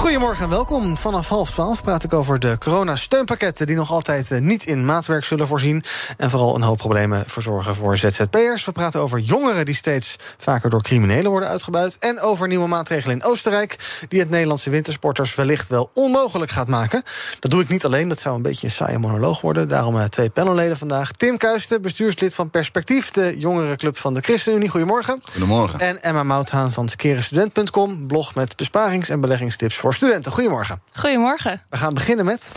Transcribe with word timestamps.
Goedemorgen 0.00 0.44
en 0.44 0.50
welkom. 0.50 0.96
Vanaf 0.96 1.28
half 1.28 1.50
twaalf 1.50 1.82
praat 1.82 2.04
ik 2.04 2.12
over 2.12 2.38
de 2.38 2.56
coronasteunpakketten... 2.58 3.66
die 3.66 3.76
nog 3.76 3.90
altijd 3.90 4.30
eh, 4.30 4.40
niet 4.40 4.64
in 4.64 4.84
maatwerk 4.84 5.24
zullen 5.24 5.46
voorzien... 5.46 5.84
en 6.16 6.30
vooral 6.30 6.54
een 6.54 6.62
hoop 6.62 6.76
problemen 6.76 7.24
verzorgen 7.26 7.74
voor 7.74 7.96
ZZP'ers. 7.96 8.64
We 8.64 8.72
praten 8.72 9.00
over 9.00 9.18
jongeren 9.18 9.64
die 9.64 9.74
steeds 9.74 10.16
vaker 10.38 10.70
door 10.70 10.82
criminelen 10.82 11.30
worden 11.30 11.48
uitgebuit... 11.48 11.98
en 11.98 12.20
over 12.20 12.48
nieuwe 12.48 12.68
maatregelen 12.68 13.16
in 13.16 13.24
Oostenrijk... 13.24 13.78
die 14.08 14.20
het 14.20 14.30
Nederlandse 14.30 14.70
wintersporters 14.70 15.34
wellicht 15.34 15.68
wel 15.68 15.90
onmogelijk 15.94 16.50
gaat 16.50 16.68
maken. 16.68 17.02
Dat 17.40 17.50
doe 17.50 17.62
ik 17.62 17.68
niet 17.68 17.84
alleen, 17.84 18.08
dat 18.08 18.20
zou 18.20 18.36
een 18.36 18.42
beetje 18.42 18.66
een 18.66 18.72
saaie 18.72 18.98
monoloog 18.98 19.40
worden. 19.40 19.68
Daarom 19.68 19.98
eh, 19.98 20.04
twee 20.04 20.30
panelleden 20.30 20.76
vandaag. 20.76 21.10
Tim 21.10 21.36
Kuisten, 21.36 21.82
bestuurslid 21.82 22.34
van 22.34 22.50
Perspectief... 22.50 23.10
de 23.10 23.38
jongerenclub 23.38 23.96
van 23.96 24.14
de 24.14 24.20
ChristenUnie. 24.20 24.68
Goedemorgen. 24.68 25.20
Goedemorgen. 25.30 25.80
En 25.80 26.02
Emma 26.02 26.22
Mouthaan 26.22 26.72
van 26.72 26.88
skerenstudent.com... 26.88 28.06
blog 28.06 28.34
met 28.34 28.56
besparings- 28.56 29.08
en 29.08 29.20
beleggingstips 29.20 29.76
voor 29.76 29.88
studenten. 29.94 30.32
Goedemorgen. 30.32 30.82
Goedemorgen. 30.92 31.62
We 31.70 31.76
gaan 31.76 31.94
beginnen 31.94 32.24
met... 32.24 32.52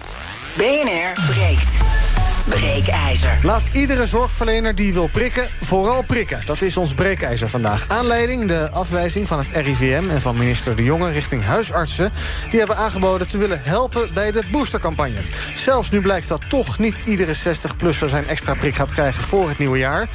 BNR 0.57 1.13
breekt. 1.27 1.67
Breekijzer. 2.43 3.39
Laat 3.43 3.69
iedere 3.73 4.07
zorgverlener 4.07 4.75
die 4.75 4.93
wil 4.93 5.07
prikken, 5.07 5.47
vooral 5.61 6.03
prikken. 6.03 6.43
Dat 6.45 6.61
is 6.61 6.77
ons 6.77 6.93
breekijzer 6.93 7.49
vandaag. 7.49 7.85
Aanleiding 7.87 8.47
de 8.47 8.69
afwijzing 8.71 9.27
van 9.27 9.37
het 9.37 9.47
RIVM 9.53 10.09
en 10.09 10.21
van 10.21 10.37
minister 10.37 10.75
De 10.75 10.83
Jonge 10.83 11.11
richting 11.11 11.43
huisartsen. 11.43 12.11
Die 12.49 12.59
hebben 12.59 12.77
aangeboden 12.77 13.27
te 13.27 13.37
willen 13.37 13.61
helpen 13.63 14.13
bij 14.13 14.31
de 14.31 14.43
boostercampagne. 14.51 15.21
Zelfs 15.55 15.89
nu 15.89 16.01
blijkt 16.01 16.27
dat 16.27 16.49
toch 16.49 16.79
niet 16.79 17.03
iedere 17.05 17.35
60-plusser 17.35 18.09
zijn 18.09 18.27
extra 18.27 18.53
prik 18.53 18.75
gaat 18.75 18.93
krijgen 18.93 19.23
voor 19.23 19.47
het 19.49 19.57
nieuwe 19.57 19.77
jaar. 19.77 20.07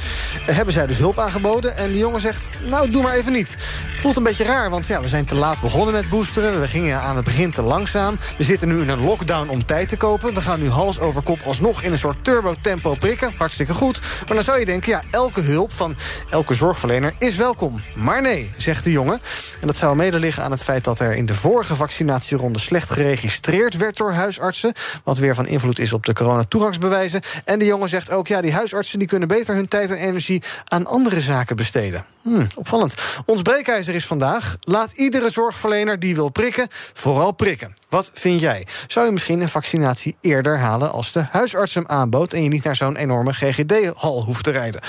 Eh, 0.45 0.55
hebben 0.55 0.73
zij 0.73 0.87
dus 0.87 0.97
hulp 0.97 1.19
aangeboden. 1.19 1.77
En 1.77 1.91
De 1.91 1.97
Jonge 1.97 2.19
zegt, 2.19 2.49
nou 2.65 2.89
doe 2.89 3.03
maar 3.03 3.15
even 3.15 3.31
niet. 3.31 3.57
Voelt 3.97 4.15
een 4.15 4.23
beetje 4.23 4.43
raar, 4.43 4.69
want 4.69 4.87
ja, 4.87 5.01
we 5.01 5.07
zijn 5.07 5.25
te 5.25 5.35
laat 5.35 5.61
begonnen 5.61 5.93
met 5.93 6.09
boosteren. 6.09 6.61
We 6.61 6.67
gingen 6.67 7.01
aan 7.01 7.15
het 7.15 7.25
begin 7.25 7.51
te 7.51 7.61
langzaam. 7.61 8.17
We 8.37 8.43
zitten 8.43 8.67
nu 8.67 8.81
in 8.81 8.89
een 8.89 9.03
lockdown 9.03 9.49
om 9.49 9.65
tijd 9.65 9.89
te 9.89 9.97
kopen. 9.97 10.33
We 10.33 10.41
gaan 10.41 10.59
nu 10.59 10.69
hals 10.69 10.99
over 10.99 11.21
kop 11.21 11.39
alsnog 11.41 11.81
in 11.81 11.91
een 11.91 11.97
soort 11.97 12.18
turbo-tempo 12.21 12.95
prikken. 12.95 13.33
Hartstikke 13.37 13.73
goed. 13.73 13.99
Maar 13.99 14.35
dan 14.35 14.43
zou 14.43 14.59
je 14.59 14.65
denken, 14.65 14.91
ja, 14.91 15.01
elke 15.11 15.41
hulp 15.41 15.71
van 15.71 15.95
elke 16.29 16.53
zorgverlener 16.53 17.13
is 17.19 17.35
welkom. 17.35 17.83
Maar 17.95 18.21
nee, 18.21 18.51
zegt 18.57 18.83
de 18.83 18.91
jongen. 18.91 19.21
En 19.61 19.67
dat 19.67 19.75
zou 19.75 19.95
mede 19.95 20.19
liggen 20.19 20.43
aan 20.43 20.51
het 20.51 20.63
feit 20.63 20.83
dat 20.83 20.99
er 20.99 21.15
in 21.15 21.25
de 21.25 21.35
vorige 21.35 21.75
vaccinatieronde 21.75 22.59
slecht 22.59 22.89
geregistreerd 22.89 23.77
werd 23.77 23.97
door 23.97 24.11
huisartsen. 24.11 24.73
Wat 25.03 25.17
weer 25.17 25.35
van 25.35 25.47
invloed 25.47 25.79
is 25.79 25.93
op 25.93 26.05
de 26.05 26.13
coronatoegangsbewijzen. 26.13 27.21
En 27.45 27.59
de 27.59 27.65
jongen 27.65 27.89
zegt 27.89 28.11
ook, 28.11 28.27
ja, 28.27 28.41
die 28.41 28.53
huisartsen 28.53 28.99
die 28.99 29.07
kunnen 29.07 29.27
beter 29.27 29.55
hun 29.55 29.67
tijd 29.67 29.89
en 29.91 29.97
energie 29.97 30.43
aan 30.65 30.85
andere 30.85 31.21
zaken 31.21 31.55
besteden. 31.55 32.05
Hm, 32.21 32.45
opvallend. 32.55 32.93
Ons 33.25 33.41
breekijzer 33.41 33.95
is 33.95 34.05
vandaag. 34.05 34.57
Laat 34.61 34.91
iedere 34.91 35.29
zorgverlener 35.29 35.99
die 35.99 36.15
wil 36.15 36.29
prikken, 36.29 36.67
vooral 36.93 37.31
prikken. 37.31 37.73
Wat 37.89 38.11
vind 38.13 38.39
jij? 38.39 38.67
Zou 38.87 39.05
je 39.05 39.11
misschien 39.11 39.41
een 39.41 39.49
vaccinatie 39.49 40.15
eerder 40.21 40.57
halen 40.57 40.91
als 40.91 41.11
de 41.11 41.25
huisarts 41.29 41.73
hem 41.73 41.87
aanbood 41.87 42.33
en 42.33 42.43
je 42.43 42.49
niet 42.49 42.63
naar 42.63 42.75
zo'n 42.75 42.95
enorme 42.95 43.33
GGD-hal 43.33 44.23
hoeft 44.23 44.43
te 44.43 44.51
rijden? 44.51 44.81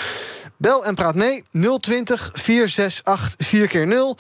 Bel 0.61 0.85
en 0.85 0.95
praat 0.95 1.15
mee 1.15 1.43
020 1.81 2.31
468 2.33 3.47
4 3.47 3.67
keer 3.67 3.87
0 3.87 4.17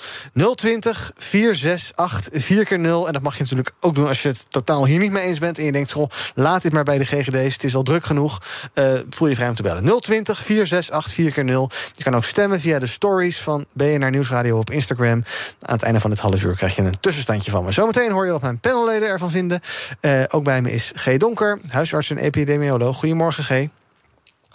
020 0.55 1.13
468 1.17 2.45
4 2.45 2.65
keer 2.65 2.79
0 2.79 3.07
En 3.07 3.13
dat 3.13 3.23
mag 3.23 3.35
je 3.37 3.43
natuurlijk 3.43 3.73
ook 3.81 3.95
doen 3.95 4.09
als 4.09 4.23
je 4.23 4.29
het 4.29 4.47
totaal 4.49 4.87
hier 4.87 4.99
niet 4.99 5.11
mee 5.11 5.25
eens 5.25 5.39
bent 5.39 5.59
en 5.59 5.65
je 5.65 5.73
denkt, 5.73 5.93
goh, 5.93 6.11
laat 6.35 6.63
dit 6.63 6.73
maar 6.73 6.85
bij 6.85 6.99
de 6.99 7.05
GGD's, 7.05 7.53
het 7.53 7.65
is 7.65 7.75
al 7.75 7.83
druk 7.83 8.05
genoeg. 8.05 8.41
Uh, 8.75 8.93
voel 9.11 9.29
je 9.29 9.35
vrij 9.35 9.49
om 9.49 9.55
te 9.55 9.63
bellen. 9.63 10.01
020 10.01 10.39
468 10.39 11.15
4 11.15 11.33
keer 11.33 11.45
0 11.45 11.71
Je 11.97 12.03
kan 12.03 12.17
ook 12.17 12.25
stemmen 12.25 12.61
via 12.61 12.79
de 12.79 12.87
stories 12.87 13.39
van 13.39 13.67
BNR 13.73 14.11
Nieuwsradio 14.11 14.59
op 14.59 14.71
Instagram. 14.71 15.25
Aan 15.61 15.75
het 15.75 15.83
einde 15.83 16.01
van 16.01 16.11
het 16.11 16.21
half 16.21 16.43
uur 16.43 16.57
krijg 16.57 16.77
je 16.77 16.83
een 16.83 17.01
tussenstandje 17.01 17.51
van 17.51 17.65
me. 17.65 17.73
Zometeen 17.73 18.11
hoor 18.11 18.27
je 18.27 18.33
wat 18.33 18.43
mijn 18.43 18.61
panelleden 18.61 19.09
ervan 19.09 19.31
vinden. 19.31 19.61
Uh, 20.01 20.23
ook 20.29 20.45
bij 20.45 20.63
me 20.63 20.73
is 20.73 20.93
G. 20.95 21.17
Donker, 21.17 21.59
huisarts 21.69 22.11
en 22.11 22.19
epidemioloog. 22.19 22.97
Goedemorgen, 22.97 23.45
G. 23.45 23.80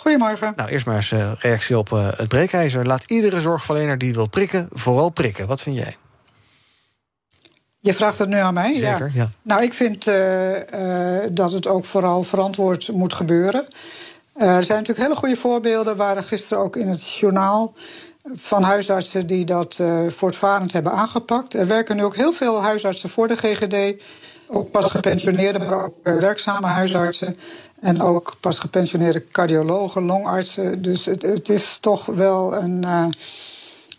Goedemorgen. 0.05 0.53
Nou, 0.55 0.69
eerst 0.69 0.85
maar 0.85 0.95
eens 0.95 1.11
uh, 1.11 1.31
reactie 1.39 1.77
op 1.77 1.89
uh, 1.89 2.07
het 2.11 2.27
breekijzer. 2.27 2.85
Laat 2.85 3.11
iedere 3.11 3.41
zorgverlener 3.41 3.97
die 3.97 4.13
wil 4.13 4.29
prikken, 4.29 4.67
vooral 4.71 5.09
prikken. 5.09 5.47
Wat 5.47 5.61
vind 5.61 5.75
jij? 5.75 5.95
Je 7.77 7.93
vraagt 7.93 8.17
het 8.17 8.29
nu 8.29 8.37
aan 8.37 8.53
mij? 8.53 8.75
Zeker, 8.75 9.11
ja. 9.13 9.21
ja. 9.21 9.29
Nou, 9.41 9.63
ik 9.63 9.73
vind 9.73 10.07
uh, 10.07 10.57
dat 11.31 11.51
het 11.51 11.67
ook 11.67 11.85
vooral 11.85 12.23
verantwoord 12.23 12.91
moet 12.91 13.13
gebeuren. 13.13 13.67
er 14.33 14.63
zijn 14.63 14.79
natuurlijk 14.79 15.07
hele 15.07 15.19
goede 15.19 15.35
voorbeelden. 15.35 15.95
waren 15.97 16.23
gisteren 16.23 16.63
ook 16.63 16.75
in 16.75 16.87
het 16.87 17.13
journaal 17.13 17.73
van 18.35 18.63
huisartsen 18.63 19.27
die 19.27 19.45
dat 19.45 19.79
voortvarend 20.07 20.71
hebben 20.71 20.91
aangepakt. 20.91 21.53
Er 21.53 21.67
werken 21.67 21.95
nu 21.95 22.03
ook 22.03 22.15
heel 22.15 22.33
veel 22.33 22.63
huisartsen 22.63 23.09
voor 23.09 23.27
de 23.27 23.37
GGD. 23.37 24.03
Ook 24.55 24.71
pas 24.71 24.91
gepensioneerde, 24.91 25.59
maar 25.59 25.83
ook 25.83 25.95
werkzame 26.03 26.67
huisartsen. 26.67 27.37
En 27.81 28.01
ook 28.01 28.35
pas 28.39 28.59
gepensioneerde 28.59 29.27
cardiologen, 29.31 30.03
longartsen. 30.03 30.81
Dus 30.81 31.05
het, 31.05 31.21
het 31.21 31.49
is 31.49 31.77
toch 31.81 32.05
wel 32.05 32.55
een 32.55 32.83
uh, 32.85 33.05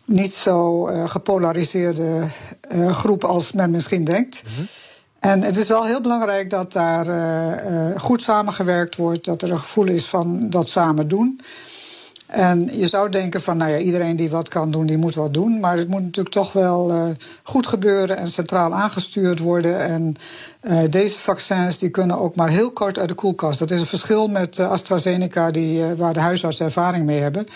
niet 0.05 0.33
zo 0.33 0.89
uh, 0.89 1.09
gepolariseerde 1.09 2.29
uh, 2.69 2.97
groep 2.97 3.25
als 3.25 3.53
men 3.53 3.71
misschien 3.71 4.05
denkt. 4.05 4.43
Mm 4.45 4.55
-hmm. 4.57 4.67
En 5.19 5.43
het 5.43 5.57
is 5.57 5.69
wel 5.69 5.85
heel 5.85 6.01
belangrijk 6.01 6.51
dat 6.51 6.73
daar 6.73 7.07
goed 8.01 8.23
samengewerkt 8.23 8.97
wordt, 8.97 9.25
dat 9.25 9.43
er 9.43 9.51
een 9.51 9.59
gevoel 9.59 9.87
is 9.87 10.07
van 10.07 10.51
dat 10.51 10.69
samen 10.69 11.09
doen. 11.09 11.41
En 12.27 12.69
je 12.79 12.89
zou 12.89 13.11
denken 13.11 13.43
van, 13.43 13.57
nou 13.57 13.71
ja, 13.71 13.79
iedereen 13.79 14.17
die 14.17 14.31
wat 14.31 14.49
kan 14.49 14.71
doen, 14.71 14.87
die 14.87 14.97
moet 14.97 15.15
wat 15.15 15.35
doen. 15.35 15.61
Maar 15.61 15.77
het 15.77 15.89
moet 15.89 16.03
natuurlijk 16.03 16.35
toch 16.35 16.53
wel 16.53 16.91
uh, 16.91 17.09
goed 17.43 17.67
gebeuren 17.67 18.17
en 18.17 18.29
centraal 18.29 18.75
aangestuurd 18.75 19.39
worden. 19.39 19.81
En 19.81 20.15
uh, 20.63 20.81
deze 20.91 21.19
vaccins 21.19 21.79
die 21.79 21.91
kunnen 21.91 22.19
ook 22.19 22.35
maar 22.35 22.49
heel 22.49 22.71
kort 22.71 22.99
uit 22.99 23.09
de 23.09 23.15
koelkast. 23.15 23.59
Dat 23.59 23.71
is 23.71 23.81
een 23.81 23.87
verschil 23.87 24.29
met 24.29 24.59
uh, 24.59 24.71
AstraZeneca, 24.71 25.51
die, 25.51 25.85
waar 25.85 26.13
de 26.13 26.21
huisartsen 26.21 26.67
ervaring 26.67 27.05
mee 27.05 27.21
hebben. 27.21 27.47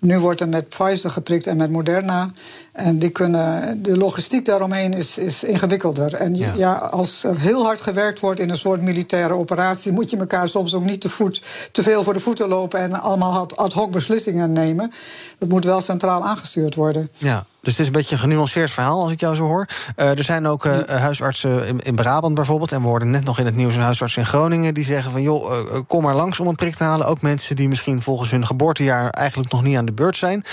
Nu 0.00 0.18
wordt 0.18 0.40
er 0.40 0.48
met 0.48 0.68
Pfizer 0.68 1.10
geprikt 1.10 1.46
en 1.46 1.56
met 1.56 1.70
Moderna. 1.70 2.30
En 2.72 2.98
die 2.98 3.10
kunnen, 3.10 3.82
de 3.82 3.96
logistiek 3.96 4.44
daaromheen 4.44 4.92
is, 4.92 5.18
is 5.18 5.42
ingewikkelder. 5.42 6.14
En 6.14 6.34
ja. 6.34 6.52
ja. 6.56 6.74
als 6.74 7.24
er 7.24 7.40
heel 7.40 7.64
hard 7.64 7.80
gewerkt 7.80 8.20
wordt 8.20 8.40
in 8.40 8.50
een 8.50 8.56
soort 8.56 8.82
militaire 8.82 9.34
operatie, 9.34 9.92
moet 9.92 10.10
je 10.10 10.16
elkaar 10.16 10.48
soms 10.48 10.74
ook 10.74 10.84
niet 10.84 11.00
te, 11.00 11.08
voet, 11.08 11.42
te 11.72 11.82
veel 11.82 12.02
voor 12.02 12.12
de 12.12 12.20
voeten 12.20 12.48
lopen 12.48 12.80
en 12.80 13.00
allemaal 13.00 13.48
ad 13.54 13.72
hoc 13.72 13.90
beslissingen 13.90 14.52
nemen. 14.52 14.92
Dat 15.38 15.48
moet 15.48 15.64
wel 15.64 15.80
centraal 15.80 16.24
aangestuurd 16.24 16.74
worden. 16.74 17.10
Ja. 17.16 17.46
Dus 17.66 17.74
het 17.74 17.86
is 17.86 17.86
een 17.86 18.00
beetje 18.00 18.14
een 18.14 18.20
genuanceerd 18.20 18.70
verhaal, 18.70 19.02
als 19.02 19.12
ik 19.12 19.20
jou 19.20 19.34
zo 19.34 19.42
hoor. 19.42 19.66
Uh, 19.96 20.18
er 20.18 20.22
zijn 20.22 20.46
ook 20.46 20.64
uh, 20.64 20.78
huisartsen 20.84 21.66
in, 21.66 21.80
in, 21.80 21.94
Brabant 21.94 22.34
bijvoorbeeld. 22.34 22.72
En 22.72 22.80
we 22.80 22.86
hoorden 22.86 23.10
net 23.10 23.24
nog 23.24 23.38
in 23.38 23.46
het 23.46 23.56
nieuws 23.56 23.74
een 23.74 23.80
huisarts 23.80 24.16
in 24.16 24.26
Groningen... 24.26 24.74
die 24.74 24.84
zeggen 24.84 25.12
van, 25.12 25.22
joh, 25.22 25.50
uh, 25.50 25.80
kom 25.86 26.02
maar 26.02 26.14
langs 26.14 26.40
om 26.40 26.46
een 26.46 26.54
prik 26.54 26.74
te 26.74 26.84
halen. 26.84 27.06
Ook 27.06 27.20
mensen 27.20 27.56
die 27.56 27.68
misschien 27.68 28.02
volgens 28.02 28.30
hun 28.30 28.46
geboortejaar... 28.46 29.10
eigenlijk 29.10 29.52
nog 29.52 29.62
niet 29.62 29.76
aan 29.76 29.84
de 29.84 29.92
beurt 29.92 30.16
zijn. 30.16 30.44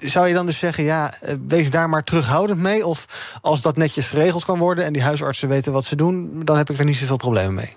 zou 0.00 0.28
je 0.28 0.34
dan 0.34 0.46
dus 0.46 0.58
zeggen, 0.58 0.84
ja, 0.84 1.12
wees 1.46 1.70
daar 1.70 1.88
maar 1.88 2.04
terughoudend 2.04 2.60
mee? 2.60 2.86
Of 2.86 3.06
als 3.40 3.60
dat 3.60 3.76
netjes 3.76 4.08
geregeld 4.08 4.44
kan 4.44 4.58
worden... 4.58 4.84
en 4.84 4.92
die 4.92 5.02
huisartsen 5.02 5.48
weten 5.48 5.72
wat 5.72 5.84
ze 5.84 5.96
doen... 5.96 6.42
dan 6.44 6.56
heb 6.56 6.70
ik 6.70 6.78
er 6.78 6.84
niet 6.84 6.96
zoveel 6.96 7.16
problemen 7.16 7.54
mee? 7.54 7.76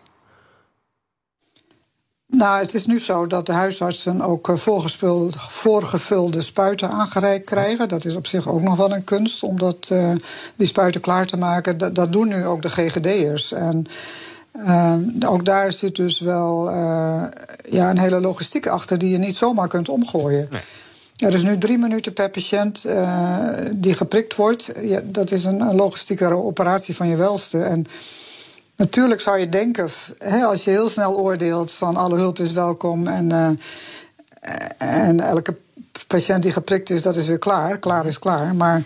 Nou, 2.37 2.59
het 2.59 2.73
is 2.73 2.85
nu 2.85 2.99
zo 2.99 3.27
dat 3.27 3.45
de 3.45 3.51
huisartsen 3.51 4.21
ook 4.21 4.51
voorgevulde 5.47 6.41
spuiten 6.41 6.89
aangereikt 6.89 7.45
krijgen. 7.45 7.87
Dat 7.87 8.05
is 8.05 8.15
op 8.15 8.27
zich 8.27 8.47
ook 8.47 8.61
nog 8.61 8.75
wel 8.75 8.93
een 8.93 9.03
kunst 9.03 9.43
om 9.43 9.59
dat, 9.59 9.89
uh, 9.91 10.11
die 10.55 10.67
spuiten 10.67 11.01
klaar 11.01 11.25
te 11.25 11.37
maken. 11.37 11.77
Dat, 11.77 11.95
dat 11.95 12.11
doen 12.11 12.27
nu 12.27 12.45
ook 12.45 12.61
de 12.61 12.69
GGD'ers. 12.69 13.51
En 13.51 13.85
uh, 14.55 14.93
ook 15.25 15.45
daar 15.45 15.71
zit 15.71 15.95
dus 15.95 16.19
wel 16.19 16.69
uh, 16.69 17.23
ja, 17.69 17.89
een 17.89 17.99
hele 17.99 18.21
logistiek 18.21 18.67
achter 18.67 18.97
die 18.97 19.09
je 19.09 19.17
niet 19.17 19.35
zomaar 19.35 19.67
kunt 19.67 19.89
omgooien. 19.89 20.47
Nee. 20.51 20.61
Er 21.15 21.33
is 21.33 21.43
nu 21.43 21.57
drie 21.57 21.77
minuten 21.77 22.13
per 22.13 22.29
patiënt 22.29 22.81
die 23.71 23.93
geprikt 23.93 24.35
wordt. 24.35 24.71
Ja, 24.81 25.01
dat 25.03 25.31
is 25.31 25.45
een, 25.45 25.61
een 25.61 25.75
logistieke 25.75 26.25
operatie 26.25 26.95
van 26.95 27.07
je 27.07 27.15
welste. 27.15 27.63
En 27.63 27.85
Natuurlijk 28.75 29.21
zou 29.21 29.39
je 29.39 29.49
denken, 29.49 29.89
hè, 30.17 30.43
als 30.43 30.63
je 30.63 30.69
heel 30.69 30.89
snel 30.89 31.17
oordeelt 31.17 31.71
van 31.71 31.95
alle 31.95 32.15
hulp 32.15 32.39
is 32.39 32.51
welkom 32.51 33.07
en, 33.07 33.29
uh, 33.29 33.49
en 34.77 35.19
elke 35.19 35.57
patiënt 36.07 36.43
die 36.43 36.51
geprikt 36.51 36.89
is, 36.89 37.01
dat 37.01 37.15
is 37.15 37.25
weer 37.25 37.39
klaar. 37.39 37.77
Klaar 37.77 38.05
is 38.05 38.19
klaar. 38.19 38.55
Maar 38.55 38.83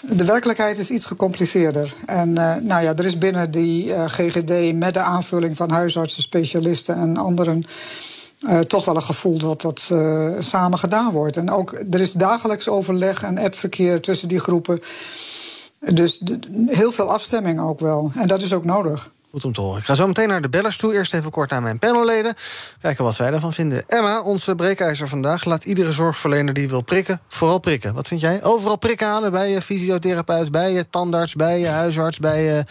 de 0.00 0.24
werkelijkheid 0.24 0.78
is 0.78 0.90
iets 0.90 1.04
gecompliceerder. 1.04 1.94
En 2.06 2.32
nou 2.62 2.82
ja, 2.82 2.94
er 2.96 3.04
is 3.04 3.18
binnen 3.18 3.50
die 3.50 4.08
GGD 4.08 4.74
met 4.74 4.94
de 4.94 5.00
aanvulling 5.00 5.56
van 5.56 5.70
huisartsen, 5.70 6.22
specialisten 6.22 6.96
en 6.96 7.16
anderen. 7.16 7.64
toch 8.66 8.84
wel 8.84 8.96
een 8.96 9.02
gevoel 9.02 9.38
dat 9.38 9.60
dat 9.60 9.90
samen 10.38 10.78
gedaan 10.78 11.12
wordt. 11.12 11.36
En 11.36 11.50
ook 11.50 11.72
er 11.90 12.00
is 12.00 12.12
dagelijks 12.12 12.68
overleg 12.68 13.22
en 13.22 13.38
appverkeer 13.38 14.00
tussen 14.00 14.28
die 14.28 14.40
groepen. 14.40 14.80
Dus 15.80 16.22
heel 16.66 16.92
veel 16.92 17.12
afstemming 17.12 17.60
ook 17.60 17.80
wel. 17.80 18.10
En 18.14 18.28
dat 18.28 18.42
is 18.42 18.52
ook 18.52 18.64
nodig. 18.64 19.10
Goed 19.36 19.44
om 19.44 19.52
te 19.52 19.60
horen. 19.60 19.78
Ik 19.78 19.84
ga 19.84 19.94
zo 19.94 20.06
meteen 20.06 20.28
naar 20.28 20.42
de 20.42 20.48
bellers 20.48 20.76
toe. 20.76 20.94
Eerst 20.94 21.14
even 21.14 21.30
kort 21.30 21.50
naar 21.50 21.62
mijn 21.62 21.78
panelleden. 21.78 22.34
Kijken 22.80 23.04
wat 23.04 23.14
zij 23.14 23.32
ervan 23.32 23.52
vinden. 23.52 23.84
Emma, 23.86 24.22
onze 24.22 24.54
breekijzer 24.54 25.08
vandaag, 25.08 25.44
laat 25.44 25.64
iedere 25.64 25.92
zorgverlener 25.92 26.54
die 26.54 26.68
wil 26.68 26.80
prikken, 26.80 27.20
vooral 27.28 27.58
prikken. 27.58 27.94
Wat 27.94 28.08
vind 28.08 28.20
jij? 28.20 28.42
Overal 28.42 28.76
prikken 28.76 29.06
halen 29.06 29.30
bij 29.30 29.50
je 29.50 29.62
fysiotherapeut, 29.62 30.50
bij 30.50 30.72
je 30.72 30.88
tandarts, 30.90 31.34
bij 31.34 31.58
je 31.60 31.66
huisarts, 31.66 32.18
bij 32.18 32.42
je, 32.42 32.64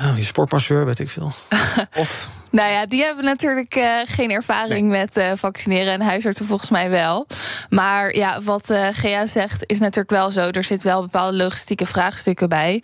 oh, 0.00 0.16
je 0.16 0.24
sportmasseur, 0.24 0.84
weet 0.86 0.98
ik 0.98 1.10
veel. 1.10 1.32
of 1.94 2.28
nou 2.50 2.72
ja, 2.72 2.86
die 2.86 3.02
hebben 3.02 3.24
natuurlijk 3.24 3.76
uh, 3.76 3.94
geen 4.04 4.30
ervaring 4.30 4.88
met 4.88 5.16
uh, 5.16 5.30
vaccineren 5.34 5.92
en 5.92 6.00
huisartsen 6.00 6.46
volgens 6.46 6.70
mij 6.70 6.90
wel. 6.90 7.26
Maar 7.68 8.16
ja, 8.16 8.42
wat 8.42 8.70
uh, 8.70 8.86
Gea 8.92 9.26
zegt 9.26 9.64
is 9.66 9.78
natuurlijk 9.78 10.10
wel 10.10 10.30
zo. 10.30 10.48
Er 10.50 10.64
zitten 10.64 10.88
wel 10.88 11.00
bepaalde 11.00 11.36
logistieke 11.36 11.86
vraagstukken 11.86 12.48
bij. 12.48 12.82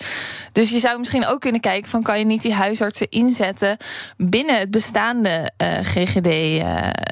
Dus 0.52 0.70
je 0.70 0.78
zou 0.78 0.98
misschien 0.98 1.26
ook 1.26 1.40
kunnen 1.40 1.60
kijken 1.60 1.90
van 1.90 2.02
kan 2.02 2.18
je 2.18 2.24
niet 2.24 2.42
die 2.42 2.54
huisartsen 2.54 3.10
inzetten 3.10 3.76
binnen 4.16 4.58
het 4.58 4.70
bestaande 4.70 5.52
GGD, 5.82 6.62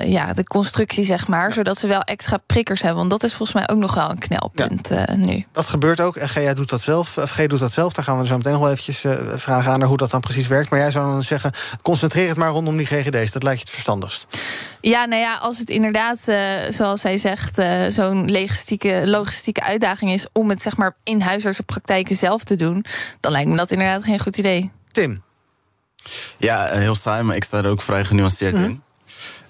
ja, 0.04 0.32
de 0.34 0.44
constructie 0.44 1.04
zeg 1.04 1.28
maar, 1.28 1.52
zodat 1.52 1.78
ze 1.78 1.86
wel 1.86 2.00
extra 2.00 2.36
prikkers 2.46 2.80
hebben. 2.80 2.98
Want 2.98 3.10
dat 3.10 3.22
is 3.22 3.34
volgens 3.34 3.58
mij 3.58 3.68
ook 3.68 3.80
nog 3.82 3.94
wel 3.94 4.10
een 4.10 4.18
knelpunt 4.18 4.88
ja. 4.88 5.14
nu. 5.16 5.44
Dat 5.52 5.66
gebeurt 5.66 6.00
ook. 6.00 6.16
En 6.16 6.28
Gea 6.28 6.54
doet 6.54 6.70
dat 6.70 6.80
zelf. 6.80 7.18
Of 7.18 7.30
G 7.30 7.46
doet 7.46 7.60
dat 7.60 7.72
zelf. 7.72 7.92
Daar 7.92 8.04
gaan 8.04 8.18
we 8.18 8.26
zo 8.26 8.36
meteen 8.36 8.52
nog 8.52 8.60
wel 8.60 8.70
eventjes 8.70 9.04
vragen 9.34 9.72
aan 9.72 9.78
naar 9.78 9.88
hoe 9.88 9.96
dat 9.96 10.10
dan 10.10 10.20
precies 10.20 10.46
werkt. 10.46 10.70
Maar 10.70 10.78
jij 10.78 10.90
zou 10.90 11.06
dan 11.06 11.22
zeggen, 11.22 11.52
concentreer 11.82 12.28
het 12.28 12.36
maar 12.42 12.50
rondom 12.50 12.76
die 12.76 12.86
GGD's. 12.86 13.32
Dat 13.32 13.42
lijkt 13.42 13.58
je 13.58 13.64
het 13.64 13.74
verstandigst. 13.74 14.26
Ja, 14.80 15.04
nou 15.04 15.22
ja, 15.22 15.36
als 15.36 15.58
het 15.58 15.70
inderdaad, 15.70 16.18
uh, 16.28 16.36
zoals 16.68 17.00
zij 17.00 17.18
zegt, 17.18 17.58
uh, 17.58 17.82
zo'n 17.88 18.32
logistieke, 18.32 19.02
logistieke 19.04 19.62
uitdaging 19.62 20.12
is 20.12 20.26
om 20.32 20.50
het 20.50 20.62
zeg 20.62 20.76
maar 20.76 20.96
in 21.02 21.20
huisartsenpraktijken 21.20 22.16
zelf 22.16 22.44
te 22.44 22.56
doen, 22.56 22.84
dan 23.20 23.32
lijkt 23.32 23.48
me 23.48 23.56
dat 23.56 23.70
inderdaad 23.70 24.04
geen 24.04 24.18
goed 24.18 24.36
idee. 24.36 24.70
Tim. 24.92 25.22
Ja, 26.36 26.66
heel 26.66 26.94
saai, 26.94 27.22
maar 27.22 27.36
ik 27.36 27.44
sta 27.44 27.58
er 27.58 27.70
ook 27.70 27.82
vrij 27.82 28.04
genuanceerd 28.04 28.54
mhm. 28.54 28.64
in. 28.64 28.82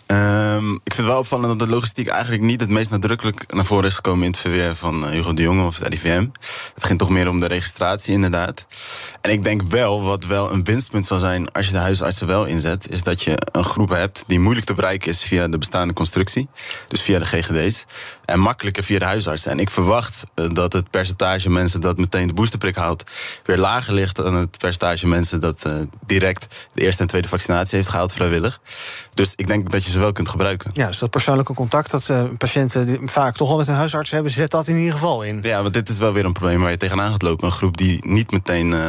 Um, 0.07 0.75
ik 0.75 0.95
vind 0.95 0.97
het 0.97 1.07
wel 1.07 1.19
opvallend 1.19 1.59
dat 1.59 1.69
de 1.69 1.75
logistiek 1.75 2.09
eigenlijk 2.09 2.43
niet 2.43 2.61
het 2.61 2.71
meest 2.71 2.91
nadrukkelijk 2.91 3.53
naar 3.55 3.65
voren 3.65 3.85
is 3.85 3.95
gekomen 3.95 4.25
in 4.25 4.31
het 4.31 4.41
verweer 4.41 4.75
van 4.75 5.07
eh, 5.07 5.11
Hugo 5.11 5.35
de 5.35 5.43
Jonge 5.43 5.67
of 5.67 5.79
het 5.79 5.89
RIVM. 5.89 6.27
Het 6.75 6.85
ging 6.85 6.99
toch 6.99 7.09
meer 7.09 7.29
om 7.29 7.41
de 7.41 7.47
registratie, 7.47 8.13
inderdaad. 8.13 8.67
En 9.21 9.31
ik 9.31 9.43
denk 9.43 9.63
wel, 9.63 10.03
wat 10.03 10.25
wel 10.25 10.53
een 10.53 10.65
winstpunt 10.65 11.07
zal 11.07 11.19
zijn 11.19 11.53
als 11.53 11.67
je 11.67 11.73
de 11.73 11.79
huisartsen 11.79 12.27
wel 12.27 12.45
inzet, 12.45 12.91
is 12.91 13.03
dat 13.03 13.23
je 13.23 13.39
een 13.53 13.65
groep 13.65 13.89
hebt 13.89 14.25
die 14.27 14.41
moeilijk 14.41 14.67
te 14.67 14.75
bereiken 14.75 15.11
is 15.11 15.23
via 15.23 15.49
de 15.49 15.59
bestaande 15.59 15.93
constructie, 15.93 16.49
dus 16.89 17.01
via 17.01 17.19
de 17.19 17.25
GGD's, 17.25 17.85
en 18.33 18.41
makkelijker 18.41 18.83
via 18.83 18.99
de 18.99 19.05
huisartsen. 19.05 19.51
En 19.51 19.59
ik 19.59 19.71
verwacht 19.71 20.25
eh, 20.35 20.47
dat 20.53 20.73
het 20.73 20.91
percentage 20.91 21.51
mensen 21.51 21.81
dat 21.81 21.99
meteen 21.99 22.27
de 22.27 22.35
boosterprik 22.35 22.77
haalt, 22.77 23.05
weer 23.43 23.59
lager 23.59 23.95
ligt 23.95 24.17
dan 24.17 24.35
het 24.35 24.59
percentage 24.59 25.09
mensen 25.09 25.41
dat 25.41 25.63
uh, 25.67 25.73
direct 26.07 26.47
de 26.75 26.83
eerste 26.83 27.03
en 27.03 27.09
tweede 27.09 27.29
vaccinatie 27.29 27.77
heeft 27.77 27.89
gehaald 27.89 28.13
vrijwillig. 28.13 28.61
Dus 29.15 29.33
ik 29.37 29.47
denk 29.47 29.71
dat 29.71 29.85
je 29.85 29.91
ze 29.91 29.99
wel 29.99 30.13
kunt 30.13 30.29
gebruiken. 30.29 30.71
Ja, 30.73 30.87
dus 30.87 30.99
dat 30.99 31.11
persoonlijke 31.11 31.55
contact 31.55 31.91
dat 31.91 32.09
uh, 32.11 32.25
patiënten 32.39 32.87
die 32.87 32.99
vaak 33.03 33.37
toch 33.37 33.51
al 33.51 33.57
met 33.57 33.69
een 33.69 33.75
huisarts 33.75 34.11
hebben, 34.11 34.33
zet 34.33 34.51
dat 34.51 34.67
in 34.67 34.77
ieder 34.77 34.93
geval 34.93 35.23
in. 35.23 35.39
Ja, 35.43 35.63
want 35.63 35.75
dit 35.75 35.89
is 35.89 35.99
wel 35.99 36.13
weer 36.13 36.25
een 36.25 36.33
probleem 36.33 36.61
waar 36.61 36.71
je 36.71 36.77
tegenaan 36.77 37.11
gaat 37.11 37.23
lopen. 37.23 37.47
Een 37.47 37.53
groep 37.53 37.77
die 37.77 38.09
niet 38.09 38.31
meteen 38.31 38.67
uh, 38.67 38.87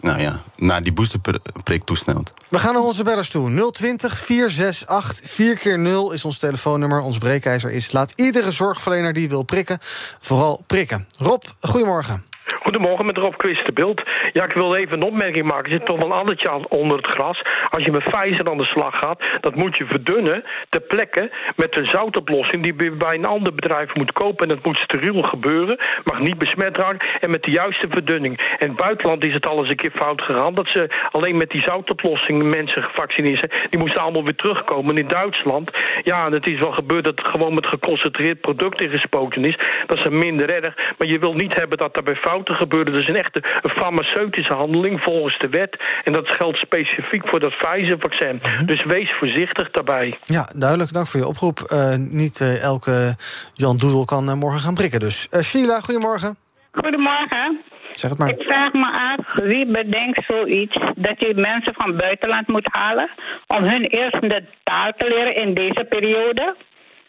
nou 0.00 0.20
ja, 0.20 0.42
naar 0.56 0.82
die 0.82 0.92
boosterprik 0.92 1.84
toesnelt. 1.84 2.32
We 2.50 2.58
gaan 2.58 2.74
naar 2.74 2.82
onze 2.82 3.02
bellers 3.02 3.28
toe. 3.28 3.70
020 3.70 4.18
468 4.18 5.30
4 5.30 5.56
keer 5.56 5.78
0 5.78 6.12
is 6.12 6.24
ons 6.24 6.38
telefoonnummer. 6.38 7.00
Ons 7.00 7.18
breekijzer 7.18 7.70
is 7.70 7.92
laat 7.92 8.12
iedere 8.16 8.52
zorgverlener 8.72 9.12
die 9.12 9.28
wil 9.28 9.42
prikken, 9.42 9.78
vooral 10.20 10.64
prikken. 10.66 11.06
Rob, 11.16 11.44
goedemorgen. 11.60 12.24
Goedemorgen, 12.60 13.06
met 13.06 13.16
Rob 13.16 13.36
Quistenbeeld. 13.36 14.02
Ja, 14.32 14.44
ik 14.44 14.52
wil 14.52 14.74
even 14.74 14.96
een 14.96 15.02
opmerking 15.02 15.46
maken. 15.46 15.64
Er 15.64 15.70
zit 15.70 15.86
toch 15.86 15.96
wel 15.96 16.06
een 16.06 16.12
andertje 16.12 16.68
onder 16.68 16.96
het 16.96 17.06
gras. 17.06 17.42
Als 17.70 17.84
je 17.84 17.90
met 17.90 18.04
Pfizer 18.04 18.50
aan 18.50 18.56
de 18.56 18.64
slag 18.64 18.98
gaat, 18.98 19.22
dat 19.40 19.54
moet 19.54 19.76
je 19.76 19.86
verdunnen 19.86 20.44
ter 20.68 20.80
plekke 20.80 21.30
met 21.56 21.78
een 21.78 21.86
zoutoplossing 21.86 22.62
die 22.62 22.92
bij 22.92 23.14
een 23.14 23.24
ander 23.24 23.54
bedrijf 23.54 23.94
moet 23.94 24.12
kopen. 24.12 24.48
En 24.48 24.54
dat 24.54 24.64
moet 24.64 24.78
steriel 24.78 25.22
gebeuren, 25.22 25.78
mag 26.04 26.18
niet 26.18 26.38
besmet 26.38 26.76
raken 26.76 27.08
en 27.20 27.30
met 27.30 27.42
de 27.42 27.50
juiste 27.50 27.88
verdunning. 27.90 28.56
In 28.58 28.68
het 28.68 28.76
buitenland 28.76 29.24
is 29.24 29.34
het 29.34 29.46
al 29.46 29.58
eens 29.58 29.68
een 29.68 29.76
keer 29.76 29.92
fout 29.94 30.22
gegaan 30.22 30.54
dat 30.54 30.68
ze 30.68 30.88
alleen 31.10 31.36
met 31.36 31.50
die 31.50 31.62
zoutoplossing 31.62 32.42
mensen 32.42 32.82
gevaccineerd 32.82 33.38
zijn. 33.38 33.68
Die 33.70 33.80
moesten 33.80 34.02
allemaal 34.02 34.24
weer 34.24 34.34
terugkomen. 34.34 34.98
In 34.98 35.08
Duitsland, 35.08 35.70
ja, 36.02 36.30
het 36.30 36.46
is 36.46 36.58
wel 36.58 36.72
gebeurd 36.72 37.04
dat 37.04 37.20
gewoon 37.20 37.54
met 37.54 37.66
geconcentreerd 37.66 38.40
product 38.40 38.82
ingespoten 38.82 39.44
is. 39.44 39.58
Dat 39.86 39.98
is 39.98 40.08
minder 40.08 40.50
erg. 40.50 40.74
Maar 40.98 41.08
je 41.08 41.18
wil 41.18 41.34
niet 41.34 41.54
hebben 41.54 41.78
dat 41.78 41.96
er 41.96 42.02
bij 42.02 42.16
fouten 42.42 42.54
gebeurde. 42.54 42.90
Dus 42.90 43.08
een 43.08 43.16
echte 43.16 43.42
farmaceutische 43.62 44.54
handeling 44.54 45.00
volgens 45.00 45.38
de 45.38 45.48
wet. 45.48 45.76
En 46.04 46.12
dat 46.12 46.28
geldt 46.28 46.58
specifiek 46.58 47.28
voor 47.28 47.40
dat 47.40 47.56
Pfizer-vaccin. 47.56 48.40
Mhm. 48.42 48.64
Dus 48.66 48.84
wees 48.84 49.12
voorzichtig 49.18 49.70
daarbij. 49.70 50.18
Ja, 50.24 50.44
duidelijk. 50.56 50.92
Dank 50.92 51.06
voor 51.06 51.20
je 51.20 51.26
oproep. 51.26 51.58
Uh, 51.58 51.94
niet 51.96 52.40
uh, 52.40 52.62
elke 52.62 53.14
Jan 53.52 53.76
Doedel 53.76 54.04
kan 54.04 54.24
uh, 54.28 54.34
morgen 54.34 54.60
gaan 54.60 54.74
prikken. 54.74 55.00
Dus 55.00 55.28
Sheila, 55.42 55.80
goedemorgen. 55.80 56.36
Goedemorgen. 56.72 57.60
Zeg 57.92 58.10
het 58.10 58.18
maar. 58.18 58.28
Ik 58.28 58.42
vraag 58.42 58.72
me 58.72 58.92
af, 58.92 59.44
wie 59.44 59.66
bedenkt 59.66 60.24
zoiets 60.26 60.76
dat 60.94 61.14
je 61.18 61.32
mensen 61.34 61.74
van 61.74 61.96
buitenland 61.96 62.48
moet 62.48 62.68
halen 62.70 63.10
om 63.46 63.64
hun 63.64 63.84
eerst 63.84 64.20
de 64.20 64.44
taal 64.62 64.92
te 64.96 65.08
leren 65.08 65.34
in 65.34 65.54
deze 65.54 65.86
periode, 65.88 66.56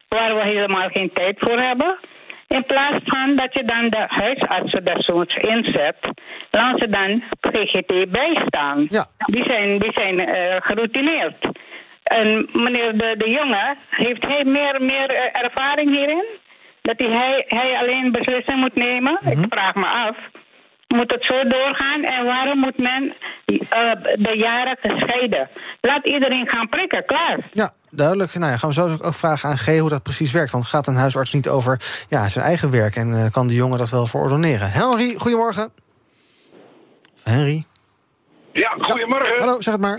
waar 0.08 0.36
we 0.36 0.42
helemaal 0.42 0.90
geen 0.90 1.12
tijd 1.14 1.36
voor 1.40 1.60
hebben? 1.60 1.98
In 2.48 2.66
plaats 2.66 3.04
van 3.04 3.36
dat 3.36 3.54
je 3.54 3.64
dan 3.64 3.90
de 3.90 4.06
huisartsen 4.08 4.84
daar 4.84 5.02
soms 5.02 5.36
inzet, 5.36 5.98
laat 6.52 6.80
ze 6.80 6.90
dan 6.90 7.24
GGT 7.42 8.12
bijstaan. 8.12 8.86
Ja. 8.90 9.06
Die 9.26 9.44
zijn, 9.44 9.80
die 9.80 9.92
zijn 9.94 10.20
uh, 10.20 10.56
geroutineerd. 10.60 11.50
En 12.04 12.50
meneer 12.54 12.98
De, 12.98 13.16
de 13.18 13.30
Jonge, 13.30 13.76
heeft 13.90 14.28
hij 14.28 14.44
meer, 14.44 14.82
meer 14.82 15.12
uh, 15.12 15.44
ervaring 15.44 15.96
hierin? 15.96 16.26
Dat 16.82 16.96
hij, 16.98 17.46
hij 17.48 17.78
alleen 17.78 18.12
beslissing 18.12 18.60
moet 18.60 18.76
nemen? 18.76 19.20
Ik 19.22 19.38
mhm. 19.38 19.48
vraag 19.48 19.76
me 19.76 19.86
af. 19.86 20.18
Moet 20.88 21.12
het 21.12 21.26
zo 21.26 21.44
doorgaan 21.48 22.04
en 22.04 22.26
waarom 22.26 22.60
moet 22.60 22.78
men 22.78 23.04
uh, 23.04 23.60
de 24.18 24.38
jaren 24.38 24.78
gescheiden? 24.82 25.50
Laat 25.82 26.08
iedereen 26.08 26.50
gaan 26.50 26.70
prikken, 26.70 27.06
klaar. 27.06 27.38
Ja, 27.52 27.70
duidelijk. 27.96 28.34
Nou 28.34 28.52
ja, 28.52 28.58
gaan 28.58 28.70
we 28.70 28.76
zo 28.76 28.98
ook 29.02 29.14
vragen 29.14 29.50
aan 29.50 29.58
G 29.58 29.80
hoe 29.80 29.90
dat 29.90 30.04
precies 30.04 30.32
werkt. 30.32 30.52
Dan 30.52 30.64
gaat 30.64 30.88
een 30.88 30.96
huisarts 30.96 31.34
niet 31.34 31.50
over 31.50 31.82
ja, 32.10 32.28
zijn 32.28 32.46
eigen 32.46 32.72
werk 32.72 32.96
en 32.96 33.08
uh, 33.10 33.26
kan 33.32 33.48
de 33.48 33.54
jongen 33.54 33.78
dat 33.78 33.90
wel 33.90 34.06
verordoneren. 34.06 34.72
Henry, 34.72 35.16
goedemorgen. 35.18 35.70
Henry. 37.24 37.66
Ja, 38.52 38.76
goedemorgen. 38.80 39.40
hallo, 39.40 39.62
zeg 39.62 39.74
het 39.74 39.82
maar. 39.82 39.98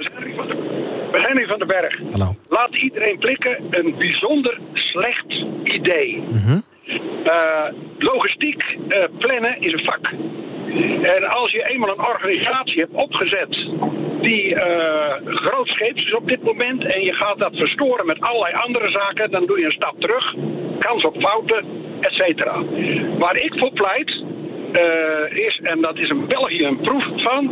Henry 1.11 1.47
van 1.47 1.59
den 1.59 1.67
Berg. 1.67 2.01
Hallo. 2.11 2.35
Laat 2.49 2.77
iedereen 2.77 3.19
prikken. 3.19 3.63
Een 3.71 3.95
bijzonder 3.99 4.61
slecht 4.73 5.31
idee. 5.65 6.27
Mm 6.31 6.63
uh, 7.25 7.67
logistiek 7.99 8.77
uh, 8.89 9.05
plannen 9.19 9.61
is 9.61 9.73
een 9.73 9.85
vak. 9.85 10.07
En 11.03 11.25
als 11.29 11.51
je 11.51 11.69
eenmaal 11.69 11.91
een 11.91 12.07
organisatie 12.07 12.81
hebt 12.81 12.93
opgezet 12.93 13.69
die 14.25 14.55
uh, 14.55 15.15
grootscheeps 15.25 16.05
is 16.05 16.15
op 16.15 16.29
dit 16.29 16.43
moment 16.43 16.95
en 16.95 17.01
je 17.01 17.13
gaat 17.13 17.39
dat 17.39 17.57
verstoren 17.57 18.07
met 18.07 18.21
allerlei 18.21 18.55
andere 18.55 18.89
zaken, 18.89 19.31
dan 19.31 19.47
doe 19.47 19.59
je 19.59 19.65
een 19.65 19.81
stap 19.81 20.01
terug, 20.01 20.35
kans 20.79 21.05
op 21.05 21.17
fouten, 21.21 21.65
et 22.01 22.13
cetera. 22.13 22.63
Waar 23.19 23.37
ik 23.37 23.59
voor 23.59 23.73
pleit, 23.73 24.25
uh, 24.73 25.47
is, 25.47 25.61
en 25.63 25.81
dat 25.81 25.99
is 25.99 26.09
in 26.09 26.27
België 26.27 26.65
een 26.65 26.81
proef 26.81 27.05
van, 27.17 27.49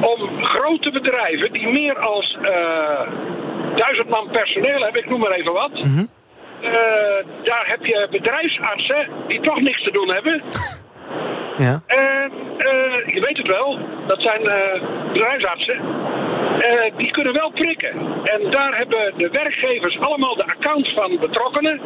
om 0.00 0.44
grote 0.44 0.90
bedrijven 0.90 1.52
die 1.52 1.68
meer 1.68 1.98
als 1.98 2.38
uh, 2.42 3.00
duizend 3.76 4.08
man 4.08 4.28
personeel 4.30 4.80
hebben, 4.80 5.02
ik 5.02 5.10
noem 5.10 5.20
maar 5.20 5.30
even 5.30 5.52
wat. 5.52 5.72
Mm 5.72 5.82
-hmm. 5.82 6.08
daar 7.44 7.64
heb 7.66 7.86
je 7.86 8.06
bedrijfsartsen 8.10 9.08
die 9.28 9.40
toch 9.40 9.60
niks 9.60 9.82
te 9.82 9.90
doen 9.90 10.12
hebben. 10.12 10.42
Ja. 11.56 11.80
En 11.86 12.32
je 13.18 13.24
weet 13.26 13.36
het 13.36 13.46
wel, 13.46 13.78
dat 14.06 14.22
zijn 14.22 14.42
uh, 14.42 15.12
bedrijfsartsen. 15.12 15.76
Uh, 15.76 16.96
die 16.96 17.10
kunnen 17.10 17.32
wel 17.32 17.50
prikken. 17.50 17.92
En 18.34 18.50
daar 18.50 18.76
hebben 18.76 19.12
de 19.16 19.28
werkgevers 19.28 19.98
allemaal 20.00 20.34
de 20.36 20.46
accounts 20.46 20.92
van 20.94 21.18
betrokkenen. 21.20 21.80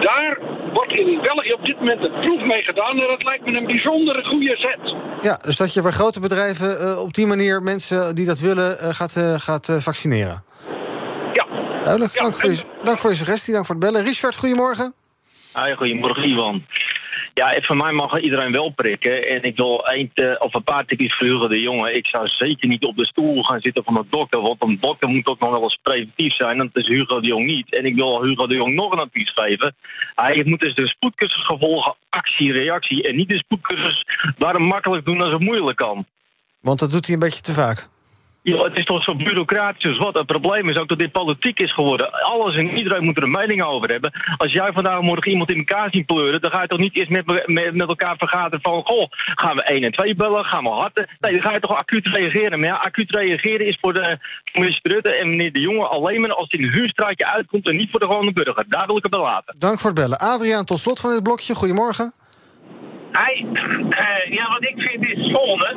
Daar 0.00 0.38
wordt 0.72 0.92
in 0.92 1.20
België 1.22 1.52
op 1.52 1.64
dit 1.66 1.78
moment 1.78 2.04
een 2.04 2.20
proef 2.20 2.42
mee 2.42 2.62
gedaan. 2.62 3.00
En 3.00 3.08
dat 3.08 3.24
lijkt 3.24 3.44
me 3.44 3.56
een 3.56 3.66
bijzondere 3.66 4.24
goede 4.24 4.56
zet. 4.56 4.94
Ja, 5.20 5.36
dus 5.36 5.56
dat 5.56 5.74
je 5.74 5.82
bij 5.82 5.90
grote 5.90 6.20
bedrijven 6.20 7.00
op 7.02 7.14
die 7.14 7.26
manier 7.26 7.62
mensen 7.62 8.14
die 8.14 8.26
dat 8.26 8.38
willen 8.40 8.94
gaat, 8.94 9.36
gaat 9.36 9.78
vaccineren. 9.82 10.44
Ja. 11.32 11.46
Duidelijk. 11.82 12.14
dank, 12.14 12.34
voor 12.34 12.50
je, 12.50 12.62
dank 12.84 12.98
voor 12.98 13.10
je 13.10 13.16
suggestie, 13.16 13.52
dank 13.52 13.66
voor 13.66 13.74
het 13.74 13.84
bellen. 13.84 14.02
Richard, 14.04 14.36
goedemorgen. 14.36 14.94
Hi, 15.54 15.74
goedemorgen 15.74 16.28
Ivan. 16.28 16.64
Ja, 17.34 17.58
voor 17.60 17.76
mij 17.76 17.92
mag 17.92 18.20
iedereen 18.20 18.52
wel 18.52 18.70
prikken. 18.70 19.28
En 19.28 19.42
ik 19.42 19.56
wil 19.56 19.80
een, 19.84 20.10
uh, 20.14 20.34
of 20.38 20.54
een 20.54 20.62
paar 20.62 20.84
tikjes 20.84 21.16
voor 21.16 21.48
de 21.48 21.60
jongen. 21.60 21.96
Ik 21.96 22.06
zou 22.06 22.28
zeker 22.28 22.68
niet 22.68 22.84
op 22.84 22.96
de 22.96 23.06
stoel 23.06 23.42
gaan 23.42 23.60
zitten 23.60 23.84
van 23.84 23.94
de 23.94 24.04
dokter. 24.10 24.40
Want 24.40 24.62
een 24.62 24.78
dokter 24.80 25.08
moet 25.08 25.26
ook 25.26 25.40
nog 25.40 25.50
wel 25.50 25.62
eens 25.62 25.78
preventief 25.82 26.34
zijn. 26.34 26.58
Dat 26.58 26.68
is 26.72 26.88
Hugo 26.88 27.20
de 27.20 27.26
Jong 27.26 27.44
niet. 27.44 27.74
En 27.76 27.84
ik 27.84 27.94
wil 27.94 28.22
Hugo 28.22 28.46
de 28.46 28.54
Jong 28.54 28.74
nog 28.74 28.92
een 28.92 28.98
advies 28.98 29.32
geven. 29.34 29.74
Hij 30.14 30.42
moet 30.44 30.60
dus 30.60 30.74
de 30.74 30.88
spoedcursus 30.88 31.46
gevolgen 31.46 31.94
actie, 32.08 32.52
reactie. 32.52 33.02
En 33.02 33.16
niet 33.16 33.28
de 33.28 33.38
spoedcursus 33.38 34.04
waarom 34.38 34.62
makkelijk 34.62 35.04
doen 35.04 35.20
als 35.20 35.32
het 35.32 35.40
moeilijk 35.40 35.76
kan. 35.76 36.06
Want 36.60 36.78
dat 36.78 36.90
doet 36.90 37.06
hij 37.06 37.14
een 37.14 37.20
beetje 37.20 37.40
te 37.40 37.52
vaak. 37.52 37.88
Ja, 38.42 38.64
het 38.64 38.78
is 38.78 38.84
toch 38.84 39.02
zo 39.02 39.14
bureaucratisch 39.14 39.98
wat. 39.98 40.14
Het 40.14 40.26
probleem 40.26 40.68
is 40.68 40.76
ook 40.76 40.88
dat 40.88 40.98
dit 40.98 41.12
politiek 41.12 41.60
is 41.60 41.74
geworden. 41.74 42.12
Alles 42.12 42.56
en 42.56 42.76
iedereen 42.76 43.04
moet 43.04 43.16
er 43.16 43.22
een 43.22 43.30
mening 43.30 43.62
over 43.62 43.90
hebben. 43.90 44.12
Als 44.36 44.52
jij 44.52 44.72
vandaag 44.72 45.00
morgen 45.00 45.30
iemand 45.30 45.50
in 45.50 45.58
elkaar 45.58 45.88
ziet 45.90 46.06
pleuren... 46.06 46.40
dan 46.40 46.50
ga 46.50 46.62
je 46.62 46.68
toch 46.68 46.78
niet 46.78 46.96
eerst 46.96 47.10
met, 47.10 47.46
met, 47.74 47.88
elkaar 47.88 48.16
vergaderen 48.16 48.60
van... 48.60 48.82
goh, 48.84 49.06
gaan 49.10 49.56
we 49.56 49.62
1 49.62 49.84
en 49.84 49.92
2 49.92 50.14
bellen, 50.14 50.44
gaan 50.44 50.62
we 50.62 50.70
harten? 50.70 51.08
Nee, 51.18 51.32
dan 51.32 51.42
ga 51.42 51.52
je 51.52 51.60
toch 51.60 51.76
acuut 51.76 52.06
reageren. 52.06 52.60
Maar 52.60 52.68
ja, 52.68 52.76
acuut 52.76 53.10
reageren 53.10 53.66
is 53.66 53.78
voor 53.80 53.94
de 53.94 54.18
minister 54.52 54.92
Rutte 54.92 55.14
en 55.14 55.30
meneer 55.30 55.52
De 55.52 55.60
Jonge... 55.60 55.86
alleen 55.86 56.20
maar 56.20 56.34
als 56.34 56.46
hij 56.50 56.60
een 56.60 56.72
huurstraatje 56.72 57.26
uitkomt 57.26 57.68
en 57.68 57.76
niet 57.76 57.90
voor 57.90 58.00
de 58.00 58.06
gewone 58.06 58.32
burger. 58.32 58.64
Daar 58.68 58.86
wil 58.86 58.96
ik 58.96 59.02
het 59.02 59.12
bij 59.12 59.20
laten. 59.20 59.54
Dank 59.58 59.78
voor 59.78 59.90
het 59.90 60.00
bellen. 60.00 60.18
Adriaan, 60.18 60.64
tot 60.64 60.78
slot 60.78 61.00
van 61.00 61.10
dit 61.10 61.22
blokje. 61.22 61.54
Goedemorgen. 61.54 62.12
Hi. 63.12 63.44
Uh, 63.44 64.34
ja, 64.36 64.48
wat 64.48 64.64
ik 64.64 64.74
vind 64.76 65.06
is 65.06 65.24
het 65.24 65.32
volgende. 65.36 65.74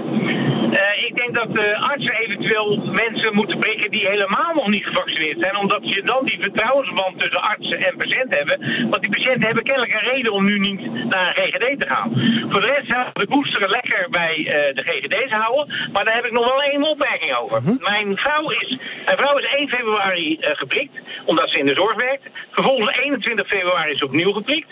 Uh, 0.79 1.05
ik 1.07 1.15
denk 1.15 1.35
dat 1.35 1.55
de 1.55 1.77
artsen 1.77 2.15
eventueel 2.15 2.77
mensen 2.77 3.35
moeten 3.35 3.59
prikken 3.59 3.91
die 3.91 4.07
helemaal 4.07 4.53
nog 4.53 4.67
niet 4.67 4.85
gevaccineerd 4.85 5.37
zijn. 5.41 5.55
Omdat 5.57 5.89
je 5.89 6.03
dan 6.03 6.25
die 6.25 6.37
vertrouwensband 6.41 7.19
tussen 7.19 7.41
artsen 7.41 7.79
en 7.79 7.97
patiënten 7.97 8.37
hebben. 8.37 8.89
Want 8.89 9.01
die 9.01 9.11
patiënten 9.11 9.45
hebben 9.45 9.63
kennelijk 9.63 9.93
een 9.93 10.09
reden 10.11 10.31
om 10.31 10.45
nu 10.45 10.59
niet 10.59 10.81
naar 11.05 11.27
een 11.27 11.43
GGD 11.43 11.79
te 11.79 11.87
gaan. 11.87 12.09
Voor 12.49 12.61
de 12.61 12.67
rest 12.67 12.91
zou 12.91 13.05
de 13.13 13.27
boosteren 13.27 13.69
lekker 13.69 14.07
bij 14.09 14.37
uh, 14.37 14.51
de 14.51 14.83
GGD's 14.85 15.31
houden. 15.31 15.89
Maar 15.93 16.05
daar 16.05 16.15
heb 16.15 16.25
ik 16.25 16.31
nog 16.31 16.47
wel 16.47 16.63
één 16.63 16.83
opmerking 16.83 17.35
over. 17.35 17.57
-hmm. 17.57 17.77
Mijn, 17.81 18.17
vrouw 18.17 18.49
is, 18.49 18.77
mijn 19.05 19.17
vrouw 19.17 19.37
is 19.37 19.55
1 19.55 19.69
februari 19.69 20.37
geprikt, 20.39 20.97
omdat 21.25 21.49
ze 21.49 21.59
in 21.59 21.65
de 21.65 21.75
zorg 21.75 21.95
werkt. 21.95 22.23
Vervolgens 22.51 22.97
21 22.97 23.47
februari 23.47 23.91
is 23.91 23.97
ze 23.97 24.05
opnieuw 24.05 24.31
geprikt. 24.31 24.67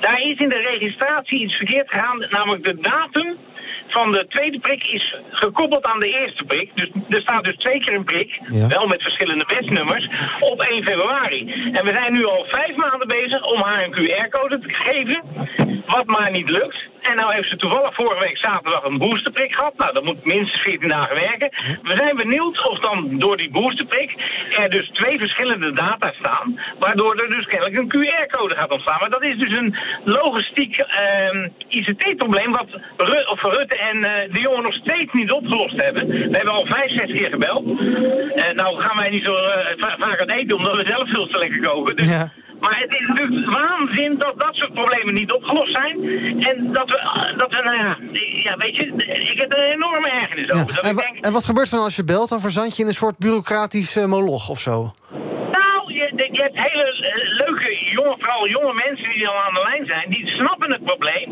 Daar 0.00 0.20
is 0.20 0.38
in 0.38 0.48
de 0.48 0.68
registratie 0.70 1.40
iets 1.40 1.56
verkeerd 1.56 1.90
gegaan, 1.90 2.26
namelijk 2.30 2.64
de 2.64 2.80
datum 2.80 3.36
van 3.88 4.12
de 4.12 4.26
tweede 4.28 4.58
prik 4.58 4.84
is 4.84 5.16
gekoppeld 5.30 5.84
aan 5.84 6.00
de 6.00 6.08
eerste 6.20 6.44
prik. 6.44 6.70
Dus 6.74 6.90
er 7.08 7.20
staat 7.20 7.44
dus 7.44 7.56
twee 7.56 7.80
keer 7.80 7.94
een 7.94 8.04
prik, 8.04 8.40
ja. 8.44 8.66
wel 8.66 8.86
met 8.86 9.02
verschillende 9.02 9.44
bestnummers, 9.46 10.08
op 10.40 10.60
1 10.60 10.84
februari. 10.84 11.52
En 11.72 11.84
we 11.84 11.92
zijn 11.92 12.12
nu 12.12 12.24
al 12.24 12.44
vijf 12.48 12.76
maanden 12.76 13.08
bezig 13.08 13.42
om 13.44 13.60
haar 13.60 13.84
een 13.84 13.94
QR-code 13.94 14.58
te 14.58 14.68
geven, 14.68 15.22
wat 15.86 16.06
maar 16.06 16.30
niet 16.30 16.50
lukt. 16.50 16.90
En 17.02 17.16
nou 17.16 17.34
heeft 17.34 17.48
ze 17.48 17.56
toevallig 17.56 17.94
vorige 17.94 18.24
week 18.24 18.38
zaterdag 18.38 18.84
een 18.84 18.98
boosterprik 18.98 19.54
gehad. 19.54 19.76
Nou, 19.76 19.92
dat 19.92 20.04
moet 20.04 20.24
minstens 20.24 20.62
14 20.62 20.88
dagen 20.88 21.16
werken. 21.16 21.50
We 21.82 21.96
zijn 21.96 22.16
benieuwd 22.16 22.68
of 22.70 22.78
dan 22.78 23.18
door 23.18 23.36
die 23.36 23.50
boosterprik 23.50 24.10
er 24.58 24.70
dus 24.70 24.88
twee 24.88 25.18
verschillende 25.18 25.72
data 25.72 26.12
staan. 26.18 26.60
Waardoor 26.78 27.16
er 27.16 27.30
dus 27.30 27.46
kennelijk 27.46 27.78
een 27.78 27.92
QR-code 27.92 28.54
gaat 28.54 28.72
ontstaan. 28.72 28.98
Maar 29.00 29.10
dat 29.10 29.24
is 29.24 29.36
dus 29.36 29.58
een 29.58 29.76
logistiek 30.04 30.78
uh, 30.78 31.48
ICT-probleem 31.68 32.52
wat 32.52 32.68
Ru 32.96 33.22
of 33.22 33.42
Rutte 33.42 33.76
en 33.76 33.96
uh, 33.96 34.34
de 34.34 34.40
jongen 34.40 34.62
nog 34.62 34.74
steeds 34.74 35.12
niet 35.12 35.30
opgelost 35.30 35.80
hebben. 35.80 36.06
We 36.06 36.36
hebben 36.36 36.54
al 36.54 36.66
vijf, 36.66 36.90
zes 36.90 37.12
keer 37.12 37.30
gebeld. 37.30 37.66
Uh, 37.66 38.50
nou 38.54 38.82
gaan 38.82 38.96
wij 38.96 39.10
niet 39.10 39.24
zo 39.24 39.34
uh, 39.34 39.56
vaak 39.76 40.20
aan 40.20 40.30
eten 40.30 40.56
omdat 40.56 40.76
we 40.76 40.84
zelf 40.86 41.08
veel 41.08 41.26
te 41.26 41.38
lekker 41.38 41.60
koken. 41.60 41.96
Dus 41.96 42.10
ja. 42.10 42.41
Maar 42.62 42.78
het 42.78 42.92
is 43.00 43.06
natuurlijk 43.08 43.50
waanzin 43.50 44.18
dat 44.18 44.34
dat 44.36 44.54
soort 44.54 44.72
problemen 44.72 45.14
niet 45.14 45.32
opgelost 45.32 45.72
zijn. 45.72 45.96
En 46.50 46.72
dat 46.72 46.88
we, 46.88 46.98
dat 47.36 47.50
we 47.50 47.60
nou 47.64 47.76
ja, 47.76 47.98
ja, 48.42 48.56
weet 48.56 48.76
je, 48.76 48.84
ik 49.32 49.38
heb 49.38 49.52
er 49.52 49.58
een 49.58 49.72
enorme 49.72 50.10
ergernis 50.10 50.50
over. 50.50 50.78
En, 50.78 50.96
denk... 50.96 51.24
en, 51.24 51.32
wat 51.32 51.44
gebeurt 51.44 51.66
er 51.66 51.76
dan 51.76 51.84
als 51.84 51.96
je 51.96 52.04
belt? 52.04 52.28
Dan 52.28 52.40
verzand 52.40 52.76
je 52.76 52.82
in 52.82 52.88
een 52.88 52.94
soort 52.94 53.18
bureaucratisch 53.18 53.96
uh, 53.96 54.04
moloch 54.04 54.48
of 54.48 54.60
zo? 54.60 54.92
Nou, 55.50 55.92
je, 55.92 56.28
je 56.32 56.42
hebt 56.42 56.56
hele 56.56 56.86
leuke, 57.46 57.90
jonge, 57.92 58.14
vooral 58.18 58.48
jonge 58.48 58.74
mensen 58.86 59.10
die 59.10 59.28
al 59.28 59.42
aan 59.42 59.54
de 59.54 59.62
lijn 59.70 59.86
zijn, 59.86 60.10
die 60.10 60.26
snappen 60.26 60.51
het 60.70 60.84
probleem. 60.84 61.28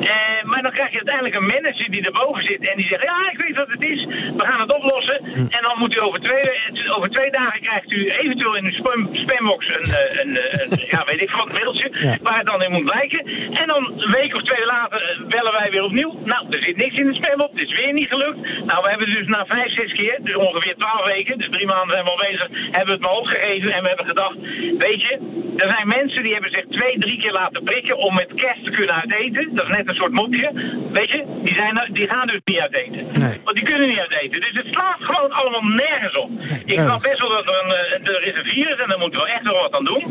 Uh, 0.00 0.42
maar 0.42 0.62
dan 0.62 0.72
krijg 0.72 0.90
je 0.90 0.96
uiteindelijk 0.96 1.34
een 1.34 1.46
manager 1.46 1.90
die 1.90 2.04
erboven 2.04 2.42
zit 2.44 2.68
en 2.68 2.76
die 2.76 2.86
zegt, 2.86 3.02
ja, 3.02 3.30
ik 3.30 3.40
weet 3.40 3.56
wat 3.56 3.68
het 3.68 3.84
is, 3.84 4.04
we 4.36 4.44
gaan 4.46 4.60
het 4.60 4.74
oplossen. 4.74 5.18
En 5.34 5.62
dan 5.62 5.78
moet 5.78 5.96
u 5.96 6.00
over 6.00 6.20
twee, 6.20 6.50
over 6.96 7.10
twee 7.10 7.30
dagen 7.30 7.60
krijgt 7.60 7.92
u 7.92 8.08
eventueel 8.08 8.56
in 8.56 8.64
uw 8.64 8.72
spam, 8.72 9.08
spambox 9.12 9.68
een, 9.68 9.74
een, 10.20 10.36
een, 10.36 10.78
ja, 10.94 11.04
weet 11.06 11.20
ik 11.20 11.30
wat, 11.30 11.52
mailtje, 11.52 11.90
ja. 11.92 12.16
waar 12.22 12.38
het 12.38 12.46
dan 12.46 12.62
in 12.62 12.72
moet 12.72 12.84
blijken. 12.84 13.26
En 13.52 13.66
dan 13.66 13.92
een 13.96 14.10
week 14.10 14.34
of 14.34 14.42
twee 14.42 14.66
later 14.66 15.24
bellen 15.28 15.52
wij 15.52 15.70
weer 15.70 15.84
opnieuw. 15.84 16.12
Nou, 16.24 16.46
er 16.50 16.62
zit 16.62 16.76
niks 16.76 16.96
in 16.96 17.06
de 17.06 17.14
spambox, 17.14 17.50
het 17.52 17.68
is 17.68 17.78
weer 17.78 17.92
niet 17.92 18.08
gelukt. 18.08 18.38
Nou, 18.66 18.82
we 18.82 18.88
hebben 18.90 19.10
dus 19.10 19.26
na 19.26 19.44
vijf, 19.46 19.72
zes 19.72 19.92
keer, 19.92 20.18
dus 20.22 20.34
ongeveer 20.34 20.74
twaalf 20.76 21.06
weken, 21.06 21.38
dus 21.38 21.48
drie 21.50 21.66
maanden 21.66 21.92
zijn 21.92 22.04
we 22.04 22.10
al 22.10 22.26
bezig, 22.30 22.48
hebben 22.50 22.86
we 22.86 22.92
het 22.92 23.00
maar 23.00 23.20
opgegeven 23.22 23.72
en 23.72 23.82
we 23.82 23.88
hebben 23.88 24.06
gedacht, 24.06 24.36
weet 24.78 25.02
je, 25.02 25.18
er 25.56 25.70
zijn 25.70 25.88
mensen 25.88 26.22
die 26.22 26.32
hebben 26.32 26.52
zich 26.52 26.64
twee, 26.68 26.98
drie 26.98 27.18
keer 27.18 27.32
laten 27.32 27.62
prikken 27.62 27.96
om 27.96 28.14
met 28.14 28.34
kerst 28.34 28.69
te 28.70 28.76
kunnen 28.76 28.94
uiteten. 28.94 29.54
Dat 29.54 29.68
is 29.68 29.76
net 29.76 29.88
een 29.88 29.94
soort 29.94 30.12
mopje. 30.12 30.48
Weet 30.92 31.10
je, 31.10 31.24
die, 31.44 31.54
zijn, 31.54 31.88
die 31.92 32.08
gaan 32.08 32.26
dus 32.26 32.40
niet 32.44 32.58
uiteten. 32.58 33.02
Nee. 33.22 33.36
Want 33.44 33.56
die 33.56 33.64
kunnen 33.64 33.88
niet 33.88 33.98
uiteten. 33.98 34.40
Dus 34.40 34.52
het 34.52 34.66
slaat 34.70 35.00
gewoon 35.00 35.30
allemaal 35.30 35.62
nergens 35.62 36.16
op. 36.16 36.30
Nee, 36.30 36.62
ik 36.74 36.78
snap 36.78 37.02
best 37.02 37.20
wel 37.20 37.28
dat 37.28 37.46
er, 37.46 37.58
een, 37.64 38.06
er 38.06 38.26
is 38.26 38.38
een 38.38 38.50
virus 38.50 38.78
en 38.82 38.88
daar 38.88 38.98
moeten 38.98 39.20
we 39.20 39.26
echt 39.26 39.42
wel 39.42 39.60
wat 39.62 39.74
aan 39.76 39.84
doen. 39.84 40.04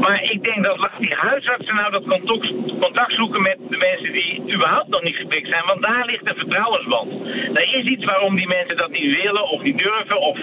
Maar 0.00 0.22
ik 0.22 0.44
denk 0.44 0.64
dat 0.64 0.90
die 0.98 1.14
huisartsen 1.16 1.74
nou 1.74 1.90
dat 1.90 2.04
contact, 2.06 2.52
contact 2.80 3.14
zoeken 3.14 3.42
met 3.42 3.58
de 3.68 3.76
mensen 3.76 4.12
die 4.12 4.54
überhaupt 4.54 4.88
nog 4.88 5.02
niet 5.02 5.16
geprikt 5.16 5.48
zijn. 5.52 5.64
Want 5.66 5.82
daar 5.82 6.04
ligt 6.06 6.30
een 6.30 6.36
vertrouwensband. 6.36 7.10
Er 7.58 7.74
is 7.78 7.84
iets 7.84 8.04
waarom 8.04 8.36
die 8.36 8.48
mensen 8.48 8.76
dat 8.76 8.90
niet 8.90 9.16
willen 9.16 9.48
of 9.48 9.62
niet 9.62 9.78
durven. 9.78 10.20
Of 10.20 10.38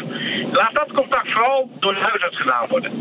laat 0.51 0.75
dat 0.75 0.91
contact 0.93 1.31
vooral 1.31 1.69
door 1.79 1.93
de 1.93 1.99
huisarts 2.01 2.37
gedaan 2.37 2.67
worden. 2.69 2.91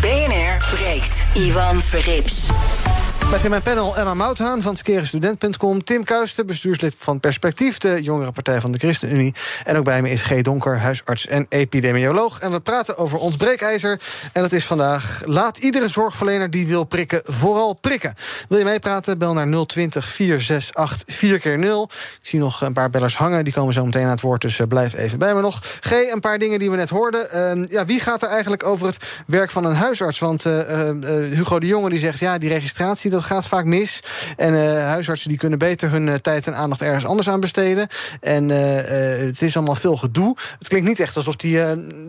BNR 0.00 0.56
breekt. 0.74 1.26
Ivan 1.34 1.80
Verrips. 1.80 2.48
Met 3.30 3.44
in 3.44 3.50
mijn 3.50 3.62
panel 3.62 3.96
Emma 3.96 4.14
Mouthaan 4.14 4.62
van 4.62 4.76
skerestudent.com... 4.76 5.84
Tim 5.84 6.04
Kuisten, 6.04 6.46
bestuurslid 6.46 6.94
van 6.98 7.20
Perspectief... 7.20 7.78
de 7.78 8.02
jongere 8.02 8.32
partij 8.32 8.60
van 8.60 8.72
de 8.72 8.78
ChristenUnie. 8.78 9.34
En 9.64 9.76
ook 9.76 9.84
bij 9.84 10.02
me 10.02 10.10
is 10.10 10.22
G. 10.22 10.40
Donker, 10.42 10.78
huisarts 10.78 11.26
en 11.26 11.46
epidemioloog. 11.48 12.40
En 12.40 12.52
we 12.52 12.60
praten 12.60 12.96
over 12.96 13.18
ons 13.18 13.36
breekijzer. 13.36 14.00
En 14.32 14.42
dat 14.42 14.52
is 14.52 14.64
vandaag... 14.64 15.22
laat 15.24 15.58
iedere 15.58 15.88
zorgverlener 15.88 16.50
die 16.50 16.66
wil 16.66 16.84
prikken 16.84 17.20
vooral 17.24 17.72
prikken. 17.74 18.14
Wil 18.48 18.58
je 18.58 18.64
meepraten? 18.64 19.18
Bel 19.18 19.32
naar 19.32 19.66
020 19.66 20.08
468 20.08 21.16
4 21.16 21.58
0 21.58 21.90
Ik 21.92 22.18
zie 22.22 22.38
nog 22.38 22.60
een 22.60 22.72
paar 22.72 22.90
bellers 22.90 23.16
hangen. 23.16 23.44
Die 23.44 23.52
komen 23.52 23.74
zo 23.74 23.84
meteen 23.84 24.04
aan 24.04 24.10
het 24.10 24.20
woord, 24.20 24.40
dus 24.40 24.60
blijf 24.68 24.94
even 24.94 25.18
bij 25.18 25.34
me 25.34 25.40
nog. 25.40 25.60
G, 25.80 25.90
een 25.90 26.20
paar 26.20 26.38
dingen 26.38 26.58
die 26.58 26.70
we 26.70 26.76
net 26.76 26.88
hoorden. 26.88 27.56
Uh, 27.58 27.64
ja, 27.68 27.84
wie 27.84 28.00
gaat 28.00 28.22
er 28.22 28.28
eigenlijk 28.28 28.64
over 28.64 28.86
het 28.86 28.98
werk 29.26 29.50
van 29.50 29.64
een 29.64 29.74
huisarts? 29.74 30.18
Want 30.18 30.44
uh, 30.44 30.88
uh, 30.88 30.94
Hugo 31.34 31.58
de 31.58 31.66
Jonge 31.66 31.90
die 31.90 31.98
zegt... 31.98 32.18
ja, 32.18 32.38
die 32.38 32.48
registratie... 32.48 33.10
Dat 33.10 33.18
gaat 33.22 33.46
vaak 33.46 33.64
mis. 33.64 34.02
En 34.36 34.54
uh, 34.54 34.84
huisartsen 34.84 35.28
die 35.28 35.38
kunnen 35.38 35.58
beter 35.58 35.90
hun 35.90 36.06
uh, 36.06 36.14
tijd 36.14 36.46
en 36.46 36.54
aandacht 36.54 36.82
ergens 36.82 37.04
anders 37.04 37.28
aan 37.28 37.40
besteden. 37.40 37.88
En 38.20 38.48
uh, 38.48 38.56
het 39.26 39.42
is 39.42 39.56
allemaal 39.56 39.74
veel 39.74 39.96
gedoe. 39.96 40.36
Het 40.58 40.68
klinkt 40.68 40.88
niet 40.88 41.00
echt 41.00 41.16
alsof 41.16 41.36
die, 41.36 41.60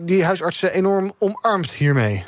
die 0.04 0.24
huisartsen 0.24 0.72
enorm 0.72 1.12
omarmt 1.18 1.70
hiermee. 1.70 2.24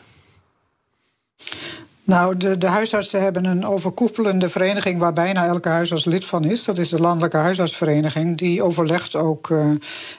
Nou, 2.07 2.37
de, 2.37 2.59
de 2.59 2.67
huisartsen 2.67 3.23
hebben 3.23 3.45
een 3.45 3.67
overkoepelende 3.67 4.49
vereniging 4.49 4.99
waar 4.99 5.13
bijna 5.13 5.47
elke 5.47 5.69
huisarts 5.69 6.05
lid 6.05 6.25
van 6.25 6.45
is. 6.45 6.65
Dat 6.65 6.79
is 6.79 6.89
de 6.89 7.01
Landelijke 7.01 7.37
Huisartsvereniging. 7.37 8.39
Die 8.39 8.63
overlegt 8.63 9.17
ook 9.17 9.49
uh, 9.49 9.71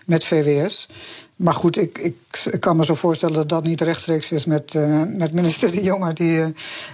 met 0.06 0.26
VWS. 0.26 0.88
Maar 1.36 1.54
goed, 1.54 1.78
ik, 1.78 1.98
ik, 1.98 2.60
kan 2.60 2.78
me 2.78 2.86
zo 2.86 2.94
voorstellen 2.94 3.36
dat 3.36 3.50
dat 3.50 3.64
niet 3.64 3.82
rechtstreeks 3.82 4.32
is 4.32 4.46
met, 4.46 4.74
uh, 4.74 5.04
met 5.08 5.34
minister 5.34 5.72
De 5.72 5.84
Jonge. 5.84 6.14
Die, 6.14 6.38
uh, 6.38 6.46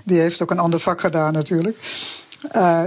die 0.03 0.19
heeft 0.19 0.41
ook 0.41 0.51
een 0.51 0.59
ander 0.59 0.79
vak 0.79 1.01
gedaan 1.01 1.33
natuurlijk. 1.33 1.77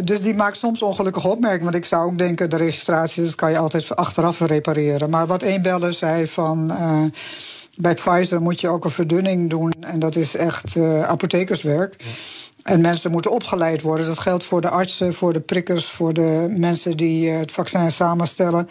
Dus 0.05 0.21
die 0.21 0.35
maakt 0.35 0.57
soms 0.57 0.83
ongelukkige 0.83 1.29
opmerkingen. 1.29 1.65
Want 1.65 1.77
ik 1.77 1.85
zou 1.85 2.07
ook 2.07 2.19
denken, 2.19 2.51
de 2.51 2.57
registratie 2.57 3.25
dat 3.25 3.35
kan 3.35 3.51
je 3.51 3.59
altijd 3.59 3.97
achteraf 3.97 4.41
repareren. 4.41 5.11
Maar 5.11 5.27
wat 5.27 5.43
één 5.43 5.63
beller 5.63 5.93
zei 5.93 6.27
van... 6.27 6.73
bij 7.77 7.95
Pfizer 7.95 8.43
moet 8.43 8.61
je 8.61 8.69
ook 8.69 8.85
een 8.85 8.91
verdunning 8.91 9.51
doen. 9.51 9.73
En 9.81 9.99
dat 9.99 10.17
is 10.17 10.37
echt 10.37 10.77
apothekerswerk. 11.07 11.95
Ja. 11.99 12.05
En 12.63 12.81
mensen 12.81 13.11
moeten 13.11 13.31
opgeleid 13.31 13.83
worden. 13.83 14.07
Dat 14.07 14.19
geldt 14.19 14.45
voor 14.45 14.61
de 14.61 14.69
artsen, 14.69 15.15
voor 15.15 15.33
de 15.33 15.41
prikkers... 15.41 15.87
voor 15.87 16.13
de 16.13 16.55
mensen 16.57 16.97
die 16.97 17.31
het 17.31 17.53
vaccin 17.53 17.91
samenstellen... 17.91 18.69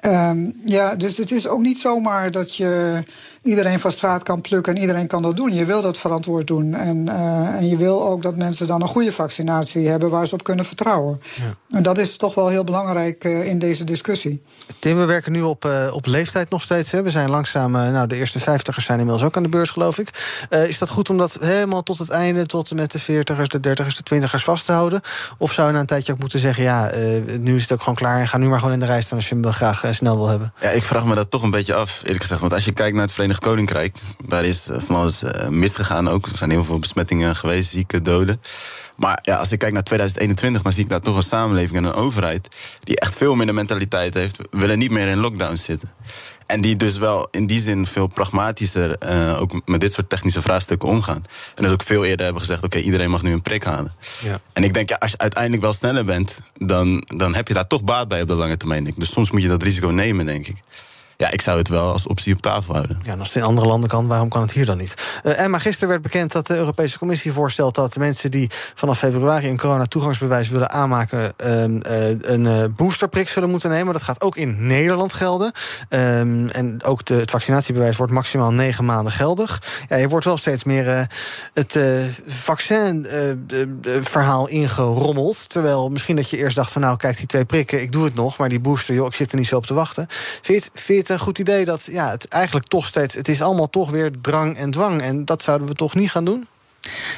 Ehm, 0.00 0.50
ja, 0.64 0.94
dus 0.94 1.16
het 1.16 1.30
is 1.30 1.46
ook 1.46 1.60
niet 1.60 1.78
zomaar 1.78 2.30
dat 2.30 2.56
je 2.56 3.02
iedereen 3.46 3.80
van 3.80 3.92
straat 3.92 4.22
kan 4.22 4.40
plukken 4.40 4.74
en 4.74 4.80
iedereen 4.80 5.06
kan 5.06 5.22
dat 5.22 5.36
doen. 5.36 5.54
Je 5.54 5.64
wil 5.64 5.82
dat 5.82 5.98
verantwoord 5.98 6.46
doen. 6.46 6.74
En, 6.74 7.08
eh, 7.08 7.54
en 7.54 7.68
je 7.68 7.76
wil 7.76 8.06
ook 8.06 8.22
dat 8.22 8.36
mensen 8.36 8.66
dan 8.66 8.82
een 8.82 8.88
goede 8.88 9.12
vaccinatie 9.12 9.88
hebben 9.88 10.10
waar 10.10 10.26
ze 10.26 10.34
op 10.34 10.44
kunnen 10.44 10.64
vertrouwen. 10.64 11.20
Ja. 11.34 11.54
En 11.70 11.82
dat 11.82 11.98
is 11.98 12.16
toch 12.16 12.34
wel 12.34 12.48
heel 12.48 12.64
belangrijk 12.64 13.24
uh, 13.24 13.46
in 13.46 13.58
deze 13.58 13.84
discussie. 13.84 14.42
Tim, 14.78 14.96
we 14.96 15.04
werken 15.04 15.32
nu 15.32 15.42
op, 15.42 15.64
uh, 15.64 15.88
op 15.92 16.06
leeftijd 16.06 16.50
nog 16.50 16.62
steeds. 16.62 16.90
Hè. 16.90 17.02
We 17.02 17.10
zijn 17.10 17.30
langzaam, 17.30 17.72
nou, 17.72 18.06
de 18.06 18.16
eerste 18.16 18.40
vijftigers 18.40 18.84
zijn 18.84 18.98
inmiddels 18.98 19.26
ook 19.26 19.36
aan 19.36 19.42
de 19.42 19.48
beurs, 19.48 19.70
geloof 19.70 19.98
ik. 19.98 20.08
is 20.50 20.78
dat 20.78 20.88
goed 20.88 21.10
om 21.10 21.16
dat 21.16 21.36
helemaal 21.40 21.82
tot 21.82 21.98
het 21.98 22.10
einde, 22.10 22.46
tot 22.46 22.70
en 22.70 22.76
met 22.76 22.90
de 22.90 22.98
veertigers, 22.98 23.48
de 23.48 23.60
dertigers, 23.60 23.96
de 23.96 24.02
twintigers 24.02 24.44
vast 24.44 24.64
te 24.64 24.72
houden? 24.72 25.00
Of 25.38 25.52
zou 25.52 25.66
je 25.66 25.72
na 25.72 25.80
een 25.80 25.86
tijdje 25.86 26.12
ook 26.12 26.18
moeten 26.18 26.38
zeggen, 26.38 26.62
ja, 26.62 26.90
nu 27.38 27.54
is 27.56 27.62
het 27.62 27.72
ook 27.72 27.80
gewoon 27.80 27.94
klaar 27.94 28.20
en 28.20 28.28
ga 28.28 28.38
nu 28.38 28.48
maar 28.48 28.58
gewoon 28.58 28.74
in 28.74 28.80
de 28.80 28.86
rij 28.86 29.02
staan 29.02 29.18
als 29.18 29.28
je 29.28 29.34
hem 29.34 29.42
wel 29.42 29.52
graag 29.52 29.84
snel 29.90 30.16
wil 30.16 30.28
hebben? 30.28 30.52
Ja, 30.60 30.68
ik 30.68 30.82
vraag 30.82 31.04
me 31.04 31.14
dat 31.14 31.30
toch 31.30 31.42
een 31.42 31.50
beetje 31.50 31.74
af, 31.74 32.00
eerlijk 32.02 32.22
gezegd. 32.22 32.40
Want 32.40 32.52
als 32.52 32.64
je 32.64 32.72
kijkt 32.72 32.94
naar 32.94 33.04
het 33.04 33.12
Verenigd 33.12 33.35
Koninkrijk, 33.38 33.98
daar 34.26 34.44
is 34.44 34.68
van 34.70 34.96
alles 34.96 35.22
misgegaan 35.48 36.08
ook. 36.08 36.26
Er 36.26 36.38
zijn 36.38 36.50
heel 36.50 36.64
veel 36.64 36.78
besmettingen 36.78 37.36
geweest, 37.36 37.70
zieken, 37.70 38.02
doden. 38.02 38.40
Maar 38.96 39.18
ja, 39.22 39.36
als 39.36 39.52
ik 39.52 39.58
kijk 39.58 39.72
naar 39.72 39.82
2021, 39.82 40.62
dan 40.62 40.72
zie 40.72 40.84
ik 40.84 40.90
daar 40.90 41.00
toch 41.00 41.16
een 41.16 41.22
samenleving 41.22 41.76
en 41.76 41.84
een 41.84 41.92
overheid 41.92 42.48
die 42.80 43.00
echt 43.00 43.16
veel 43.16 43.34
minder 43.34 43.54
mentaliteit 43.54 44.14
heeft. 44.14 44.36
We 44.36 44.58
willen 44.58 44.78
niet 44.78 44.90
meer 44.90 45.08
in 45.08 45.18
lockdown 45.18 45.54
zitten. 45.54 45.92
En 46.46 46.60
die 46.60 46.76
dus 46.76 46.96
wel 46.96 47.28
in 47.30 47.46
die 47.46 47.60
zin 47.60 47.86
veel 47.86 48.06
pragmatischer 48.06 48.96
uh, 49.08 49.40
ook 49.40 49.68
met 49.68 49.80
dit 49.80 49.92
soort 49.92 50.08
technische 50.08 50.42
vraagstukken 50.42 50.88
omgaan. 50.88 51.22
En 51.54 51.62
dus 51.62 51.72
ook 51.72 51.82
veel 51.82 52.04
eerder 52.04 52.24
hebben 52.24 52.42
gezegd: 52.42 52.62
oké, 52.64 52.78
iedereen 52.78 53.10
mag 53.10 53.22
nu 53.22 53.32
een 53.32 53.42
prik 53.42 53.64
halen. 53.64 53.94
Ja. 54.22 54.40
En 54.52 54.64
ik 54.64 54.74
denk, 54.74 54.88
ja, 54.88 54.96
als 54.96 55.10
je 55.10 55.18
uiteindelijk 55.18 55.62
wel 55.62 55.72
sneller 55.72 56.04
bent, 56.04 56.38
dan, 56.58 57.02
dan 57.16 57.34
heb 57.34 57.48
je 57.48 57.54
daar 57.54 57.66
toch 57.66 57.82
baat 57.84 58.08
bij 58.08 58.20
op 58.20 58.28
de 58.28 58.34
lange 58.34 58.56
termijn. 58.56 58.92
Dus 58.96 59.12
soms 59.12 59.30
moet 59.30 59.42
je 59.42 59.48
dat 59.48 59.62
risico 59.62 59.88
nemen, 59.88 60.26
denk 60.26 60.46
ik. 60.46 60.56
Ja, 61.18 61.30
ik 61.30 61.40
zou 61.40 61.58
het 61.58 61.68
wel 61.68 61.92
als 61.92 62.06
optie 62.06 62.34
op 62.34 62.40
tafel 62.40 62.74
houden. 62.74 62.98
Ja, 63.02 63.12
en 63.12 63.18
als 63.18 63.28
het 63.28 63.36
in 63.36 63.42
andere 63.42 63.66
landen 63.66 63.88
kan, 63.88 64.06
waarom 64.06 64.28
kan 64.28 64.40
het 64.40 64.52
hier 64.52 64.66
dan 64.66 64.76
niet? 64.76 64.94
Uh, 65.24 65.40
Emma, 65.40 65.58
gisteren 65.58 65.88
werd 65.88 66.02
bekend 66.02 66.32
dat 66.32 66.46
de 66.46 66.56
Europese 66.56 66.98
Commissie 66.98 67.32
voorstelt... 67.32 67.74
dat 67.74 67.96
mensen 67.96 68.30
die 68.30 68.50
vanaf 68.74 68.98
februari 68.98 69.48
een 69.48 69.58
corona-toegangsbewijs 69.58 70.48
willen 70.48 70.70
aanmaken... 70.70 71.32
Uh, 71.44 71.62
een 72.20 72.44
uh, 72.44 72.64
boosterprik 72.76 73.28
zullen 73.28 73.50
moeten 73.50 73.70
nemen. 73.70 73.92
Dat 73.92 74.02
gaat 74.02 74.20
ook 74.20 74.36
in 74.36 74.66
Nederland 74.66 75.12
gelden. 75.12 75.52
Um, 75.88 76.48
en 76.48 76.84
ook 76.84 77.04
de, 77.04 77.14
het 77.14 77.30
vaccinatiebewijs 77.30 77.96
wordt 77.96 78.12
maximaal 78.12 78.52
negen 78.52 78.84
maanden 78.84 79.12
geldig. 79.12 79.62
Ja, 79.88 79.96
je 79.96 80.08
wordt 80.08 80.24
wel 80.24 80.36
steeds 80.36 80.64
meer 80.64 81.08
het 81.54 81.78
vaccin-verhaal 82.26 84.48
ingerommeld. 84.48 85.48
Terwijl 85.48 85.88
misschien 85.88 86.16
dat 86.16 86.30
je 86.30 86.36
eerst 86.36 86.56
dacht 86.56 86.72
van... 86.72 86.82
nou, 86.82 86.96
kijk, 86.96 87.16
die 87.16 87.26
twee 87.26 87.44
prikken, 87.44 87.82
ik 87.82 87.92
doe 87.92 88.04
het 88.04 88.14
nog... 88.14 88.38
maar 88.38 88.48
die 88.48 88.60
booster, 88.60 88.94
joh, 88.94 89.06
ik 89.06 89.14
zit 89.14 89.32
er 89.32 89.38
niet 89.38 89.46
zo 89.46 89.56
op 89.56 89.66
te 89.66 89.74
wachten. 89.74 90.06
Het 90.42 90.70
een 91.08 91.18
goed 91.18 91.38
idee 91.38 91.64
dat 91.64 91.84
ja, 91.84 92.10
het 92.10 92.28
eigenlijk 92.28 92.66
toch 92.66 92.86
steeds... 92.86 93.14
het 93.14 93.28
is 93.28 93.42
allemaal 93.42 93.70
toch 93.70 93.90
weer 93.90 94.10
drang 94.20 94.56
en 94.56 94.70
dwang. 94.70 95.02
En 95.02 95.24
dat 95.24 95.42
zouden 95.42 95.68
we 95.68 95.74
toch 95.74 95.94
niet 95.94 96.10
gaan 96.10 96.24
doen? 96.24 96.46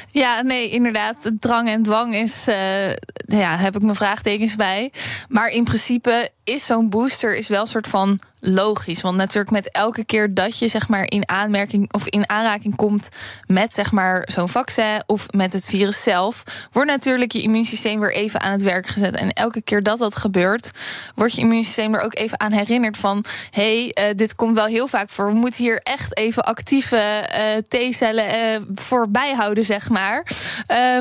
Ja, 0.07 0.41
nee, 0.41 0.69
inderdaad. 0.69 1.15
Drang 1.39 1.69
en 1.69 1.83
dwang 1.83 2.15
is. 2.15 2.47
Uh, 2.47 2.89
ja, 3.25 3.57
heb 3.57 3.75
ik 3.75 3.81
mijn 3.81 3.95
vraagtekens 3.95 4.55
bij. 4.55 4.91
Maar 5.27 5.49
in 5.49 5.63
principe 5.63 6.29
is 6.43 6.65
zo'n 6.65 6.89
booster 6.89 7.35
is 7.35 7.47
wel 7.47 7.61
een 7.61 7.67
soort 7.67 7.87
van 7.87 8.19
logisch. 8.39 9.01
Want 9.01 9.17
natuurlijk 9.17 9.51
met 9.51 9.71
elke 9.71 10.05
keer 10.05 10.33
dat 10.33 10.59
je 10.59 10.67
zeg 10.67 10.87
maar 10.87 11.05
in 11.11 11.29
aanmerking 11.29 11.93
of 11.93 12.07
in 12.07 12.29
aanraking 12.29 12.75
komt 12.75 13.09
met 13.45 13.73
zeg 13.73 13.91
maar 13.91 14.29
zo'n 14.31 14.49
vaccin 14.49 15.03
of 15.05 15.25
met 15.31 15.53
het 15.53 15.65
virus 15.65 16.03
zelf, 16.03 16.43
wordt 16.71 16.89
natuurlijk 16.89 17.31
je 17.31 17.41
immuunsysteem 17.41 17.99
weer 17.99 18.13
even 18.13 18.41
aan 18.41 18.51
het 18.51 18.61
werk 18.61 18.87
gezet. 18.87 19.15
En 19.15 19.33
elke 19.33 19.61
keer 19.61 19.83
dat 19.83 19.99
dat 19.99 20.15
gebeurt, 20.15 20.71
wordt 21.15 21.33
je 21.33 21.41
immuunsysteem 21.41 21.93
er 21.93 22.01
ook 22.01 22.17
even 22.17 22.39
aan 22.39 22.51
herinnerd 22.51 22.97
van 22.97 23.25
hé, 23.51 23.91
hey, 23.93 24.09
uh, 24.09 24.15
dit 24.15 24.35
komt 24.35 24.55
wel 24.55 24.65
heel 24.65 24.87
vaak 24.87 25.09
voor. 25.09 25.27
We 25.27 25.37
moeten 25.37 25.63
hier 25.63 25.79
echt 25.83 26.17
even 26.17 26.43
actieve 26.43 27.29
uh, 27.33 27.89
T-cellen 27.89 28.25
uh, 28.25 28.61
voor 28.75 29.09
bijhouden, 29.09 29.65
zeg 29.65 29.89
maar. 29.89 30.27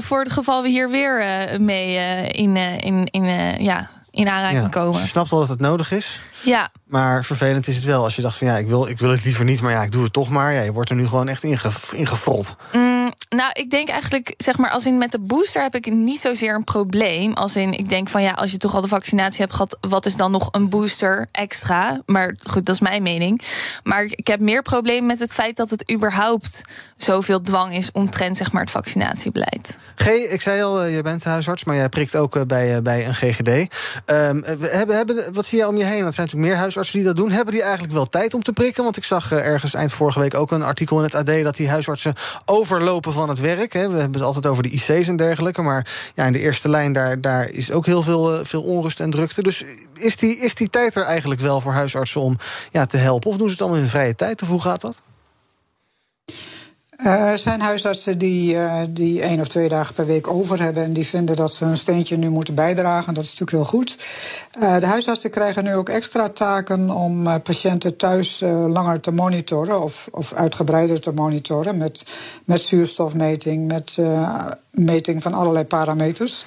voor 0.00 0.18
het 0.18 0.32
geval 0.32 0.62
we 0.62 0.68
hier 0.68 0.90
weer 0.90 1.24
mee 1.60 1.96
in, 2.32 2.56
in, 2.56 3.06
in 3.10 3.24
ja, 3.62 3.90
in 4.18 4.28
aanraking 4.28 4.62
ja, 4.62 4.68
komen. 4.68 5.00
Je 5.00 5.06
snapt 5.06 5.30
wel 5.30 5.40
dat 5.40 5.48
het 5.48 5.60
nodig 5.60 5.92
is. 5.92 6.20
Ja. 6.44 6.68
Maar 6.86 7.24
vervelend 7.24 7.68
is 7.68 7.74
het 7.76 7.84
wel 7.84 8.04
als 8.04 8.16
je 8.16 8.22
dacht 8.22 8.36
van 8.36 8.46
ja, 8.46 8.56
ik 8.56 8.68
wil, 8.68 8.88
ik 8.88 8.98
wil 8.98 9.10
het 9.10 9.24
liever 9.24 9.44
niet, 9.44 9.60
maar 9.60 9.72
ja, 9.72 9.82
ik 9.82 9.92
doe 9.92 10.02
het 10.02 10.12
toch 10.12 10.28
maar. 10.28 10.52
Ja, 10.52 10.60
je 10.60 10.72
wordt 10.72 10.90
er 10.90 10.96
nu 10.96 11.06
gewoon 11.06 11.28
echt 11.28 11.42
inge. 11.42 11.70
Mm, 12.72 13.12
nou, 13.28 13.50
ik 13.52 13.70
denk 13.70 13.88
eigenlijk, 13.88 14.34
zeg 14.36 14.58
maar, 14.58 14.70
als 14.70 14.86
in 14.86 14.98
met 14.98 15.12
de 15.12 15.18
booster 15.18 15.62
heb 15.62 15.74
ik 15.74 15.92
niet 15.92 16.20
zozeer 16.20 16.54
een 16.54 16.64
probleem. 16.64 17.32
Als 17.32 17.56
in, 17.56 17.72
ik 17.72 17.88
denk 17.88 18.08
van 18.08 18.22
ja, 18.22 18.30
als 18.30 18.50
je 18.50 18.58
toch 18.58 18.74
al 18.74 18.80
de 18.80 18.88
vaccinatie 18.88 19.40
hebt 19.40 19.52
gehad, 19.52 19.76
wat 19.80 20.06
is 20.06 20.16
dan 20.16 20.30
nog 20.30 20.48
een 20.50 20.68
booster 20.68 21.28
extra? 21.32 22.00
Maar 22.06 22.34
goed, 22.42 22.66
dat 22.66 22.74
is 22.74 22.80
mijn 22.80 23.02
mening. 23.02 23.42
Maar 23.82 24.02
ik 24.02 24.26
heb 24.26 24.40
meer 24.40 24.62
probleem 24.62 25.06
met 25.06 25.18
het 25.18 25.34
feit 25.34 25.56
dat 25.56 25.70
het 25.70 25.90
überhaupt 25.92 26.62
zoveel 26.96 27.40
dwang 27.40 27.76
is 27.76 27.92
omtrent 27.92 28.36
zeg 28.36 28.52
maar, 28.52 28.62
het 28.62 28.70
vaccinatiebeleid. 28.70 29.76
G, 29.96 30.06
ik 30.06 30.40
zei 30.40 30.62
al, 30.62 30.82
eh, 30.82 30.96
je 30.96 31.02
bent 31.02 31.24
huisarts, 31.24 31.64
maar 31.64 31.76
jij 31.76 31.88
prikt 31.88 32.16
ook 32.16 32.36
eh, 32.36 32.42
bij, 32.42 32.76
eh, 32.76 32.82
bij 32.82 33.06
een 33.06 33.14
GGD. 33.14 33.48
Um, 33.48 34.44
hebben, 34.60 34.96
hebben, 34.96 35.34
wat 35.34 35.46
zie 35.46 35.58
je 35.58 35.68
om 35.68 35.76
je 35.76 35.84
heen? 35.84 36.04
Dat 36.04 36.14
zijn 36.14 36.26
natuurlijk 36.26 36.52
meer 36.52 36.56
huisartsen 36.56 36.98
die 36.98 37.06
dat 37.06 37.16
doen. 37.16 37.30
Hebben 37.30 37.54
die 37.54 37.62
eigenlijk 37.62 37.92
wel 37.92 38.06
tijd 38.06 38.34
om 38.34 38.42
te 38.42 38.52
prikken? 38.52 38.84
Want 38.84 38.96
ik 38.96 39.04
zag 39.04 39.32
ergens 39.32 39.74
eind 39.74 39.92
vorige 39.92 40.20
week 40.20 40.34
ook 40.34 40.50
een 40.50 40.62
artikel 40.62 40.98
in 40.98 41.04
het 41.04 41.14
AD 41.14 41.42
dat 41.42 41.56
die 41.56 41.68
huisartsen 41.68 42.14
overlopen 42.44 43.12
van 43.18 43.28
het 43.28 43.40
werk. 43.40 43.72
Hè. 43.72 43.88
We 43.90 43.98
hebben 43.98 44.18
het 44.18 44.22
altijd 44.22 44.46
over 44.46 44.62
de 44.62 44.68
IC's 44.68 45.08
en 45.08 45.16
dergelijke. 45.16 45.62
Maar 45.62 46.12
ja, 46.14 46.24
in 46.24 46.32
de 46.32 46.40
eerste 46.40 46.68
lijn 46.68 46.92
daar, 46.92 47.20
daar 47.20 47.50
is 47.50 47.70
ook 47.70 47.86
heel 47.86 48.02
veel, 48.02 48.44
veel 48.44 48.62
onrust 48.62 49.00
en 49.00 49.10
drukte. 49.10 49.42
Dus 49.42 49.64
is 49.94 50.16
die, 50.16 50.36
is 50.36 50.54
die 50.54 50.70
tijd 50.70 50.94
er 50.96 51.02
eigenlijk 51.02 51.40
wel 51.40 51.60
voor 51.60 51.72
huisartsen 51.72 52.20
om 52.20 52.36
ja, 52.70 52.86
te 52.86 52.96
helpen? 52.96 53.30
Of 53.30 53.36
doen 53.36 53.46
ze 53.46 53.52
het 53.52 53.62
allemaal 53.62 53.80
in 53.80 53.88
vrije 53.88 54.14
tijd? 54.14 54.42
Of 54.42 54.48
hoe 54.48 54.60
gaat 54.60 54.80
dat? 54.80 54.98
Uh, 57.04 57.30
er 57.30 57.38
zijn 57.38 57.60
huisartsen 57.60 58.18
die, 58.18 58.54
uh, 58.54 58.82
die 58.88 59.22
één 59.22 59.40
of 59.40 59.48
twee 59.48 59.68
dagen 59.68 59.94
per 59.94 60.06
week 60.06 60.28
over 60.28 60.60
hebben 60.60 60.82
en 60.82 60.92
die 60.92 61.06
vinden 61.06 61.36
dat 61.36 61.54
ze 61.54 61.64
een 61.64 61.76
steentje 61.76 62.16
nu 62.16 62.28
moeten 62.28 62.54
bijdragen. 62.54 63.14
Dat 63.14 63.24
is 63.24 63.28
natuurlijk 63.38 63.58
heel 63.58 63.78
goed. 63.78 63.98
Uh, 64.60 64.78
de 64.78 64.86
huisartsen 64.86 65.30
krijgen 65.30 65.64
nu 65.64 65.74
ook 65.74 65.88
extra 65.88 66.28
taken 66.28 66.90
om 66.90 67.42
patiënten 67.42 67.96
thuis 67.96 68.40
langer 68.66 69.00
te 69.00 69.10
monitoren 69.10 69.82
of, 69.82 70.08
of 70.10 70.32
uitgebreider 70.32 71.00
te 71.00 71.12
monitoren 71.12 71.76
met, 71.76 72.02
met 72.44 72.60
zuurstofmeting, 72.60 73.66
met 73.66 73.96
meting 74.70 75.22
van 75.22 75.34
allerlei 75.34 75.64
parameters. 75.64 76.44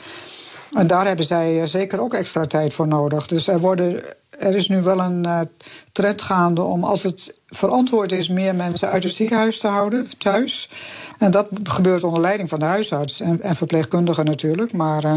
En 0.73 0.87
daar 0.87 1.07
hebben 1.07 1.25
zij 1.25 1.67
zeker 1.67 2.01
ook 2.01 2.13
extra 2.13 2.45
tijd 2.45 2.73
voor 2.73 2.87
nodig. 2.87 3.27
Dus 3.27 3.47
er 3.47 3.59
worden 3.59 4.03
er 4.39 4.55
is 4.55 4.67
nu 4.67 4.81
wel 4.81 4.99
een 4.99 5.49
trend 5.91 6.21
gaande 6.21 6.61
om, 6.61 6.83
als 6.83 7.03
het 7.03 7.39
verantwoord 7.51 8.11
is, 8.11 8.27
meer 8.27 8.55
mensen 8.55 8.89
uit 8.89 9.03
het 9.03 9.13
ziekenhuis 9.13 9.59
te 9.59 9.67
houden, 9.67 10.07
thuis. 10.17 10.69
En 11.17 11.31
dat 11.31 11.47
gebeurt 11.63 12.03
onder 12.03 12.21
leiding 12.21 12.49
van 12.49 12.59
de 12.59 12.65
huisarts 12.65 13.19
en, 13.19 13.41
en 13.41 13.55
verpleegkundigen 13.55 14.25
natuurlijk. 14.25 14.73
Maar. 14.73 15.05
Uh, 15.05 15.15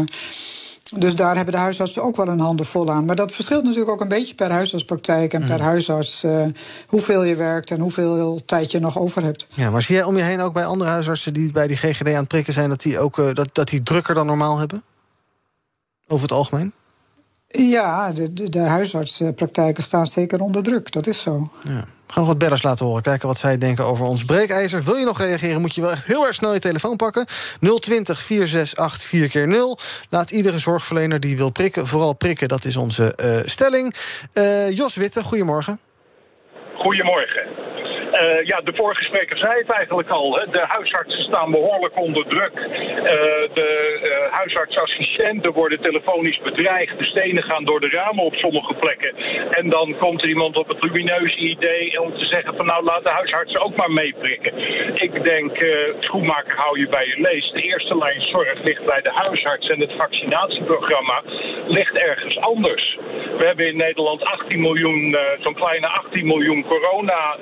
dus 0.93 1.15
daar 1.15 1.35
hebben 1.35 1.53
de 1.53 1.59
huisartsen 1.59 2.03
ook 2.03 2.15
wel 2.15 2.27
een 2.27 2.39
handen 2.39 2.65
vol 2.65 2.91
aan. 2.91 3.05
Maar 3.05 3.15
dat 3.15 3.31
verschilt 3.31 3.63
natuurlijk 3.63 3.91
ook 3.91 4.01
een 4.01 4.07
beetje 4.07 4.35
per 4.35 4.51
huisartspraktijk 4.51 5.33
en 5.33 5.45
per 5.45 5.57
mm. 5.57 5.63
huisarts. 5.63 6.23
Uh, 6.23 6.45
hoeveel 6.87 7.23
je 7.23 7.35
werkt 7.35 7.71
en 7.71 7.79
hoeveel 7.79 8.41
tijd 8.45 8.71
je 8.71 8.79
nog 8.79 8.97
over 8.97 9.23
hebt. 9.23 9.47
Ja, 9.49 9.69
maar 9.69 9.81
zie 9.81 9.95
jij 9.95 10.03
om 10.03 10.17
je 10.17 10.23
heen 10.23 10.41
ook 10.41 10.53
bij 10.53 10.65
andere 10.65 10.89
huisartsen 10.89 11.33
die 11.33 11.51
bij 11.51 11.67
die 11.67 11.77
GGD 11.77 12.07
aan 12.07 12.13
het 12.13 12.27
prikken 12.27 12.53
zijn, 12.53 12.69
dat 12.69 12.81
die 12.81 12.99
ook 12.99 13.17
uh, 13.17 13.33
dat, 13.33 13.49
dat 13.51 13.67
die 13.67 13.83
drukker 13.83 14.15
dan 14.15 14.25
normaal 14.25 14.57
hebben? 14.57 14.83
Over 16.07 16.27
het 16.27 16.35
algemeen? 16.35 16.73
Ja, 17.47 18.11
de, 18.11 18.33
de, 18.33 18.49
de, 18.49 18.59
huisartspraktijken 18.59 19.83
staan 19.83 20.07
zeker 20.07 20.41
onder 20.41 20.63
druk. 20.63 20.91
Dat 20.91 21.07
is 21.07 21.21
zo. 21.21 21.51
Ja. 21.63 21.85
Gaan 22.15 22.23
we 22.23 22.29
wat 22.29 22.39
bedders 22.39 22.63
laten 22.63 22.85
horen. 22.85 23.01
Kijken 23.01 23.27
wat 23.27 23.37
zij 23.37 23.57
denken 23.57 23.85
over 23.85 24.05
ons 24.05 24.25
breekijzer. 24.25 24.83
Wil 24.83 24.95
je 24.95 25.05
nog 25.05 25.19
reageren, 25.19 25.61
moet 25.61 25.75
je 25.75 25.81
wel 25.81 25.91
echt 25.91 26.05
heel 26.05 26.25
erg 26.25 26.35
snel 26.35 26.53
je 26.53 26.59
telefoon 26.59 26.95
pakken. 26.95 27.25
020 27.79 28.19
468 28.19 29.01
4 29.09 29.29
keer 29.29 29.47
0 29.47 29.77
Laat 30.09 30.31
iedere 30.31 30.59
zorgverlener 30.59 31.19
die 31.19 31.37
wil 31.37 31.49
prikken, 31.49 31.87
vooral 31.87 32.13
prikken. 32.13 32.47
Dat 32.47 32.65
is 32.65 32.75
onze 32.75 33.17
uh, 33.23 33.39
stelling. 33.45 33.95
Uh, 34.33 34.71
Jos 34.71 34.95
Witte, 34.95 35.23
goedemorgen. 35.23 35.79
Goedemorgen. 36.77 37.47
Uh, 38.21 38.45
ja, 38.45 38.61
de 38.61 38.73
vorige 38.75 39.03
spreker 39.03 39.37
zei 39.37 39.57
het 39.57 39.69
eigenlijk 39.69 40.09
al. 40.09 40.39
Hè. 40.39 40.49
De 40.49 40.63
huisartsen 40.67 41.23
staan 41.23 41.51
behoorlijk 41.51 41.99
onder 41.99 42.25
druk. 42.27 42.55
Uh, 42.55 43.05
de 43.53 43.99
uh, 44.03 44.33
huisartsassistenten 44.33 45.53
worden 45.53 45.81
telefonisch 45.81 46.39
bedreigd. 46.39 46.97
De 46.97 47.05
stenen 47.05 47.43
gaan 47.43 47.65
door 47.65 47.79
de 47.79 47.89
ramen 47.89 48.23
op 48.23 48.35
sommige 48.35 48.73
plekken. 48.73 49.15
En 49.49 49.69
dan 49.69 49.97
komt 49.97 50.21
er 50.21 50.29
iemand 50.29 50.57
op 50.57 50.67
het 50.67 50.83
lumineuze 50.83 51.37
idee 51.37 52.01
om 52.01 52.17
te 52.17 52.25
zeggen 52.25 52.55
van 52.55 52.65
nou 52.65 52.83
laat 52.83 53.03
de 53.03 53.09
huisartsen 53.09 53.61
ook 53.61 53.75
maar 53.75 53.91
meeprikken. 53.91 54.53
Ik 54.95 55.23
denk, 55.23 55.65
schoenmaker 55.99 56.57
hou 56.57 56.79
je 56.79 56.89
bij 56.89 57.05
je 57.05 57.21
lees. 57.21 57.51
De 57.51 57.61
eerste 57.61 57.97
lijn 57.97 58.21
zorg 58.21 58.63
ligt 58.63 58.85
bij 58.85 59.01
de 59.01 59.11
huisarts 59.13 59.67
en 59.67 59.79
het 59.79 59.93
vaccinatieprogramma 59.97 61.21
ligt 61.67 61.97
ergens 61.97 62.39
anders. 62.39 62.97
We 63.37 63.45
hebben 63.45 63.67
in 63.67 63.77
Nederland 63.77 64.23
18 64.23 64.61
miljoen, 64.61 65.17
zo'n 65.39 65.53
kleine 65.53 65.87
18 65.87 66.27
miljoen 66.27 66.65
corona 66.65 67.37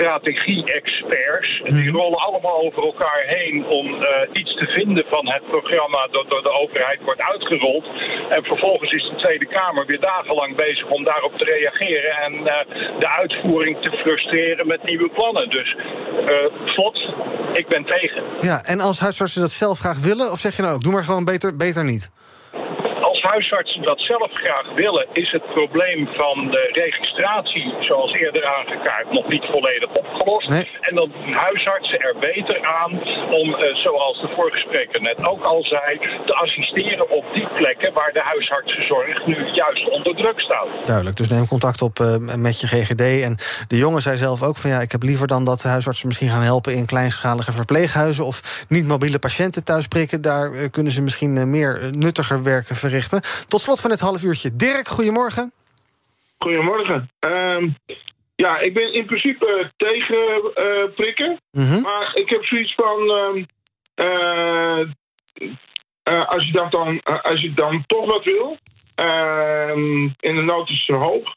strategie-experts. 0.00 1.50
Die 1.64 1.90
rollen 1.90 2.18
allemaal 2.18 2.58
over 2.66 2.82
elkaar 2.82 3.22
heen 3.26 3.66
om 3.66 3.86
eh, 4.02 4.40
iets 4.40 4.54
te 4.54 4.66
vinden 4.66 5.04
van 5.08 5.24
het 5.34 5.44
programma 5.54 6.08
dat 6.10 6.30
door 6.30 6.42
de 6.42 6.52
overheid 6.62 7.00
wordt 7.04 7.20
uitgerold. 7.20 7.84
En 8.30 8.44
vervolgens 8.44 8.92
is 8.92 9.02
de 9.02 9.16
Tweede 9.16 9.46
Kamer 9.46 9.86
weer 9.86 10.00
dagenlang 10.00 10.56
bezig 10.56 10.86
om 10.88 11.04
daarop 11.04 11.38
te 11.38 11.44
reageren 11.44 12.12
en 12.26 12.32
eh, 12.46 12.98
de 12.98 13.08
uitvoering 13.08 13.76
te 13.82 13.90
frustreren 13.90 14.66
met 14.66 14.84
nieuwe 14.84 15.08
plannen. 15.08 15.50
Dus 15.50 15.76
uh, 16.28 16.66
slot, 16.66 17.14
ik 17.52 17.68
ben 17.68 17.84
tegen. 17.84 18.22
Ja, 18.40 18.62
en 18.62 18.80
als 18.80 19.00
huisartsen 19.00 19.40
dat 19.40 19.50
zelf 19.50 19.78
graag 19.78 19.98
willen, 19.98 20.30
of 20.30 20.38
zeg 20.38 20.56
je 20.56 20.62
nou 20.62 20.74
ook, 20.74 20.82
doe 20.82 20.92
maar 20.92 21.04
gewoon 21.04 21.24
beter, 21.24 21.56
beter 21.56 21.84
niet? 21.84 22.10
Huisartsen 23.30 23.82
dat 23.82 24.00
zelf 24.00 24.30
graag 24.32 24.66
willen, 24.74 25.06
is 25.12 25.30
het 25.30 25.46
probleem 25.46 26.08
van 26.22 26.36
de 26.50 26.64
registratie, 26.72 27.74
zoals 27.80 28.12
eerder 28.12 28.44
aangekaart, 28.56 29.12
nog 29.12 29.28
niet 29.28 29.44
volledig 29.44 29.90
opgelost. 29.92 30.50
En 30.80 30.94
dan 30.94 31.10
doen 31.10 31.32
huisartsen 31.32 31.98
er 31.98 32.16
beter 32.20 32.58
aan 32.80 32.92
om, 33.40 33.54
eh, 33.54 33.74
zoals 33.74 34.20
de 34.20 34.28
vorige 34.36 34.58
spreker 34.58 35.00
net 35.00 35.26
ook 35.26 35.42
al 35.42 35.62
zei, 35.64 35.98
te 36.26 36.34
assisteren 36.34 37.10
op 37.10 37.24
die 37.32 37.48
plekken 37.48 37.92
waar 37.92 38.12
de 38.12 38.22
huisartsenzorg 38.24 39.26
nu 39.26 39.36
juist 39.52 39.90
onder 39.90 40.14
druk 40.16 40.40
staat. 40.40 40.68
Duidelijk, 40.82 41.16
dus 41.16 41.28
neem 41.28 41.46
contact 41.46 41.82
op 41.82 41.98
uh, 41.98 42.16
met 42.36 42.60
je 42.60 42.66
GGD. 42.66 43.22
En 43.22 43.36
de 43.68 43.76
jongen 43.76 44.02
zei 44.02 44.16
zelf 44.16 44.42
ook 44.42 44.56
van 44.56 44.70
ja, 44.70 44.80
ik 44.80 44.92
heb 44.92 45.02
liever 45.02 45.26
dan 45.26 45.44
dat 45.44 45.60
de 45.60 45.68
huisartsen 45.68 46.06
misschien 46.06 46.28
gaan 46.28 46.42
helpen 46.42 46.74
in 46.74 46.86
kleinschalige 46.86 47.52
verpleeghuizen 47.52 48.24
of 48.24 48.64
niet 48.68 48.86
mobiele 48.86 49.18
patiënten 49.18 49.64
thuis 49.64 49.86
prikken. 49.86 50.22
Daar 50.22 50.52
uh, 50.52 50.60
kunnen 50.70 50.92
ze 50.92 51.00
misschien 51.00 51.50
meer 51.50 51.80
nuttiger 51.92 52.42
werk 52.42 52.66
verrichten. 52.66 53.19
Tot 53.48 53.60
slot 53.60 53.80
van 53.80 53.90
dit 53.90 54.00
half 54.00 54.22
uurtje. 54.22 54.56
Dirk, 54.56 54.88
goedemorgen. 54.88 55.52
Goedemorgen. 56.38 57.10
Uh, 57.26 57.62
ja, 58.34 58.58
ik 58.58 58.74
ben 58.74 58.92
in 58.92 59.06
principe 59.06 59.70
tegen 59.76 60.52
uh, 60.54 60.94
prikken. 60.94 61.40
Mhm. 61.52 61.80
Maar 61.80 62.10
ik 62.14 62.30
heb 62.30 62.44
zoiets 62.44 62.74
van. 62.74 63.08
Uh, 63.94 64.84
als, 66.26 66.46
je 66.46 66.52
dat 66.52 66.70
dan, 66.70 67.02
als 67.02 67.40
je 67.40 67.54
dan 67.54 67.84
toch 67.86 68.06
wat 68.06 68.24
wil. 68.24 68.56
Ehm, 68.94 70.08
en 70.20 70.34
de 70.34 70.42
nood 70.42 70.70
is 70.70 70.86
hoog. 70.86 71.34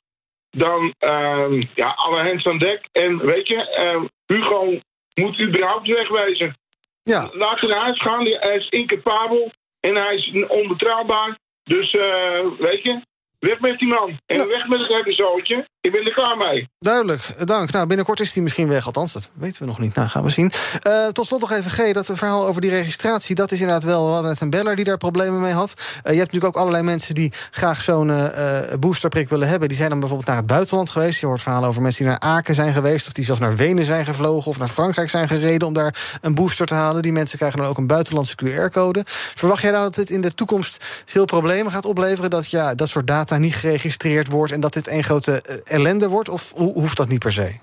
Dan 0.51 0.93
ehm, 0.97 1.63
ja, 1.75 1.93
alle 1.95 2.23
hens 2.23 2.45
aan 2.45 2.57
dek. 2.57 2.87
En 2.91 3.25
weet 3.25 3.47
je, 3.47 4.09
Hugo 4.25 4.79
moet 5.13 5.41
überhaupt 5.41 5.87
wegwezen. 5.87 6.57
Ja. 7.03 7.29
Laat 7.33 7.59
hij 7.59 7.69
naar 7.69 7.83
huis 7.83 8.01
gaan. 8.01 8.25
Hij 8.25 8.55
is 8.55 8.69
incapabel. 8.69 9.51
En 9.79 9.95
hij 9.95 10.15
is 10.15 10.47
onbetrouwbaar. 10.47 11.37
Dus 11.63 11.93
uh, 11.93 12.59
weet 12.59 12.83
je, 12.83 13.01
weg 13.49 13.59
met 13.59 13.79
die 13.79 13.87
man. 13.87 14.19
En 14.25 14.37
ja. 14.37 14.45
weg 14.45 14.67
met 14.67 14.79
het 14.79 14.87
hele 14.87 15.13
zootje. 15.13 15.67
Ik 15.81 15.91
ben 15.91 16.05
er 16.05 16.13
klaar 16.13 16.37
mee. 16.37 16.69
Duidelijk, 16.79 17.47
dank. 17.47 17.71
Nou, 17.71 17.87
binnenkort 17.87 18.19
is 18.19 18.33
hij 18.33 18.43
misschien 18.43 18.67
weg. 18.67 18.85
Althans, 18.85 19.13
dat 19.13 19.29
weten 19.33 19.61
we 19.61 19.67
nog 19.67 19.79
niet. 19.79 19.95
Nou, 19.95 20.09
gaan 20.09 20.23
we 20.23 20.29
zien. 20.29 20.51
Uh, 20.87 21.07
tot 21.07 21.25
slot 21.25 21.41
nog 21.41 21.51
even, 21.51 21.71
G, 21.71 21.91
dat 21.91 22.05
verhaal 22.05 22.47
over 22.47 22.61
die 22.61 22.69
registratie... 22.69 23.35
dat 23.35 23.51
is 23.51 23.59
inderdaad 23.59 23.83
wel... 23.83 24.05
We 24.05 24.11
hadden 24.11 24.31
net 24.31 24.41
een 24.41 24.49
beller 24.49 24.75
die 24.75 24.85
daar 24.85 24.97
problemen 24.97 25.41
mee 25.41 25.53
had. 25.53 25.73
Uh, 25.77 25.83
je 25.93 25.99
hebt 26.01 26.17
natuurlijk 26.17 26.45
ook 26.45 26.57
allerlei 26.57 26.83
mensen 26.83 27.15
die 27.15 27.31
graag 27.51 27.81
zo'n 27.81 28.07
uh, 28.07 28.73
boosterprik 28.79 29.29
willen 29.29 29.47
hebben. 29.47 29.67
Die 29.67 29.77
zijn 29.77 29.89
dan 29.89 29.99
bijvoorbeeld 29.99 30.29
naar 30.29 30.39
het 30.39 30.47
buitenland 30.47 30.89
geweest. 30.89 31.19
Je 31.19 31.25
hoort 31.25 31.41
verhalen 31.41 31.69
over 31.69 31.81
mensen 31.81 32.03
die 32.03 32.11
naar 32.11 32.35
Aken 32.35 32.55
zijn 32.55 32.73
geweest... 32.73 33.07
of 33.07 33.13
die 33.13 33.25
zelfs 33.25 33.39
naar 33.39 33.55
Wenen 33.55 33.85
zijn 33.85 34.05
gevlogen... 34.05 34.51
of 34.51 34.57
naar 34.57 34.67
Frankrijk 34.67 35.09
zijn 35.09 35.27
gereden 35.27 35.67
om 35.67 35.73
daar 35.73 36.17
een 36.21 36.35
booster 36.35 36.65
te 36.65 36.73
halen. 36.73 37.01
Die 37.01 37.11
mensen 37.11 37.37
krijgen 37.37 37.59
dan 37.59 37.67
ook 37.67 37.77
een 37.77 37.87
buitenlandse 37.87 38.35
QR-code. 38.45 39.03
Verwacht 39.05 39.61
jij 39.61 39.71
nou 39.71 39.83
dat 39.83 39.95
dit 39.95 40.09
in 40.09 40.21
de 40.21 40.33
toekomst 40.33 41.03
veel 41.05 41.25
problemen 41.25 41.71
gaat 41.71 41.85
opleveren... 41.85 42.29
dat 42.29 42.49
ja, 42.49 42.75
dat 42.75 42.89
soort 42.89 43.07
data 43.07 43.32
niet 43.39 43.55
geregistreerd 43.55 44.29
wordt... 44.29 44.51
en 44.51 44.59
dat 44.59 44.73
dit 44.73 44.87
één 44.87 45.03
grote 45.03 45.61
ellende 45.63 46.09
wordt? 46.09 46.29
Of 46.29 46.53
hoeft 46.55 46.97
dat 46.97 47.07
niet 47.07 47.19
per 47.19 47.31
se? 47.31 47.53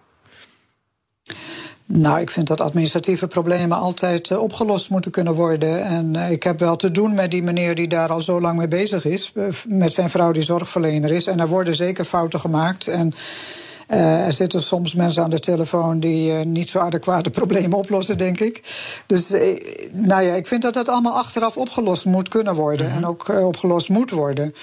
Nou, 1.92 2.20
ik 2.20 2.30
vind 2.30 2.46
dat 2.46 2.60
administratieve 2.60 3.26
problemen 3.26 3.78
altijd 3.78 4.30
uh, 4.30 4.42
opgelost 4.42 4.90
moeten 4.90 5.10
kunnen 5.10 5.34
worden. 5.34 5.84
En 5.84 6.14
uh, 6.14 6.30
ik 6.30 6.42
heb 6.42 6.58
wel 6.58 6.76
te 6.76 6.90
doen 6.90 7.14
met 7.14 7.30
die 7.30 7.42
meneer 7.42 7.74
die 7.74 7.88
daar 7.88 8.08
al 8.08 8.20
zo 8.20 8.40
lang 8.40 8.58
mee 8.58 8.68
bezig 8.68 9.04
is. 9.04 9.32
Uh, 9.34 9.44
met 9.66 9.92
zijn 9.92 10.10
vrouw 10.10 10.32
die 10.32 10.42
zorgverlener 10.42 11.10
is. 11.10 11.26
En 11.26 11.40
er 11.40 11.48
worden 11.48 11.74
zeker 11.74 12.04
fouten 12.04 12.40
gemaakt. 12.40 12.88
En 12.88 13.12
er 13.86 14.32
zitten 14.32 14.62
soms 14.62 14.94
mensen 14.94 15.22
aan 15.22 15.30
de 15.30 15.40
telefoon 15.40 16.00
die 16.00 16.32
niet 16.32 16.70
zo 16.70 16.78
adequate 16.78 17.30
problemen 17.40 17.78
oplossen, 17.78 18.18
denk 18.18 18.40
ik. 18.40 18.62
Dus 19.06 19.30
nou 19.92 20.22
ja, 20.22 20.34
ik 20.34 20.46
vind 20.46 20.62
dat 20.62 20.74
dat 20.74 20.88
allemaal 20.88 21.18
achteraf 21.18 21.56
opgelost 21.56 22.04
moet 22.04 22.28
kunnen 22.28 22.54
worden. 22.54 22.86
Mm 22.86 22.92
-hmm. 22.92 23.02
En 23.02 23.08
ook 23.08 23.28
opgelost 23.28 23.88
moet 23.88 24.10
worden. 24.10 24.54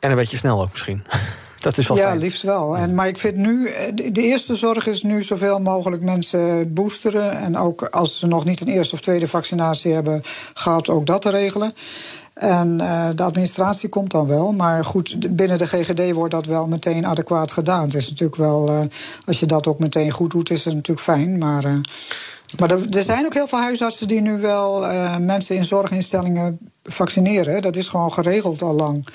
En 0.00 0.10
een 0.10 0.16
beetje 0.16 0.36
snel 0.36 0.60
ook 0.60 0.70
misschien. 0.70 1.02
Dat 1.60 1.78
is 1.78 1.88
wel 1.88 1.96
ja, 1.96 2.06
fijn. 2.06 2.18
liefst 2.18 2.42
wel. 2.42 2.76
En, 2.76 2.94
maar 2.94 3.08
ik 3.08 3.18
vind 3.18 3.36
nu, 3.36 3.70
de 3.94 4.22
eerste 4.22 4.54
zorg 4.54 4.86
is 4.86 5.02
nu 5.02 5.22
zoveel 5.22 5.60
mogelijk 5.60 6.02
mensen 6.02 6.74
boosteren. 6.74 7.32
En 7.32 7.56
ook 7.56 7.82
als 7.82 8.18
ze 8.18 8.26
nog 8.26 8.44
niet 8.44 8.60
een 8.60 8.68
eerste 8.68 8.94
of 8.94 9.00
tweede 9.00 9.28
vaccinatie 9.28 9.92
hebben 9.92 10.22
gehad, 10.54 10.88
ook 10.88 11.06
dat 11.06 11.22
te 11.22 11.30
regelen. 11.30 11.72
En 12.34 12.78
uh, 12.80 13.08
de 13.14 13.22
administratie 13.22 13.88
komt 13.88 14.10
dan 14.10 14.26
wel. 14.26 14.52
Maar 14.52 14.84
goed, 14.84 15.36
binnen 15.36 15.58
de 15.58 15.66
GGD 15.66 16.12
wordt 16.12 16.34
dat 16.34 16.46
wel 16.46 16.66
meteen 16.66 17.06
adequaat 17.06 17.52
gedaan. 17.52 17.82
Het 17.82 17.94
is 17.94 18.08
natuurlijk 18.08 18.38
wel, 18.38 18.68
uh, 18.68 18.80
als 19.26 19.40
je 19.40 19.46
dat 19.46 19.66
ook 19.66 19.78
meteen 19.78 20.10
goed 20.10 20.30
doet, 20.30 20.50
is 20.50 20.64
het 20.64 20.74
natuurlijk 20.74 21.06
fijn. 21.06 21.38
Maar, 21.38 21.64
uh, 21.64 21.72
maar 22.58 22.70
er, 22.70 22.96
er, 22.96 23.02
zijn 23.02 23.26
ook 23.26 23.34
heel 23.34 23.48
veel 23.48 23.60
huisartsen 23.60 24.08
die 24.08 24.20
nu 24.20 24.40
wel 24.40 24.86
mensen 25.20 25.56
in 25.56 25.64
zorginstellingen 25.64 26.58
vaccineren. 26.84 27.62
Dat 27.62 27.76
is 27.76 27.88
gewoon 27.88 28.12
geregeld 28.12 28.62
al 28.62 28.74
lang. 28.74 29.06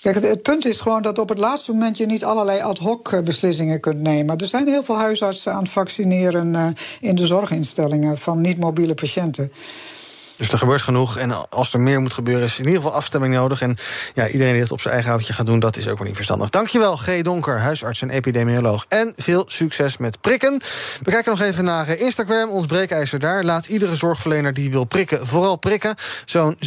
Kijk, 0.00 0.14
het, 0.14 0.42
punt 0.42 0.64
is 0.66 0.80
gewoon 0.80 1.02
dat 1.02 1.18
op 1.18 1.28
het 1.28 1.38
laatste 1.38 1.72
moment 1.72 1.96
je 1.96 2.06
niet 2.06 2.24
allerlei 2.24 2.60
ad 2.60 2.78
hoc 2.78 3.24
beslissingen 3.24 3.80
kunt 3.80 4.00
nemen. 4.00 4.38
Er 4.38 4.46
zijn 4.46 4.68
heel 4.68 4.84
veel 4.84 4.98
huisartsen 4.98 5.52
aan 5.52 5.62
het 5.62 5.72
vaccineren 5.72 6.54
uh, 6.54 6.66
in 7.00 7.14
de 7.14 7.26
zorginstellingen 7.26 8.18
van 8.18 8.40
niet-mobiele 8.40 8.94
patiënten. 8.94 9.52
Dus 10.36 10.52
er 10.52 10.58
gebeurt 10.58 10.82
genoeg. 10.82 11.16
En 11.16 11.50
als 11.50 11.72
er 11.72 11.80
meer 11.80 12.00
moet 12.00 12.12
gebeuren, 12.12 12.44
is 12.44 12.58
in 12.58 12.64
ieder 12.64 12.82
geval 12.82 12.96
afstemming 12.96 13.34
nodig. 13.34 13.60
En 13.60 13.76
ja, 14.14 14.28
iedereen 14.28 14.52
die 14.52 14.62
het 14.62 14.72
op 14.72 14.80
zijn 14.80 14.94
eigen 14.94 15.12
houtje 15.12 15.32
gaat 15.32 15.46
doen, 15.46 15.60
dat 15.60 15.76
is 15.76 15.88
ook 15.88 15.98
wel 15.98 16.06
niet 16.06 16.16
verstandig. 16.16 16.50
Dankjewel, 16.50 16.96
G. 16.96 17.20
Donker, 17.22 17.58
huisarts 17.58 18.02
en 18.02 18.10
epidemioloog. 18.10 18.84
En 18.88 19.12
veel 19.16 19.44
succes 19.48 19.96
met 19.96 20.20
prikken. 20.20 20.60
We 21.02 21.10
kijken 21.10 21.30
nog 21.30 21.40
even 21.40 21.64
naar 21.64 21.88
Instagram, 21.88 22.48
ons 22.48 22.66
breekijzer 22.66 23.18
daar. 23.18 23.44
Laat 23.44 23.66
iedere 23.66 23.96
zorgverlener 23.96 24.54
die 24.54 24.70
wil 24.70 24.84
prikken 24.84 25.26
vooral 25.26 25.56
prikken. 25.56 25.94
Zo'n 26.24 26.56
76% 26.56 26.58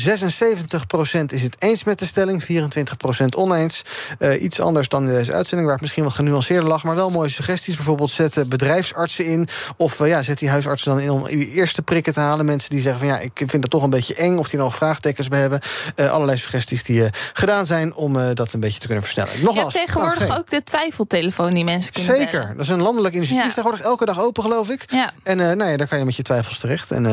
is 1.28 1.44
het 1.44 1.62
eens 1.62 1.84
met 1.84 2.00
de 2.00 2.06
stelling, 2.06 2.44
24% 2.44 3.26
oneens. 3.36 3.82
Uh, 4.20 4.42
iets 4.42 4.60
anders 4.60 4.90
dan 4.90 5.04
in 5.04 5.14
deze 5.14 5.34
uitzending, 5.34 5.64
waar 5.64 5.72
het 5.72 5.82
misschien 5.82 6.04
wel 6.04 6.12
genuanceerder 6.12 6.68
lag. 6.68 6.84
Maar 6.84 6.96
wel 6.96 7.10
mooie 7.10 7.30
suggesties. 7.30 7.76
Bijvoorbeeld 7.76 8.12
zet 8.12 8.50
bedrijfsartsen 8.50 9.26
in. 9.26 9.48
Of 9.78 10.00
uh, 10.00 10.08
ja, 10.08 10.24
zet 10.24 10.40
die 10.40 10.50
huisartsen 10.50 10.92
dan 10.92 11.02
in 11.02 11.10
om 11.10 11.26
die 11.26 11.52
eerste 11.52 11.82
prikken 11.82 12.14
te 12.14 12.20
halen. 12.20 12.46
Mensen 12.46 12.70
die 12.70 12.80
zeggen 12.80 13.00
van 13.00 13.08
ja, 13.08 13.20
ik 13.20 13.32
vind 13.46 13.59
dat 13.62 13.70
toch 13.70 13.84
een 13.84 13.90
beetje 13.90 14.16
eng. 14.16 14.38
Of 14.38 14.50
die 14.50 14.60
nog 14.60 14.76
vraagtekens 14.76 15.28
bij 15.28 15.40
hebben. 15.40 15.62
Uh, 15.96 16.12
allerlei 16.12 16.38
suggesties 16.38 16.84
die 16.84 17.00
uh, 17.02 17.08
gedaan 17.34 17.66
zijn 17.66 17.94
om 17.94 18.16
uh, 18.16 18.30
dat 18.34 18.54
een 18.54 18.60
beetje 18.60 18.80
te 18.80 18.86
kunnen 18.86 19.04
versnellen. 19.04 19.34
Nogmaals. 19.42 19.74
Ja, 19.74 19.86
tegenwoordig 19.86 20.38
ook 20.38 20.50
de 20.50 20.64
twijfeltelefoon 20.64 21.54
die 21.54 21.64
mensen 21.64 21.94
kunnen 21.94 22.16
Zeker. 22.16 22.40
bellen. 22.40 22.58
Dat 22.58 22.66
is 22.66 22.72
een 22.72 22.82
landelijk 22.82 23.16
initiatief. 23.16 23.44
Ja. 23.44 23.54
Tegenwoordig 23.54 23.86
elke 23.86 24.06
dag 24.06 24.20
open, 24.20 24.44
geloof 24.44 24.70
ik. 24.70 24.84
Ja. 24.88 25.12
En 25.24 25.38
nou 25.38 25.64
ja, 25.64 25.78
daar 25.78 25.88
kan 25.88 26.00
je 26.00 26.06
met 26.06 26.16
je 26.16 26.24
twijfels 26.24 26.58
terecht. 26.60 26.92
En 26.92 27.06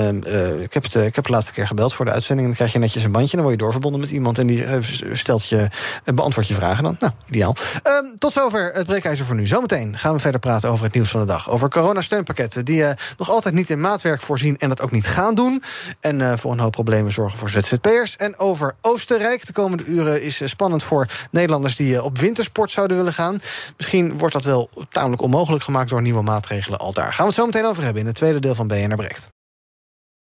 ik, 0.62 0.72
heb 0.72 0.82
het, 0.82 0.94
ik 0.94 1.14
heb 1.14 1.24
de 1.24 1.32
laatste 1.32 1.52
keer 1.52 1.66
gebeld 1.66 1.94
voor 1.94 2.04
de 2.04 2.10
uitzending. 2.10 2.48
En 2.48 2.54
dan 2.54 2.56
krijg 2.56 2.72
je 2.72 2.78
netjes 2.78 3.04
een 3.04 3.12
bandje. 3.12 3.36
Dan 3.36 3.40
word 3.40 3.52
je 3.52 3.62
doorverbonden 3.62 4.00
met 4.00 4.10
iemand. 4.10 4.38
En 4.38 4.46
die 4.46 4.64
stelt 5.12 5.48
je, 5.48 5.68
beantwoordt 6.14 6.48
je 6.48 6.54
vragen 6.54 6.84
dan. 6.84 6.96
Nou, 7.00 7.12
ideaal. 7.28 7.54
Ehm, 7.82 8.04
tot 8.18 8.32
zover 8.32 8.70
het 8.74 8.86
breekijzer 8.86 9.24
voor 9.26 9.34
nu. 9.34 9.46
Zometeen 9.46 9.98
gaan 9.98 10.12
we 10.12 10.18
verder 10.18 10.40
praten 10.40 10.70
over 10.70 10.84
het 10.84 10.94
nieuws 10.94 11.10
van 11.10 11.20
de 11.20 11.26
dag. 11.26 11.50
Over 11.50 11.68
coronasteunpakketten 11.68 12.64
die 12.64 12.84
nog 13.16 13.30
altijd 13.30 13.54
niet 13.54 13.70
in 13.70 13.80
maatwerk 13.80 14.22
voorzien. 14.22 14.58
En 14.58 14.68
dat 14.68 14.80
ook 14.80 14.90
niet 14.90 15.06
gaan 15.06 15.34
doen. 15.34 15.62
En 16.00 16.35
voor 16.38 16.52
een 16.52 16.58
hoop 16.58 16.72
problemen 16.72 17.12
zorgen 17.12 17.38
voor 17.38 17.50
ZZP'ers. 17.50 18.16
En 18.16 18.38
over 18.38 18.74
Oostenrijk. 18.80 19.46
De 19.46 19.52
komende 19.52 19.84
uren 19.84 20.22
is 20.22 20.40
spannend 20.44 20.82
voor 20.82 21.06
Nederlanders 21.30 21.76
die 21.76 22.02
op 22.02 22.18
wintersport 22.18 22.70
zouden 22.70 22.96
willen 22.96 23.12
gaan. 23.12 23.40
Misschien 23.76 24.18
wordt 24.18 24.34
dat 24.34 24.44
wel 24.44 24.68
tamelijk 24.90 25.22
onmogelijk 25.22 25.64
gemaakt 25.64 25.90
door 25.90 26.02
nieuwe 26.02 26.22
maatregelen 26.22 26.78
al 26.78 26.92
daar. 26.92 27.12
Gaan 27.12 27.26
we 27.26 27.32
het 27.32 27.34
zo 27.34 27.46
meteen 27.46 27.66
over 27.66 27.82
hebben 27.82 28.00
in 28.00 28.08
het 28.08 28.16
tweede 28.16 28.38
deel 28.38 28.54
van 28.54 28.66
BNR 28.66 28.96
Breekt. 28.96 29.35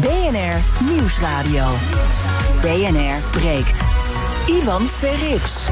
BNR 0.00 0.84
Nieuwsradio. 0.84 1.66
BNR 2.60 3.20
breekt. 3.30 3.80
Ivan 4.46 4.86
Verrips. 4.86 5.68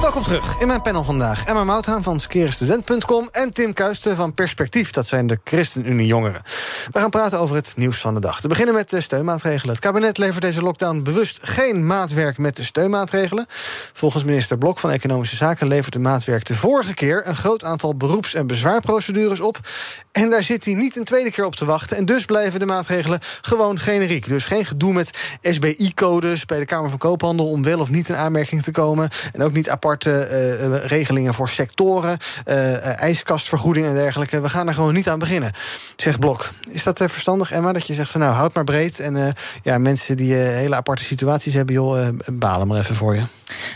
Welkom 0.00 0.22
terug 0.22 0.60
in 0.60 0.66
mijn 0.66 0.82
panel 0.82 1.04
vandaag. 1.04 1.44
Emma 1.44 1.64
Mouthaan 1.64 2.02
van 2.02 2.20
skerestudent.com 2.20 3.28
en 3.30 3.50
Tim 3.50 3.72
Kuisten 3.72 4.16
van 4.16 4.34
Perspectief. 4.34 4.90
Dat 4.90 5.06
zijn 5.06 5.26
de 5.26 5.38
ChristenUnie 5.44 6.06
Jongeren. 6.06 6.42
We 6.92 6.98
gaan 6.98 7.10
praten 7.10 7.38
over 7.38 7.56
het 7.56 7.72
nieuws 7.76 7.98
van 7.98 8.14
de 8.14 8.20
dag. 8.20 8.40
Te 8.40 8.48
beginnen 8.48 8.74
met 8.74 8.90
de 8.90 9.00
steunmaatregelen. 9.00 9.74
Het 9.74 9.84
kabinet 9.84 10.18
levert 10.18 10.42
deze 10.42 10.62
lockdown 10.62 11.02
bewust 11.02 11.38
geen 11.42 11.86
maatwerk 11.86 12.38
met 12.38 12.56
de 12.56 12.62
steunmaatregelen. 12.62 13.46
Volgens 13.92 14.24
minister 14.24 14.58
Blok 14.58 14.78
van 14.78 14.90
Economische 14.90 15.36
Zaken 15.36 15.68
levert 15.68 15.92
de 15.92 15.98
maatwerk 15.98 16.44
de 16.44 16.54
vorige 16.54 16.94
keer 16.94 17.26
een 17.26 17.36
groot 17.36 17.64
aantal 17.64 17.96
beroeps- 17.96 18.34
en 18.34 18.46
bezwaarprocedures 18.46 19.40
op. 19.40 19.58
En 20.12 20.30
daar 20.30 20.44
zit 20.44 20.64
hij 20.64 20.74
niet 20.74 20.96
een 20.96 21.04
tweede 21.04 21.30
keer 21.30 21.44
op 21.44 21.56
te 21.56 21.64
wachten. 21.64 21.96
En 21.96 22.04
dus 22.04 22.24
blijven 22.24 22.60
de 22.60 22.66
maatregelen 22.66 23.20
gewoon 23.40 23.78
generiek. 23.78 24.28
Dus 24.28 24.44
geen 24.44 24.66
gedoe 24.66 24.92
met 24.92 25.18
SBI-codes 25.42 26.44
bij 26.44 26.58
de 26.58 26.64
Kamer 26.64 26.90
van 26.90 26.98
Koophandel 26.98 27.48
om 27.48 27.62
wel 27.62 27.78
of 27.78 27.88
niet 27.88 28.08
in 28.08 28.16
aanmerking 28.16 28.62
te 28.62 28.70
komen. 28.70 29.08
En 29.32 29.42
ook 29.42 29.52
niet 29.52 29.68
aparte 29.68 30.10
uh, 30.10 30.86
regelingen 30.86 31.34
voor 31.34 31.48
sectoren, 31.48 32.18
uh, 32.46 33.00
ijskastvergoeding 33.00 33.86
en 33.86 33.94
dergelijke. 33.94 34.40
We 34.40 34.48
gaan 34.48 34.68
er 34.68 34.74
gewoon 34.74 34.94
niet 34.94 35.08
aan 35.08 35.18
beginnen. 35.18 35.52
Zegt 35.96 36.20
Blok. 36.20 36.50
Is 36.70 36.82
dat 36.82 36.98
verstandig, 36.98 37.50
Emma? 37.50 37.72
Dat 37.72 37.86
je 37.86 37.94
zegt 37.94 38.10
van 38.10 38.20
nou, 38.20 38.32
houd 38.32 38.54
maar 38.54 38.64
breed. 38.64 39.00
En 39.00 39.34
ja, 39.62 39.78
mensen 39.78 40.16
die 40.16 40.34
hele 40.34 40.76
aparte 40.76 41.04
situaties 41.04 41.54
hebben, 41.54 41.74
joh, 41.74 42.08
balen 42.32 42.66
maar 42.66 42.78
even 42.78 42.96
voor 42.96 43.14
je. 43.14 43.22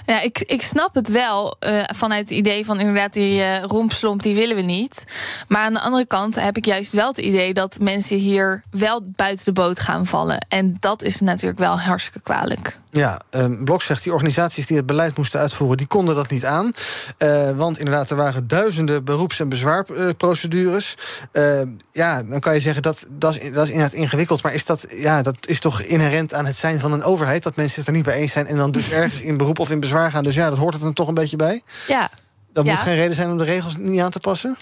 Ja, 0.06 0.20
ik, 0.20 0.38
ik 0.38 0.62
snap 0.62 0.94
het 0.94 1.08
wel 1.08 1.56
vanuit 1.94 2.28
het 2.28 2.38
idee 2.38 2.64
van 2.64 2.80
inderdaad 2.80 3.12
die 3.12 3.60
rompslomp, 3.60 4.22
die 4.22 4.34
willen 4.34 4.56
we 4.56 4.62
niet. 4.62 5.04
Maar 5.48 5.60
aan 5.60 5.72
de 5.72 5.80
andere 5.80 6.06
kant 6.06 6.23
heb 6.32 6.56
ik 6.56 6.64
juist 6.64 6.92
wel 6.92 7.08
het 7.08 7.18
idee 7.18 7.54
dat 7.54 7.78
mensen 7.80 8.16
hier 8.16 8.62
wel 8.70 9.00
buiten 9.04 9.44
de 9.44 9.52
boot 9.52 9.78
gaan 9.78 10.06
vallen. 10.06 10.46
En 10.48 10.76
dat 10.80 11.02
is 11.02 11.20
natuurlijk 11.20 11.58
wel 11.58 11.80
hartstikke 11.80 12.20
kwalijk. 12.20 12.78
Ja, 12.90 13.20
um, 13.30 13.64
Blok 13.64 13.82
zegt 13.82 14.02
die 14.02 14.12
organisaties 14.12 14.66
die 14.66 14.76
het 14.76 14.86
beleid 14.86 15.16
moesten 15.16 15.40
uitvoeren, 15.40 15.76
die 15.76 15.86
konden 15.86 16.14
dat 16.14 16.30
niet 16.30 16.44
aan. 16.44 16.72
Uh, 17.18 17.50
want 17.50 17.78
inderdaad, 17.78 18.10
er 18.10 18.16
waren 18.16 18.48
duizenden 18.48 19.04
beroeps- 19.04 19.40
en 19.40 19.48
bezwaarprocedures. 19.48 20.94
Uh, 21.32 21.60
ja, 21.90 22.22
dan 22.22 22.40
kan 22.40 22.54
je 22.54 22.60
zeggen 22.60 22.82
dat, 22.82 23.06
dat, 23.10 23.34
is, 23.34 23.52
dat 23.52 23.64
is 23.64 23.70
inderdaad 23.70 23.98
ingewikkeld. 23.98 24.42
Maar 24.42 24.54
is 24.54 24.64
dat, 24.64 24.84
ja, 24.88 25.22
dat 25.22 25.36
is 25.40 25.60
toch 25.60 25.80
inherent 25.80 26.34
aan 26.34 26.46
het 26.46 26.56
zijn 26.56 26.80
van 26.80 26.92
een 26.92 27.02
overheid? 27.02 27.42
Dat 27.42 27.56
mensen 27.56 27.78
het 27.78 27.86
er 27.86 27.94
niet 27.94 28.04
bij 28.04 28.14
eens 28.14 28.32
zijn 28.32 28.46
en 28.46 28.56
dan 28.56 28.70
dus 28.70 28.90
ergens 29.00 29.20
in 29.20 29.36
beroep 29.36 29.58
of 29.58 29.70
in 29.70 29.80
bezwaar 29.80 30.10
gaan. 30.10 30.24
Dus 30.24 30.34
ja, 30.34 30.48
dat 30.48 30.58
hoort 30.58 30.74
er 30.74 30.80
dan 30.80 30.92
toch 30.92 31.08
een 31.08 31.14
beetje 31.14 31.36
bij. 31.36 31.62
Ja, 31.86 32.10
dat 32.54 32.64
Ja. 32.64 32.70
moet 32.70 32.80
geen 32.80 32.94
reden 32.94 33.14
zijn 33.14 33.30
om 33.30 33.38
de 33.38 33.44
regels 33.44 33.76
niet 33.76 34.00
aan 34.00 34.10
te 34.10 34.20
passen? 34.20 34.56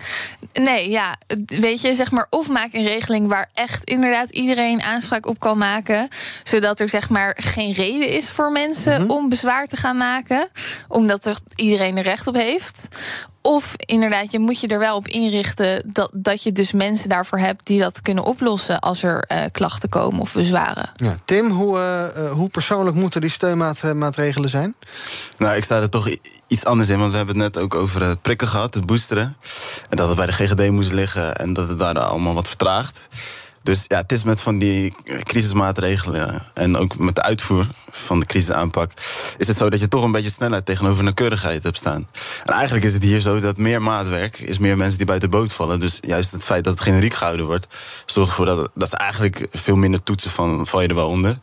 Nee, 0.53 0.91
ja, 0.91 1.17
weet 1.47 1.81
je, 1.81 1.95
zeg 1.95 2.11
maar, 2.11 2.27
of 2.31 2.49
maak 2.49 2.73
een 2.73 2.87
regeling 2.87 3.29
waar 3.29 3.51
echt 3.55 3.85
inderdaad 3.85 4.31
iedereen 4.31 4.83
aanspraak 4.83 5.27
op 5.27 5.41
kan 5.41 5.59
maken, 5.59 6.09
zodat 6.43 6.81
er 6.81 6.89
zeg 6.89 7.09
maar 7.09 7.37
geen 7.41 7.73
reden 7.73 8.09
is 8.09 8.31
voor 8.31 8.53
mensen 8.53 9.11
om 9.11 9.29
bezwaar 9.29 9.67
te 9.67 9.77
gaan 9.77 9.97
maken, 9.97 10.49
omdat 10.89 11.27
er 11.27 11.37
iedereen 11.55 11.97
er 11.97 12.03
recht 12.03 12.27
op 12.27 12.35
heeft. 12.35 12.89
Of 13.45 13.75
inderdaad, 13.77 14.33
je 14.33 14.39
moet 14.39 14.61
je 14.61 14.69
er 14.69 14.79
wel 14.79 14.97
op 14.97 15.09
inrichten 15.09 15.83
dat, 15.93 16.11
dat 16.15 16.43
je 16.43 16.53
dus 16.53 16.73
mensen 16.73 17.09
daarvoor 17.09 17.39
hebt 17.39 17.67
die 17.67 17.81
dat 17.81 18.01
kunnen 18.01 18.25
oplossen 18.25 18.79
als 18.81 19.03
er 19.03 19.25
eh, 19.29 19.41
klachten 19.51 19.89
komen 19.89 20.21
of 20.21 20.33
bezwaren. 20.33 20.91
Ja. 20.97 21.17
Tim, 21.25 21.51
hoe, 21.51 21.79
eh, 21.79 22.05
eh, 22.27 22.33
hoe 22.33 22.49
persoonlijk 22.49 22.97
moeten 22.97 23.21
die 23.21 23.31
steunmaatregelen 23.31 24.49
zijn? 24.49 24.75
Nou, 25.39 25.57
ik 25.57 25.65
sta 25.65 25.81
er 25.81 25.89
toch 25.91 26.09
iets 26.53 26.65
anders 26.65 26.89
in. 26.89 26.99
Want 26.99 27.11
we 27.11 27.17
hebben 27.17 27.41
het 27.41 27.55
net 27.55 27.63
ook 27.63 27.75
over 27.75 28.03
het 28.03 28.23
prikken 28.23 28.49
gehad, 28.49 28.75
het 28.75 28.87
boosteren. 28.87 29.37
En 29.89 29.97
dat 29.97 30.09
het 30.09 30.17
bij 30.17 30.27
de 30.27 30.33
GGD 30.33 30.71
moest 30.71 30.93
liggen 30.93 31.37
en 31.37 31.53
dat 31.53 31.69
het 31.69 31.79
daar 31.79 31.99
allemaal 31.99 32.35
wat 32.35 32.49
vertraagt. 32.49 33.01
Dus 33.63 33.85
ja, 33.87 33.97
het 33.97 34.13
is 34.13 34.25
met 34.25 34.41
van 34.41 34.59
die 34.59 34.95
crisismaatregelen 35.23 36.43
en 36.55 36.77
ook 36.77 36.99
met 36.99 37.15
de 37.15 37.23
uitvoer 37.23 37.67
van 37.91 38.21
de 38.21 38.27
crisisaanpak... 38.27 38.91
is 39.39 39.47
het 39.47 39.57
zo 39.57 39.71
dat 39.71 39.81
je 39.81 39.89
toch 39.89 40.03
een 40.03 40.13
beetje 40.13 40.31
snelheid 40.31 40.67
tegenover 40.67 41.03
nauwkeurigheid 41.03 41.63
hebt 41.63 41.77
staan. 41.77 42.09
En 42.45 42.53
eigenlijk 42.53 42.85
is 42.85 42.93
het 42.93 43.03
hier 43.03 43.21
zo 43.21 43.41
dat 43.41 43.57
meer 43.57 43.83
maatwerk 43.83 44.39
is 44.39 44.59
meer 44.59 44.77
mensen 44.77 44.99
die 44.99 45.07
buiten 45.07 45.31
de 45.31 45.37
boot 45.37 45.53
vallen. 45.53 45.81
Dus 45.81 45.99
juist 46.01 46.31
het 46.31 46.45
feit 46.45 46.65
dat 46.65 46.73
het 46.73 46.83
generiek 46.83 47.15
gehouden 47.15 47.47
wordt... 47.47 47.67
zorgt 48.07 48.31
ervoor 48.31 48.47
dat, 48.47 48.71
dat 48.75 48.89
ze 48.89 48.97
eigenlijk 48.97 49.47
veel 49.51 49.77
minder 49.77 50.03
toetsen 50.03 50.31
van 50.31 50.67
val 50.67 50.81
je 50.81 50.89
er 50.89 50.95
wel 50.95 51.09
onder. 51.09 51.39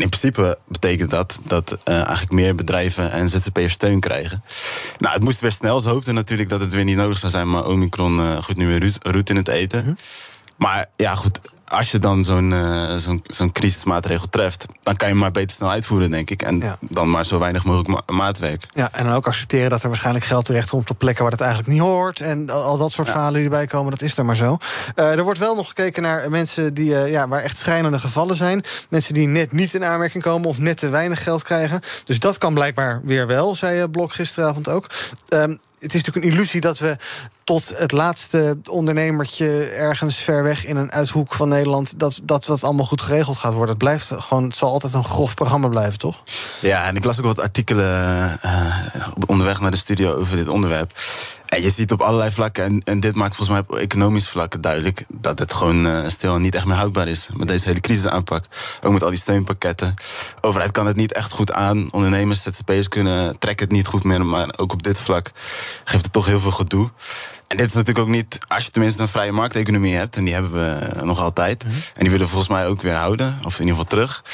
En 0.00 0.06
in 0.06 0.18
principe 0.18 0.58
betekent 0.68 1.10
dat 1.10 1.40
dat 1.42 1.78
eh, 1.84 1.94
eigenlijk 1.94 2.30
meer 2.30 2.54
bedrijven 2.54 3.10
en 3.10 3.28
ZZP'ers 3.28 3.72
steun 3.72 4.00
krijgen. 4.00 4.42
Nou, 4.98 5.14
het 5.14 5.22
moest 5.22 5.40
weer 5.40 5.52
snel. 5.52 5.80
Ze 5.80 5.88
hoopten 5.88 6.14
natuurlijk 6.14 6.48
dat 6.48 6.60
het 6.60 6.72
weer 6.72 6.84
niet 6.84 6.96
nodig 6.96 7.18
zou 7.18 7.32
zijn... 7.32 7.50
maar 7.50 7.66
Omicron 7.66 8.20
eh 8.20 8.42
gooit 8.42 8.56
nu 8.56 8.66
weer 8.66 8.98
roet, 9.02 9.30
in 9.30 9.36
het 9.36 9.48
eten. 9.48 9.98
Maar 10.56 10.86
ja, 10.96 11.14
goed, 11.14 11.40
als 11.70 11.90
je 11.90 11.98
dan 11.98 12.24
zo'n 12.24 12.52
eh, 12.52 12.96
zo'n 12.96 13.22
zo'n 13.26 13.52
crisismaatregel 13.52 14.28
treft... 14.30 14.64
dan 14.82 14.96
kan 14.96 15.06
je 15.06 15.12
hem 15.12 15.22
maar 15.22 15.30
beter 15.30 15.56
snel 15.56 15.70
uitvoeren, 15.70 16.10
denk 16.10 16.30
ik. 16.30 16.42
En 16.42 16.78
dan 16.80 17.10
maar 17.10 17.26
zo 17.26 17.38
weinig 17.38 17.64
mogelijk 17.64 17.88
ma- 17.88 18.14
maatwerk. 18.14 18.64
Ja, 18.70 18.88
en 18.92 19.04
dan 19.04 19.14
ook 19.14 19.26
accepteren 19.26 19.70
dat 19.70 19.82
er 19.82 19.88
waarschijnlijk 19.88 20.24
geld 20.24 20.44
terecht 20.44 20.68
komt 20.68 20.90
op 20.90 20.98
plekken 20.98 21.22
waar 21.22 21.32
het 21.32 21.40
eigenlijk 21.40 21.72
niet 21.72 21.80
hoort. 21.80 22.20
En 22.20 22.50
al, 22.50 22.62
al 22.62 22.76
dat 22.78 22.92
soort 22.92 23.08
verhalen 23.08 23.34
die 23.34 23.44
erbij 23.44 23.66
komen, 23.66 23.90
dat 23.90 24.02
is 24.02 24.18
er 24.18 24.24
maar 24.24 24.36
zo. 24.36 24.56
Eh, 24.94 25.12
er 25.12 25.22
wordt 25.22 25.38
wel 25.38 25.54
nog 25.54 25.68
gekeken 25.68 26.02
naar 26.02 26.30
mensen 26.30 26.74
die, 26.74 26.96
eh, 26.96 27.10
ja, 27.10 27.28
waar 27.28 27.42
echt 27.42 27.56
schrijnende 27.56 27.98
gevallen 27.98 28.36
zijn. 28.36 28.64
Mensen 28.88 29.14
die 29.14 29.26
net 29.26 29.52
niet 29.52 29.74
in 29.74 29.84
aanmerking 29.84 30.22
komen 30.22 30.48
of 30.48 30.58
net 30.58 30.76
te 30.78 30.88
weinig 30.88 31.22
geld 31.22 31.42
krijgen. 31.42 31.80
Dus 32.04 32.18
dat 32.20 32.38
kan 32.38 32.54
blijkbaar 32.54 33.00
weer 33.04 33.26
wel, 33.26 33.54
zei 33.54 33.88
Blok 33.88 34.12
gisteravond 34.12 34.68
ook. 34.68 34.86
Ehm, 35.28 35.56
het 35.80 35.94
is 35.94 36.02
natuurlijk 36.02 36.26
een 36.26 36.32
illusie 36.32 36.60
dat 36.60 36.78
we 36.78 36.96
tot 37.44 37.72
het 37.76 37.92
laatste 37.92 38.58
ondernemertje 38.68 39.64
ergens 39.64 40.16
ver 40.16 40.42
weg 40.42 40.64
in 40.64 40.76
een 40.76 40.92
uithoek 40.92 41.34
van 41.34 41.48
Nederland. 41.48 41.98
dat 41.98 42.20
dat, 42.22 42.44
dat 42.44 42.64
allemaal 42.64 42.86
goed 42.86 43.02
geregeld 43.02 43.36
gaat 43.36 43.52
worden. 43.52 43.68
Het 43.68 43.78
blijft 43.78 44.12
gewoon, 44.16 44.44
het 44.44 44.56
zal 44.56 44.70
altijd 44.70 44.92
een 44.92 45.04
grof 45.04 45.34
programma 45.34 45.68
blijven, 45.68 45.98
toch? 45.98 46.22
Ja, 46.60 46.86
en 46.86 46.96
ik 46.96 47.04
las 47.04 47.18
ook 47.18 47.24
wat 47.24 47.40
artikelen 47.40 48.38
eh, 48.40 48.78
onderweg 49.26 49.60
naar 49.60 49.70
de 49.70 49.76
studio 49.76 50.14
over 50.14 50.36
dit 50.36 50.48
onderwerp. 50.48 50.92
En 51.50 51.62
je 51.62 51.70
ziet 51.70 51.92
op 51.92 52.00
allerlei 52.00 52.30
vlakken, 52.30 52.64
en, 52.64 52.80
en 52.80 53.00
dit 53.00 53.16
maakt 53.16 53.36
volgens 53.36 53.58
mij 53.58 53.66
op 53.68 53.82
economisch 53.82 54.28
vlak 54.28 54.62
duidelijk... 54.62 55.04
dat 55.12 55.38
het 55.38 55.52
gewoon 55.52 55.86
eh, 55.86 56.08
stil 56.08 56.34
en 56.34 56.40
niet 56.40 56.54
echt 56.54 56.66
meer 56.66 56.76
houdbaar 56.76 57.08
is 57.08 57.28
met 57.34 57.48
deze 57.48 57.68
hele 57.68 57.80
crisisaanpak. 57.80 58.44
Ook 58.82 58.92
met 58.92 59.02
al 59.02 59.10
die 59.10 59.18
steunpakketten. 59.18 59.94
De 60.34 60.42
overheid 60.42 60.70
kan 60.70 60.86
het 60.86 60.96
niet 60.96 61.12
echt 61.12 61.32
goed 61.32 61.52
aan. 61.52 61.92
Ondernemers, 61.92 62.42
ZZP'ers 62.42 62.88
kunnen 62.88 63.38
trekken 63.38 63.66
het 63.66 63.76
niet 63.76 63.86
goed 63.86 64.04
meer. 64.04 64.26
Maar 64.26 64.54
ook 64.56 64.72
op 64.72 64.82
dit 64.82 65.00
vlak 65.00 65.30
geeft 65.84 66.04
het 66.04 66.12
toch 66.12 66.26
heel 66.26 66.40
veel 66.40 66.50
gedoe. 66.50 66.90
En 67.46 67.56
dit 67.56 67.66
is 67.66 67.72
natuurlijk 67.72 68.06
ook 68.06 68.14
niet, 68.14 68.38
als 68.48 68.64
je 68.64 68.70
tenminste 68.70 69.02
een 69.02 69.08
vrije 69.08 69.32
markteconomie 69.32 69.94
hebt... 69.94 70.16
en 70.16 70.24
die 70.24 70.34
hebben 70.34 70.52
we 70.52 71.04
nog 71.04 71.20
altijd, 71.20 71.62
en 71.64 71.70
die 71.96 72.10
willen 72.10 72.26
we 72.26 72.32
volgens 72.32 72.50
mij 72.50 72.66
ook 72.66 72.82
weer 72.82 72.94
houden... 72.94 73.38
of 73.44 73.58
in 73.58 73.66
ieder 73.66 73.80
geval 73.80 73.84
terug... 73.84 74.24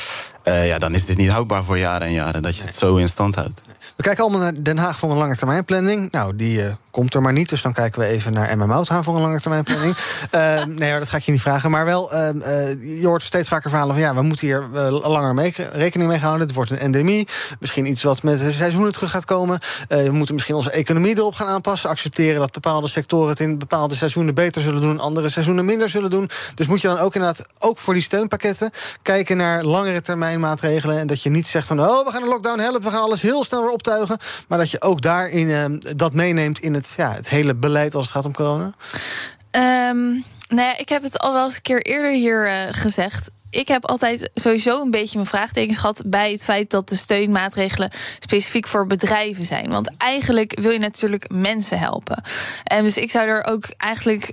eh, 0.42 0.66
ja, 0.66 0.78
dan 0.78 0.94
is 0.94 1.04
dit 1.04 1.16
niet 1.16 1.30
houdbaar 1.30 1.64
voor 1.64 1.78
jaren 1.78 2.06
en 2.06 2.12
jaren... 2.12 2.42
dat 2.42 2.56
je 2.56 2.62
het 2.62 2.76
zo 2.76 2.96
in 2.96 3.08
stand 3.08 3.34
houdt. 3.34 3.60
We 3.96 4.02
kijken 4.02 4.22
allemaal 4.22 4.40
naar 4.40 4.62
Den 4.62 4.78
Haag 4.78 4.98
voor 4.98 5.10
een 5.10 5.16
lange 5.16 5.36
termijnplanning. 5.36 6.10
Nou, 6.10 6.36
die 6.36 6.64
eh, 6.64 6.72
komt 6.96 7.14
er 7.14 7.22
maar 7.22 7.32
niet. 7.32 7.48
Dus 7.48 7.62
dan 7.62 7.72
kijken 7.72 8.00
we 8.00 8.06
even 8.06 8.32
naar 8.32 8.48
Emma 8.48 8.66
Mouthaan 8.66 9.04
voor 9.04 9.14
een 9.14 9.20
lange 9.20 9.40
termijnplanning. 9.40 9.94
Eh, 10.30 10.64
nee, 10.64 10.90
hoor, 10.90 10.98
dat 10.98 11.08
ga 11.08 11.16
ik 11.16 11.22
je 11.22 11.32
niet 11.32 11.40
vragen. 11.40 11.70
Maar 11.70 11.84
wel, 11.84 12.12
eh, 12.12 12.28
eh, 12.28 13.00
je 13.00 13.06
hoort 13.06 13.22
steeds 13.22 13.48
vaker 13.48 13.70
verhalen 13.70 13.94
van 13.94 14.04
ja, 14.04 14.14
we 14.14 14.22
moeten 14.22 14.46
hier 14.46 14.64
eh, 14.74 15.08
langer 15.08 15.34
mee, 15.34 15.54
rekening 15.72 16.10
mee 16.10 16.18
houden. 16.18 16.46
Het 16.46 16.54
wordt 16.54 16.70
een 16.70 16.78
endemie. 16.78 17.28
Misschien 17.60 17.86
iets 17.86 18.02
wat 18.02 18.22
met 18.22 18.38
de 18.38 18.52
seizoenen 18.52 18.92
terug 18.92 19.10
gaat 19.10 19.24
komen. 19.24 19.58
Eh, 19.88 20.02
we 20.02 20.12
moeten 20.12 20.34
misschien 20.34 20.54
onze 20.54 20.70
economie 20.70 21.16
erop 21.16 21.34
gaan 21.34 21.46
aanpassen. 21.46 21.90
Accepteren 21.90 22.40
dat 22.40 22.52
bepaalde 22.52 22.88
sectoren 22.88 23.28
het 23.28 23.40
in 23.40 23.58
bepaalde 23.58 23.94
seizoenen 23.94 24.34
beter 24.34 24.62
zullen 24.62 24.80
doen, 24.80 25.00
andere 25.00 25.28
seizoenen 25.28 25.64
minder 25.64 25.88
zullen 25.88 26.10
doen. 26.10 26.30
Dus 26.54 26.66
moet 26.66 26.80
je 26.80 26.88
dan 26.88 26.98
ook 26.98 27.14
inderdaad, 27.14 27.46
ook 27.58 27.78
voor 27.78 27.94
die 27.94 28.02
steunpakketten, 28.02 28.70
kijken 29.02 29.36
naar 29.36 29.64
langere 29.64 30.00
termijn 30.00 30.40
maatregelen. 30.40 30.98
En 30.98 31.06
dat 31.06 31.22
je 31.22 31.30
niet 31.30 31.46
zegt 31.46 31.66
van 31.66 31.80
oh, 31.80 32.06
we 32.06 32.12
gaan 32.12 32.22
de 32.22 32.28
lockdown 32.28 32.60
helpen, 32.60 32.82
we 32.82 32.90
gaan 32.90 33.02
alles 33.02 33.22
heel 33.22 33.44
snel 33.44 33.62
weer 33.62 33.72
optuigen. 33.72 34.18
Maar 34.48 34.58
dat 34.58 34.70
je 34.70 34.82
ook 34.82 35.02
daarin 35.02 35.50
eh, 35.50 35.94
dat 35.96 36.12
meeneemt 36.12 36.58
in 36.58 36.74
het, 36.74 36.85
ja, 36.96 37.12
het 37.12 37.28
hele 37.28 37.54
beleid 37.54 37.94
als 37.94 38.04
het 38.04 38.14
gaat 38.14 38.24
om 38.24 38.34
corona. 38.34 38.72
Ehm, 39.50 40.06
nou 40.48 40.68
ja, 40.68 40.78
ik 40.78 40.88
heb 40.88 41.02
het 41.02 41.18
al 41.18 41.32
wel 41.32 41.44
eens 41.44 41.56
een 41.56 41.62
keer 41.62 41.82
eerder 41.82 42.12
hier 42.12 42.46
eh, 42.46 42.58
gezegd. 42.70 43.28
Ik 43.50 43.68
heb 43.68 43.86
altijd 43.86 44.30
sowieso 44.34 44.82
een 44.82 44.90
beetje 44.90 45.16
mijn 45.16 45.28
vraagtekens 45.28 45.78
gehad 45.78 46.02
bij 46.06 46.32
het 46.32 46.44
feit 46.44 46.70
dat 46.70 46.88
de 46.88 46.96
steunmaatregelen 46.96 47.90
specifiek 48.18 48.66
voor 48.66 48.86
bedrijven 48.86 49.44
zijn. 49.44 49.70
Want 49.70 49.90
eigenlijk 49.96 50.60
wil 50.60 50.70
je 50.70 50.78
natuurlijk 50.78 51.30
mensen 51.30 51.78
helpen. 51.78 52.22
En 52.64 52.82
dus 52.82 52.96
ik 52.96 53.10
zou 53.10 53.28
er 53.28 53.44
ook 53.44 53.64
eigenlijk 53.76 54.32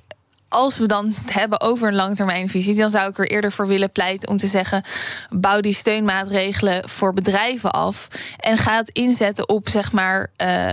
als 0.53 0.77
we 0.77 0.85
dan 0.85 1.13
het 1.15 1.33
hebben 1.33 1.61
over 1.61 1.87
een 1.87 1.95
langtermijnvisie, 1.95 2.75
dan 2.75 2.89
zou 2.89 3.09
ik 3.09 3.17
er 3.17 3.29
eerder 3.29 3.51
voor 3.51 3.67
willen 3.67 3.91
pleiten 3.91 4.29
om 4.29 4.37
te 4.37 4.47
zeggen: 4.47 4.83
bouw 5.29 5.59
die 5.59 5.73
steunmaatregelen 5.73 6.89
voor 6.89 7.13
bedrijven 7.13 7.71
af 7.71 8.07
en 8.37 8.57
ga 8.57 8.75
het 8.75 8.89
inzetten 8.89 9.49
op 9.49 9.69
zeg 9.69 9.91
maar 9.91 10.31
eh, 10.35 10.67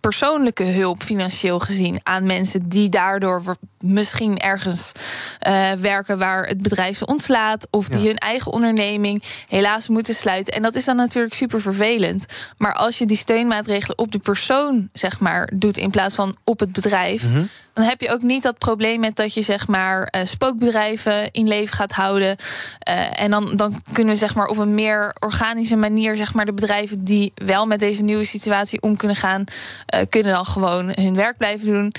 persoonlijke 0.00 0.64
hulp 0.64 1.02
financieel 1.02 1.58
gezien 1.58 2.00
aan 2.02 2.26
mensen 2.26 2.68
die 2.68 2.88
daardoor 2.88 3.56
misschien 3.84 4.38
ergens 4.38 4.92
uh, 5.46 5.72
werken 5.72 6.18
waar 6.18 6.46
het 6.46 6.62
bedrijf 6.62 6.96
ze 6.96 7.06
ontslaat. 7.06 7.66
Of 7.70 7.88
die 7.88 8.06
hun 8.06 8.18
eigen 8.18 8.52
onderneming 8.52 9.22
helaas 9.48 9.88
moeten 9.88 10.14
sluiten. 10.14 10.54
En 10.54 10.62
dat 10.62 10.74
is 10.74 10.84
dan 10.84 10.96
natuurlijk 10.96 11.34
super 11.34 11.60
vervelend. 11.60 12.26
Maar 12.56 12.74
als 12.74 12.98
je 12.98 13.06
die 13.06 13.16
steunmaatregelen 13.16 13.98
op 13.98 14.12
de 14.12 14.18
persoon, 14.18 14.88
zeg 14.92 15.20
maar, 15.20 15.50
doet 15.54 15.76
in 15.76 15.90
plaats 15.90 16.14
van 16.14 16.36
op 16.44 16.60
het 16.60 16.72
bedrijf. 16.72 17.22
Mm 17.22 17.32
-hmm. 17.32 17.48
Dan 17.72 17.86
heb 17.86 18.00
je 18.00 18.12
ook 18.12 18.22
niet 18.22 18.42
dat 18.42 18.58
probleem 18.58 19.00
met 19.00 19.16
dat 19.16 19.34
je 19.34 19.42
zeg 19.42 19.66
maar 19.66 20.14
uh, 20.16 20.24
spookbedrijven 20.24 21.30
in 21.30 21.48
leven 21.48 21.76
gaat 21.76 21.92
houden. 21.92 22.36
Uh, 22.88 23.20
en 23.20 23.30
dan, 23.30 23.56
dan 23.56 23.82
kunnen 23.92 24.12
we 24.12 24.18
zeg 24.18 24.34
maar 24.34 24.46
op 24.46 24.58
een 24.58 24.74
meer 24.74 25.14
organische 25.20 25.76
manier, 25.76 26.16
zeg 26.16 26.34
maar, 26.34 26.44
de 26.44 26.52
bedrijven 26.52 27.04
die 27.04 27.32
wel 27.34 27.66
met 27.66 27.80
deze 27.80 28.02
nieuwe 28.02 28.24
situatie 28.24 28.82
om 28.82 28.96
kunnen 28.96 29.16
gaan, 29.16 29.44
kunnen 30.08 30.32
dan 30.32 30.46
gewoon 30.46 30.92
hun 30.94 31.14
werk 31.14 31.36
blijven 31.36 31.66
doen. 31.66 31.92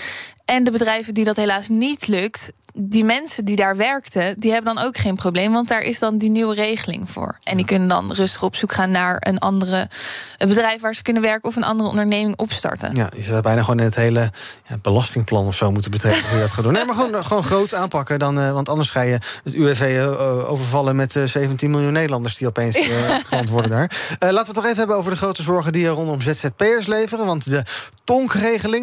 En 0.50 0.64
de 0.64 0.72
bedrijven 0.72 1.14
die 1.14 1.24
dat 1.24 1.36
helaas 1.36 1.68
niet 1.68 2.08
lukt, 2.08 2.52
die 2.74 3.04
mensen 3.04 3.46
die 3.46 3.56
daar 3.56 3.78
werkten, 3.78 4.38
die 4.38 4.52
hebben 4.52 4.76
dan 4.76 4.84
ook 4.84 4.98
geen 4.98 5.16
probleem. 5.16 5.52
Want 5.52 5.68
daar 5.68 5.82
is 5.82 6.00
dan 6.00 6.18
die 6.18 6.30
nieuwe 6.30 6.56
regeling 6.56 7.12
voor. 7.12 7.38
En 7.44 7.58
die 7.58 7.66
kunnen 7.66 7.88
dan 7.88 8.12
rustig 8.14 8.44
op 8.44 8.56
zoek 8.56 8.74
gaan 8.74 8.92
naar 8.92 9.18
een 9.20 9.40
andere 9.40 9.90
een 10.38 10.48
bedrijf 10.48 10.82
waar 10.82 10.96
ze 10.96 11.02
kunnen 11.02 11.22
werken 11.22 11.50
of 11.50 11.56
een 11.56 11.64
andere 11.64 11.90
onderneming 11.90 12.38
opstarten. 12.38 12.96
Ja, 12.96 13.12
je 13.16 13.24
zou 13.24 13.42
bijna 13.42 13.62
gewoon 13.62 13.80
in 13.80 13.86
het 13.86 13.96
hele 13.96 14.32
ja, 14.68 14.78
belastingplan 14.82 15.48
of 15.48 15.56
zo 15.56 15.72
moeten 15.72 15.92
betrekken 15.92 16.24
hoe 16.24 16.36
je 16.36 16.42
dat 16.42 16.52
gaat 16.52 16.64
doen. 16.64 16.74
Nee, 16.74 16.86
maar 16.86 16.96
gewoon, 16.96 17.26
gewoon 17.26 17.44
groot 17.44 17.74
aanpakken. 17.74 18.20
Dan, 18.20 18.40
uh, 18.40 18.52
want 18.52 18.70
anders 18.70 18.90
ga 18.90 19.02
je 19.02 19.20
het 19.44 19.54
UWV 19.54 19.82
uh, 19.82 20.52
overvallen 20.52 20.96
met 20.96 21.16
uh, 21.16 21.24
17 21.24 21.72
miljoen 21.72 21.94
Nederlanders 21.94 22.38
die 22.38 22.48
opeens 22.48 22.78
geland 23.28 23.50
worden 23.50 23.72
daar. 23.72 23.92
laten 24.20 24.30
we 24.30 24.38
het 24.38 24.54
toch 24.54 24.66
even 24.66 24.78
hebben 24.78 24.96
over 24.96 25.12
de 25.12 25.18
grote 25.18 25.44
zorgen 25.44 25.72
die 25.72 25.86
er 25.86 25.92
rondom 25.92 26.22
ZZP'ers 26.22 26.88
leveren. 26.88 27.26
Want 27.26 27.50
de 27.50 27.64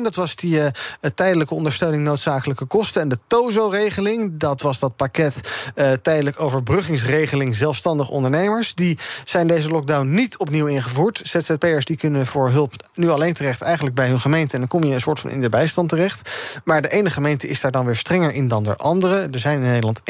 dat 0.03 0.15
was 0.15 0.37
die 0.37 0.61
tijdelijke 1.15 1.55
ondersteuning 1.55 2.03
noodzakelijke 2.03 2.65
kosten. 2.65 3.03
En 3.03 3.09
de 3.09 3.19
TOZO-regeling, 3.27 4.33
dat 4.39 4.61
was 4.61 4.79
dat 4.79 4.97
pakket 4.97 5.41
uh, 5.75 5.93
tijdelijk 5.93 6.41
overbruggingsregeling 6.41 7.57
zelfstandig 7.57 8.09
ondernemers. 8.09 8.75
Die 8.75 8.99
zijn 9.25 9.47
deze 9.47 9.71
lockdown 9.71 10.15
niet 10.15 10.37
opnieuw 10.37 10.67
ingevoerd. 10.67 11.21
ZZP'ers 11.25 11.85
die 11.85 11.97
kunnen 11.97 12.27
voor 12.27 12.51
hulp 12.51 12.73
nu 12.95 13.11
alleen 13.11 13.35
terecht 13.35 13.63
eigenlijk 13.63 13.95
bij 13.95 14.09
hun 14.09 14.21
gemeente. 14.21 14.53
En 14.53 14.59
dan 14.59 14.69
kom 14.69 14.85
je 14.85 14.95
een 14.95 15.01
soort 15.01 15.21
van 15.21 15.31
in 15.31 15.41
de 15.41 15.49
bijstand 15.49 15.89
terecht. 15.89 16.31
Maar 16.65 16.83
de 16.83 16.89
ene 16.89 17.11
gemeente 17.11 17.49
is 17.49 17.61
daar 17.61 17.71
dan 17.71 17.87
weer 17.87 17.97
strenger 17.97 18.33
in 18.33 18.49
dan 18.49 18.63
de 18.63 18.77
andere. 18.77 19.29
Er 19.33 19.39
zijn 19.39 19.59
in 19.59 19.65
Nederland 19.65 20.01
1,4 20.01 20.05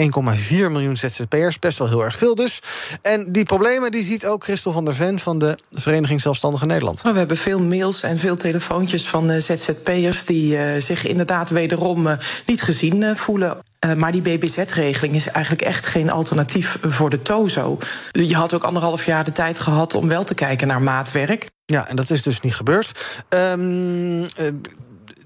miljoen 0.50 0.96
ZZP'ers, 0.96 1.58
best 1.58 1.78
wel 1.78 1.88
heel 1.88 2.04
erg 2.04 2.16
veel 2.16 2.34
dus. 2.34 2.62
En 3.02 3.32
die 3.32 3.44
problemen 3.44 3.90
die 3.90 4.02
ziet 4.02 4.26
ook 4.26 4.44
Christel 4.44 4.72
van 4.72 4.84
der 4.84 4.94
Ven 4.94 5.18
van 5.18 5.38
de 5.38 5.58
Vereniging 5.70 6.20
Zelfstandige 6.20 6.66
Nederland. 6.66 7.02
We 7.02 7.12
hebben 7.12 7.36
veel 7.36 7.58
mails 7.58 8.02
en 8.02 8.18
veel 8.18 8.36
telefoontjes 8.36 9.05
van 9.06 9.30
uh, 9.30 9.40
ZZP'ers 9.40 10.24
die 10.24 10.56
uh, 10.56 10.80
zich 10.80 11.06
inderdaad 11.06 11.50
wederom 11.50 12.06
uh, 12.06 12.12
niet 12.46 12.62
gezien 12.62 13.16
voelen. 13.16 13.58
Uh, 13.86 13.94
maar 13.94 14.12
die 14.12 14.22
BBZ-regeling 14.22 15.14
is 15.14 15.28
eigenlijk 15.28 15.64
echt 15.64 15.86
geen 15.86 16.10
alternatief 16.10 16.78
voor 16.82 17.10
de 17.10 17.22
TOZO. 17.22 17.78
Je 18.10 18.34
had 18.34 18.54
ook 18.54 18.64
anderhalf 18.64 19.06
jaar 19.06 19.24
de 19.24 19.32
tijd 19.32 19.58
gehad 19.58 19.94
om 19.94 20.08
wel 20.08 20.24
te 20.24 20.34
kijken 20.34 20.66
naar 20.66 20.82
maatwerk. 20.82 21.46
Ja, 21.64 21.88
en 21.88 21.96
dat 21.96 22.10
is 22.10 22.22
dus 22.22 22.40
niet 22.40 22.54
gebeurd. 22.54 23.24
Um, 23.28 24.20
uh, 24.20 24.28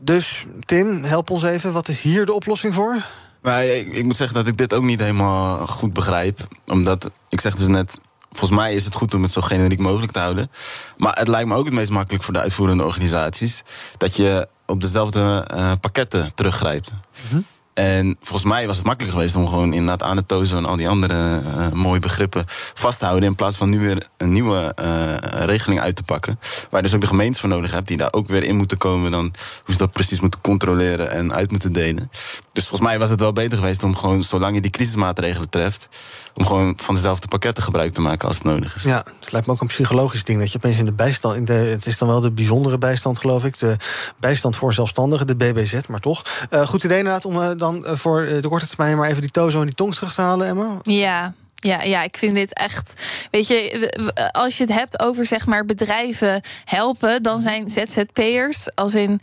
dus 0.01 0.45
Tim, 0.65 1.05
help 1.05 1.31
ons 1.31 1.43
even. 1.43 1.73
Wat 1.73 1.89
is 1.89 2.01
hier 2.01 2.27
de 2.27 2.33
oplossing 2.33 2.75
voor? 2.75 3.05
Nou, 3.43 3.65
ik, 3.65 3.95
ik 3.95 4.05
moet 4.05 4.17
zeggen 4.17 4.37
dat 4.37 4.47
ik 4.47 4.57
dit 4.57 4.75
ook 4.75 4.83
niet 4.83 5.01
helemaal 5.01 5.67
goed 5.67 5.93
begrijp. 5.93 6.39
Omdat, 6.67 7.11
ik 7.29 7.41
zeg 7.41 7.55
dus 7.55 7.69
net, 7.69 7.99
volgens 8.31 8.61
mij 8.61 8.75
is 8.75 8.85
het 8.85 8.95
goed 8.95 9.15
om 9.15 9.23
het 9.23 9.33
zo 9.33 9.41
generiek 9.41 9.79
mogelijk 9.79 10.13
te 10.13 10.19
houden. 10.19 10.51
Maar 10.97 11.19
het 11.19 11.29
lijkt 11.29 11.49
me 11.49 11.55
ook 11.55 11.65
het 11.65 11.75
meest 11.75 11.91
makkelijk 11.91 12.25
voor 12.25 12.35
de 12.35 12.41
uitvoerende 12.41 12.85
organisaties 12.85 13.63
dat 13.97 14.17
je 14.17 14.49
op 14.67 14.81
dezelfde 14.81 15.49
uh, 15.55 15.73
pakketten 15.81 16.33
teruggrijpt. 16.35 16.91
Mm-hmm. 17.23 17.45
En 17.75 18.17
volgens 18.21 18.51
mij 18.51 18.67
was 18.67 18.77
het 18.77 18.87
makkelijk 18.87 19.15
geweest 19.15 19.37
om 19.37 19.49
gewoon 19.49 19.73
inderdaad 19.73 20.03
aan 20.03 20.17
het 20.17 20.29
tozen 20.29 20.57
en 20.57 20.65
al 20.65 20.77
die 20.77 20.89
andere 20.89 21.41
uh, 21.41 21.69
mooie 21.73 22.01
begrippen 22.01 22.45
vast 22.75 22.99
te 22.99 23.05
houden. 23.05 23.29
In 23.29 23.35
plaats 23.35 23.57
van 23.57 23.69
nu 23.69 23.79
weer 23.79 24.07
een 24.17 24.33
nieuwe 24.33 24.75
uh, 24.83 25.15
regeling 25.45 25.81
uit 25.81 25.97
te 25.97 26.03
pakken. 26.03 26.39
Waar 26.41 26.81
je 26.81 26.87
dus 26.87 26.95
ook 26.95 27.01
de 27.01 27.07
gemeentes 27.07 27.41
voor 27.41 27.49
nodig 27.49 27.73
hebt, 27.73 27.89
die 27.89 27.97
daar 27.97 28.13
ook 28.13 28.29
weer 28.29 28.43
in 28.43 28.57
moeten 28.57 28.79
komen. 28.79 29.11
Dan 29.11 29.35
hoe 29.65 29.75
ze 29.75 29.77
dat 29.77 29.93
precies 29.93 30.21
moeten 30.21 30.41
controleren 30.41 31.11
en 31.11 31.35
uit 31.35 31.51
moeten 31.51 31.73
delen. 31.73 32.11
Dus 32.53 32.67
volgens 32.67 32.89
mij 32.89 32.99
was 32.99 33.11
het 33.11 33.21
wel 33.21 33.33
beter 33.33 33.59
geweest 33.59 33.83
om 33.83 33.97
gewoon, 33.97 34.23
zolang 34.23 34.55
je 34.55 34.61
die 34.61 34.71
crisismaatregelen 34.71 35.49
treft, 35.49 35.89
om 36.35 36.47
gewoon 36.47 36.75
van 36.77 36.95
dezelfde 36.95 37.29
pakketten 37.29 37.63
gebruik 37.63 37.93
te 37.95 38.01
maken 38.01 38.29
als 38.29 38.37
het 38.37 38.45
nodig 38.45 38.77
is. 38.77 38.83
Ja, 38.83 39.05
het 39.21 39.33
lijkt 39.33 39.47
me 39.47 39.53
ook 39.53 39.61
een 39.61 39.67
psychologisch 39.67 40.25
ding 40.25 40.39
dat 40.39 40.53
je 40.53 40.57
opeens 40.57 40.79
in 40.79 40.85
de 40.85 40.93
bijstand, 40.93 41.37
in 41.37 41.45
de, 41.45 41.53
het 41.53 41.87
is 41.87 41.99
dan 41.99 42.09
wel 42.09 42.21
de 42.21 42.33
bijzondere 42.33 42.79
bijstand, 42.79 43.19
geloof 43.19 43.45
ik, 43.45 43.59
de 43.59 43.77
bijstand 44.19 44.57
voor 44.57 44.73
zelfstandigen, 44.73 45.27
de 45.27 45.37
BBZ, 45.37 45.81
maar 45.89 46.01
toch. 46.01 46.25
Uh, 46.51 46.67
goed 46.67 46.85
idee 46.85 46.99
inderdaad 46.99 47.25
om 47.25 47.37
uh, 47.37 47.49
dan 47.57 47.85
uh, 47.87 47.93
voor 47.95 48.27
de 48.41 48.49
korte 48.49 48.67
termijn 48.67 48.97
maar 48.97 49.09
even 49.09 49.21
die 49.21 49.31
tozo 49.31 49.61
en 49.61 49.67
die 49.67 49.75
tong 49.75 49.95
terug 49.95 50.15
te 50.15 50.21
halen, 50.21 50.47
Emma. 50.47 50.79
Ja, 50.83 51.35
ja, 51.61 51.83
ja, 51.83 52.03
ik 52.03 52.17
vind 52.17 52.35
dit 52.35 52.55
echt. 52.55 52.93
Weet 53.31 53.47
je, 53.47 54.31
als 54.33 54.57
je 54.57 54.65
het 54.65 54.73
hebt 54.73 55.01
over 55.01 55.27
zeg 55.27 55.47
maar 55.47 55.65
bedrijven 55.65 56.43
helpen, 56.65 57.23
dan 57.23 57.41
zijn 57.41 57.71
ZZP'ers, 57.71 58.75
als 58.75 58.95
in 58.95 59.21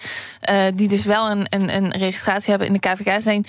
uh, 0.49 0.63
die 0.73 0.87
dus 0.87 1.05
wel 1.05 1.29
een, 1.29 1.45
een, 1.49 1.75
een 1.75 1.91
registratie 1.91 2.49
hebben 2.49 2.67
in 2.67 2.73
de 2.73 2.79
KVK, 2.79 3.21
zijn 3.21 3.45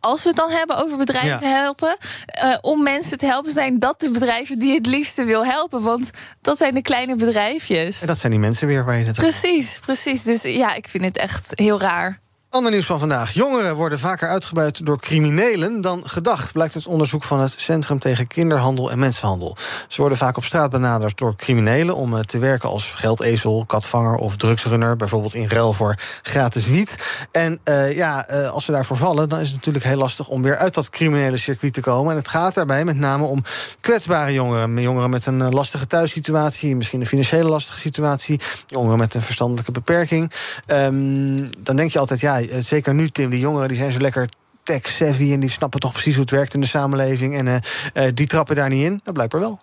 als 0.00 0.22
we 0.22 0.28
het 0.28 0.38
dan 0.38 0.50
hebben 0.50 0.76
over 0.76 0.98
bedrijven 0.98 1.48
ja. 1.48 1.60
helpen, 1.60 1.96
uh, 2.44 2.56
om 2.60 2.82
mensen 2.82 3.18
te 3.18 3.26
helpen, 3.26 3.52
zijn 3.52 3.78
dat 3.78 4.00
de 4.00 4.10
bedrijven 4.10 4.58
die 4.58 4.74
het 4.74 4.86
liefste 4.86 5.24
wil 5.24 5.44
helpen. 5.44 5.82
Want 5.82 6.10
dat 6.40 6.56
zijn 6.56 6.74
de 6.74 6.82
kleine 6.82 7.16
bedrijfjes. 7.16 8.00
En 8.00 8.06
dat 8.06 8.18
zijn 8.18 8.32
die 8.32 8.40
mensen 8.40 8.66
weer 8.66 8.84
waar 8.84 8.98
je 8.98 9.04
het 9.04 9.16
Precies, 9.16 9.78
precies. 9.78 10.22
Dus 10.22 10.42
ja, 10.42 10.74
ik 10.74 10.88
vind 10.88 11.04
het 11.04 11.16
echt 11.16 11.50
heel 11.54 11.80
raar. 11.80 12.20
Ander 12.50 12.72
nieuws 12.72 12.86
van 12.86 12.98
vandaag. 12.98 13.32
Jongeren 13.32 13.76
worden 13.76 13.98
vaker 13.98 14.28
uitgebuit 14.28 14.86
door 14.86 15.00
criminelen 15.00 15.80
dan 15.80 16.02
gedacht, 16.04 16.52
blijkt 16.52 16.74
uit 16.74 16.86
onderzoek 16.86 17.24
van 17.24 17.40
het 17.40 17.54
Centrum 17.56 17.98
tegen 17.98 18.26
Kinderhandel 18.26 18.90
en 18.90 18.98
Mensenhandel. 18.98 19.56
Ze 19.88 20.00
worden 20.00 20.18
vaak 20.18 20.36
op 20.36 20.44
straat 20.44 20.70
benaderd 20.70 21.18
door 21.18 21.36
criminelen 21.36 21.96
om 21.96 22.22
te 22.22 22.38
werken 22.38 22.68
als 22.68 22.92
geldezel, 22.94 23.64
katvanger 23.66 24.14
of 24.14 24.36
drugsrunner, 24.36 24.96
bijvoorbeeld 24.96 25.34
in 25.34 25.48
ruil 25.48 25.72
voor 25.72 25.98
gratis 26.22 26.66
wiet. 26.66 26.96
En 27.32 27.60
uh, 27.64 27.96
ja, 27.96 28.30
uh, 28.30 28.50
als 28.50 28.64
ze 28.64 28.72
daarvoor 28.72 28.96
vallen, 28.96 29.28
dan 29.28 29.38
is 29.38 29.46
het 29.46 29.56
natuurlijk 29.56 29.84
heel 29.84 29.96
lastig 29.96 30.28
om 30.28 30.42
weer 30.42 30.56
uit 30.56 30.74
dat 30.74 30.90
criminele 30.90 31.36
circuit 31.36 31.72
te 31.72 31.80
komen. 31.80 32.10
En 32.10 32.16
het 32.16 32.28
gaat 32.28 32.54
daarbij 32.54 32.84
met 32.84 32.96
name 32.96 33.24
om 33.24 33.44
kwetsbare 33.80 34.32
jongeren. 34.32 34.80
Jongeren 34.80 35.10
met 35.10 35.26
een 35.26 35.52
lastige 35.52 35.86
thuissituatie, 35.86 36.76
misschien 36.76 37.00
een 37.00 37.06
financiële 37.06 37.48
lastige 37.48 37.78
situatie, 37.78 38.40
jongeren 38.66 38.98
met 38.98 39.14
een 39.14 39.22
verstandelijke 39.22 39.72
beperking. 39.72 40.32
Um, 40.66 41.50
dan 41.58 41.76
denk 41.76 41.90
je 41.90 41.98
altijd, 41.98 42.20
ja, 42.20 42.36
zeker 42.60 42.94
nu, 42.94 43.10
Tim, 43.10 43.30
die 43.30 43.40
jongeren 43.40 43.68
die 43.68 43.76
zijn 43.76 43.92
zo 43.92 43.98
lekker 43.98 44.28
tech-savvy... 44.62 45.32
en 45.32 45.40
die 45.40 45.50
snappen 45.50 45.80
toch 45.80 45.92
precies 45.92 46.14
hoe 46.14 46.22
het 46.22 46.30
werkt 46.30 46.54
in 46.54 46.60
de 46.60 46.66
samenleving... 46.66 47.36
en 47.36 47.46
uh, 47.46 47.54
uh, 47.94 48.12
die 48.14 48.26
trappen 48.26 48.56
daar 48.56 48.68
niet 48.68 48.84
in. 48.84 49.00
Dat 49.04 49.14
blijkbaar 49.14 49.40
wel. 49.40 49.60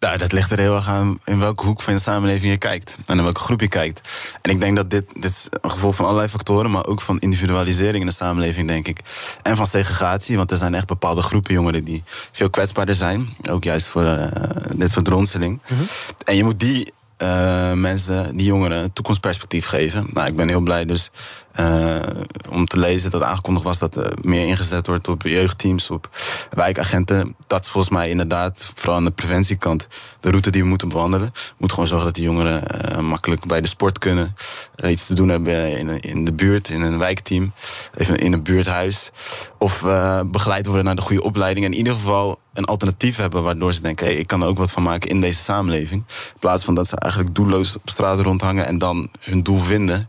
Nou, 0.00 0.18
dat 0.18 0.32
ligt 0.32 0.50
er 0.50 0.58
heel 0.58 0.74
erg 0.74 0.88
aan 0.88 1.18
in 1.24 1.38
welke 1.38 1.64
hoek 1.64 1.82
van 1.82 1.94
de 1.94 2.00
samenleving 2.00 2.52
je 2.52 2.58
kijkt. 2.58 2.96
En 3.06 3.16
in 3.16 3.22
welke 3.22 3.40
groep 3.40 3.60
je 3.60 3.68
kijkt. 3.68 4.08
En 4.42 4.50
ik 4.50 4.60
denk 4.60 4.76
dat 4.76 4.90
dit, 4.90 5.04
dit 5.14 5.24
is 5.24 5.46
een 5.60 5.70
gevolg 5.70 5.94
van 5.94 6.04
allerlei 6.04 6.28
factoren... 6.28 6.70
maar 6.70 6.86
ook 6.86 7.00
van 7.00 7.18
individualisering 7.18 8.00
in 8.00 8.06
de 8.06 8.14
samenleving, 8.14 8.68
denk 8.68 8.88
ik. 8.88 9.00
En 9.42 9.56
van 9.56 9.66
segregatie, 9.66 10.36
want 10.36 10.50
er 10.50 10.56
zijn 10.56 10.74
echt 10.74 10.86
bepaalde 10.86 11.22
groepen 11.22 11.54
jongeren... 11.54 11.84
die 11.84 12.02
veel 12.32 12.50
kwetsbaarder 12.50 12.94
zijn. 12.94 13.28
Ook 13.50 13.64
juist 13.64 13.86
voor 13.86 14.04
uh, 14.04 14.24
dit 14.74 14.90
soort 14.90 15.08
ronseling. 15.08 15.60
Mm-hmm. 15.68 15.86
En 16.24 16.36
je 16.36 16.44
moet 16.44 16.60
die 16.60 16.92
uh, 17.22 17.72
mensen, 17.72 18.36
die 18.36 18.46
jongeren, 18.46 18.82
een 18.82 18.92
toekomstperspectief 18.92 19.66
geven. 19.66 20.06
Nou, 20.12 20.26
ik 20.26 20.36
ben 20.36 20.48
heel 20.48 20.60
blij 20.60 20.84
dus 20.84 21.10
uh, 21.60 21.96
om 22.50 22.66
te 22.66 22.78
lezen 22.78 23.10
dat 23.10 23.22
aangekondigd 23.22 23.64
was 23.64 23.78
dat 23.78 23.96
er 23.96 24.12
meer 24.22 24.46
ingezet 24.46 24.86
wordt 24.86 25.08
op 25.08 25.22
jeugdteams, 25.22 25.90
op 25.90 26.08
wijkagenten. 26.50 27.36
Dat 27.46 27.64
is 27.64 27.70
volgens 27.70 27.94
mij 27.94 28.10
inderdaad, 28.10 28.70
vooral 28.74 28.96
aan 28.96 29.04
de 29.04 29.10
preventiekant, 29.10 29.86
de 30.20 30.30
route 30.30 30.50
die 30.50 30.62
we 30.62 30.68
moeten 30.68 30.88
bewandelen. 30.88 31.30
We 31.32 31.42
moeten 31.50 31.70
gewoon 31.70 31.86
zorgen 31.86 32.06
dat 32.06 32.14
die 32.14 32.24
jongeren 32.24 32.62
uh, 32.92 33.00
makkelijk 33.00 33.46
bij 33.46 33.60
de 33.60 33.68
sport 33.68 33.98
kunnen. 33.98 34.34
Iets 34.86 35.06
te 35.06 35.14
doen 35.14 35.28
hebben 35.28 35.78
in, 35.78 36.00
in 36.00 36.24
de 36.24 36.32
buurt, 36.32 36.68
in 36.68 36.82
een 36.82 36.98
wijkteam, 36.98 37.52
even 37.94 38.18
in 38.18 38.32
een 38.32 38.42
buurthuis. 38.42 39.10
Of 39.58 39.82
begeleid 40.26 40.66
worden 40.66 40.84
naar 40.84 40.96
de 40.96 41.02
goede 41.02 41.22
opleiding. 41.22 41.66
En 41.66 41.72
in 41.72 41.78
ieder 41.78 41.92
geval 41.92 42.38
een 42.52 42.64
alternatief 42.64 43.16
hebben 43.16 43.42
waardoor 43.42 43.72
ze 43.72 43.82
denken: 43.82 44.06
hey, 44.06 44.14
ik 44.14 44.26
kan 44.26 44.42
er 44.42 44.48
ook 44.48 44.58
wat 44.58 44.70
van 44.70 44.82
maken 44.82 45.10
in 45.10 45.20
deze 45.20 45.42
samenleving. 45.42 46.04
In 46.08 46.38
plaats 46.40 46.64
van 46.64 46.74
dat 46.74 46.88
ze 46.88 46.96
eigenlijk 46.96 47.34
doelloos 47.34 47.76
op 47.76 47.88
straat 47.88 48.20
rondhangen 48.20 48.66
en 48.66 48.78
dan 48.78 49.10
hun 49.20 49.42
doel 49.42 49.58
vinden 49.58 50.08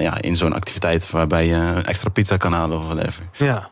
ja, 0.00 0.20
in 0.20 0.36
zo'n 0.36 0.54
activiteit 0.62 1.10
waarbij 1.10 1.46
je 1.46 1.80
extra 1.84 2.10
pizza 2.10 2.36
kan 2.36 2.52
halen 2.52 2.78
of 2.78 2.84
whatever. 2.84 3.24
Ja. 3.32 3.70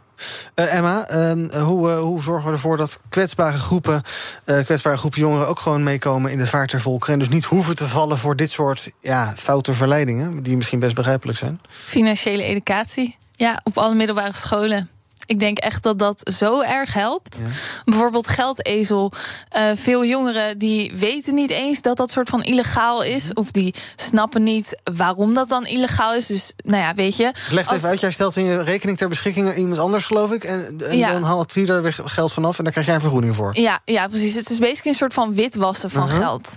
Uh, 0.54 0.74
Emma, 0.74 1.10
uh, 1.10 1.62
hoe, 1.62 1.90
uh, 1.90 1.98
hoe 1.98 2.22
zorgen 2.22 2.46
we 2.46 2.52
ervoor 2.52 2.76
dat 2.76 3.00
kwetsbare 3.08 3.58
groepen, 3.58 4.02
kwetsbare 4.44 4.96
groepen 4.96 5.20
jongeren 5.20 5.48
ook 5.48 5.58
gewoon 5.58 5.82
meekomen 5.82 6.30
in 6.30 6.38
de 6.38 6.46
vaart 6.46 6.70
der 6.70 6.80
volkeren 6.80 7.14
en 7.14 7.20
dus 7.20 7.28
niet 7.28 7.44
hoeven 7.44 7.74
te 7.74 7.88
vallen 7.88 8.18
voor 8.18 8.36
dit 8.36 8.50
soort 8.50 8.90
ja, 9.00 9.34
foute 9.36 9.72
verleidingen, 9.72 10.42
die 10.42 10.56
misschien 10.56 10.78
best 10.78 10.94
begrijpelijk 10.94 11.38
zijn? 11.38 11.60
Financiële 11.68 12.42
educatie, 12.42 13.16
ja, 13.30 13.60
op 13.62 13.78
alle 13.78 13.94
middelbare 13.94 14.32
scholen 14.32 14.90
ik 15.30 15.40
denk 15.40 15.58
echt 15.58 15.82
dat 15.82 15.98
dat 15.98 16.30
zo 16.34 16.60
erg 16.62 16.94
helpt. 16.94 17.38
Bijvoorbeeld 17.84 18.28
geldezel. 18.28 19.12
Uh, 19.56 19.62
veel 19.74 20.04
jongeren 20.04 20.58
die 20.58 20.92
weten 20.96 21.34
niet 21.34 21.50
eens 21.50 21.82
dat 21.82 21.96
dat 21.96 22.10
soort 22.10 22.28
van 22.28 22.42
illegaal 22.42 23.02
is. 23.02 23.24
Mhm. 23.24 23.38
Of 23.38 23.50
die 23.50 23.74
snappen 23.96 24.42
niet 24.42 24.76
waarom 24.94 25.34
dat 25.34 25.48
dan 25.48 25.66
illegaal 25.66 26.14
is. 26.14 26.26
Dus 26.26 26.52
nou 26.64 26.82
ja, 26.82 26.94
weet 26.94 27.16
je. 27.16 27.32
Leg 27.50 27.66
als- 27.66 27.76
even 27.76 27.88
uit, 27.88 28.00
jij 28.00 28.10
stelt 28.10 28.36
in 28.36 28.44
je 28.44 28.62
rekening 28.62 28.98
ter 28.98 29.08
beschikking 29.08 29.56
iemand 29.56 29.78
anders, 29.78 30.06
geloof 30.06 30.32
ik. 30.32 30.44
En, 30.44 30.74
en 30.90 30.98
Ja. 30.98 31.12
dan 31.12 31.22
haalt 31.22 31.54
hij 31.54 31.66
er 31.66 31.82
weer 31.82 31.98
geld 32.04 32.32
vanaf 32.32 32.58
en 32.58 32.62
daar 32.64 32.72
krijg 32.72 32.86
jij 32.86 32.94
een 32.94 33.00
vergoeding 33.00 33.34
voor. 33.34 33.58
Ja, 33.58 33.80
ja, 33.84 34.08
precies. 34.08 34.34
Het 34.34 34.50
is 34.50 34.58
basically 34.58 34.92
een 34.92 34.94
soort 34.98 35.14
van 35.14 35.34
witwassen 35.34 35.90
van 35.90 36.06
Mhm. 36.06 36.16
geld. 36.16 36.48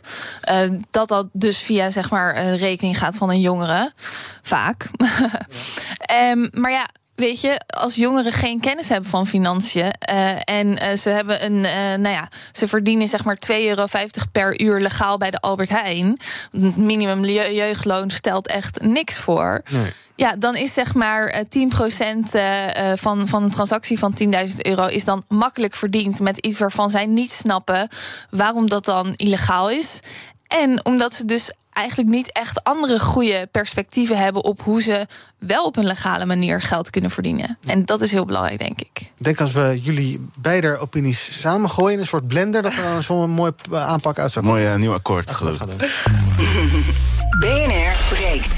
Eh, 0.41 0.57
dat 0.91 1.07
dat 1.07 1.27
dus 1.33 1.57
via 1.57 1.89
zeg 1.89 2.09
maar 2.09 2.37
een 2.37 2.57
rekening 2.57 2.97
gaat 2.97 3.15
van 3.15 3.29
een 3.29 3.41
jongere. 3.41 3.91
Vaak. 4.41 4.89
Ehm, 5.97 6.47
maar 6.51 6.71
ja. 6.71 6.85
Weet 7.15 7.41
je, 7.41 7.59
als 7.67 7.95
jongeren 7.95 8.31
geen 8.31 8.59
kennis 8.59 8.89
hebben 8.89 9.09
van 9.09 9.27
financiën 9.27 9.91
eh, 9.91 10.29
en 10.43 10.77
eh, 10.79 10.97
ze 10.97 11.09
hebben 11.09 11.45
een, 11.45 11.65
eh, 11.65 11.73
nou 11.73 12.15
ja, 12.15 12.29
ze 12.51 12.67
verdienen 12.67 13.07
zeg 13.07 13.23
maar 13.23 13.37
2,50 13.51 13.55
euro 13.65 13.85
per 14.31 14.61
uur 14.61 14.79
legaal 14.79 15.17
bij 15.17 15.31
de 15.31 15.39
Albert 15.39 15.69
Heijn. 15.69 16.19
Het 16.51 16.77
minimum 16.77 17.25
je- 17.25 17.53
jeugdloon 17.53 18.09
stelt 18.09 18.47
echt 18.47 18.81
niks 18.81 19.17
voor. 19.17 19.61
Ja, 20.15 20.35
dan 20.35 20.55
is 20.55 20.73
zeg 20.73 20.93
maar 20.93 21.25
eh, 21.27 21.41
10% 21.45 22.33
eh, 22.35 22.91
eh, 22.91 22.97
van, 22.97 23.27
van 23.27 23.43
een 23.43 23.51
transactie 23.51 23.99
van 23.99 24.13
10.000 24.23 24.55
euro 24.61 24.85
is 24.85 25.05
dan 25.05 25.23
makkelijk 25.27 25.73
verdiend 25.75 26.19
met 26.19 26.37
iets 26.37 26.59
waarvan 26.59 26.89
zij 26.89 27.05
niet 27.05 27.31
snappen 27.31 27.87
waarom 28.29 28.69
dat 28.69 28.85
dan 28.85 29.13
illegaal 29.15 29.69
is. 29.69 29.99
En 30.47 30.85
omdat 30.85 31.13
ze 31.13 31.25
dus 31.25 31.51
eigenlijk 31.73 32.09
niet 32.09 32.31
echt 32.31 32.63
andere 32.63 32.99
goede 32.99 33.47
perspectieven 33.51 34.17
hebben 34.17 34.43
op 34.43 34.61
hoe 34.61 34.81
ze 34.81 35.07
wel 35.39 35.65
op 35.65 35.77
een 35.77 35.85
legale 35.85 36.25
manier 36.25 36.61
geld 36.61 36.89
kunnen 36.89 37.11
verdienen. 37.11 37.57
En 37.65 37.85
dat 37.85 38.01
is 38.01 38.11
heel 38.11 38.25
belangrijk, 38.25 38.59
denk 38.59 38.79
ik. 38.81 38.99
Ik 39.17 39.23
denk 39.23 39.41
als 39.41 39.51
we 39.51 39.79
jullie 39.81 40.29
beide 40.35 40.77
opinies 40.77 41.41
samengooien 41.41 41.93
in 41.93 41.99
een 41.99 42.07
soort 42.07 42.27
blender, 42.27 42.61
dat 42.61 42.73
er 42.73 42.83
dan 42.83 43.03
zo'n 43.03 43.29
mooi 43.29 43.51
eh, 43.71 43.87
aanpak 43.87 44.19
uit 44.19 44.31
zou 44.31 44.45
komen. 44.45 44.61
Mooi 44.61 44.73
eh, 44.73 44.79
nieuw 44.79 44.93
akkoord, 44.93 45.31
geloof 45.31 45.61
ik. 45.61 45.69
BNR 47.39 47.95
breekt. 48.09 48.53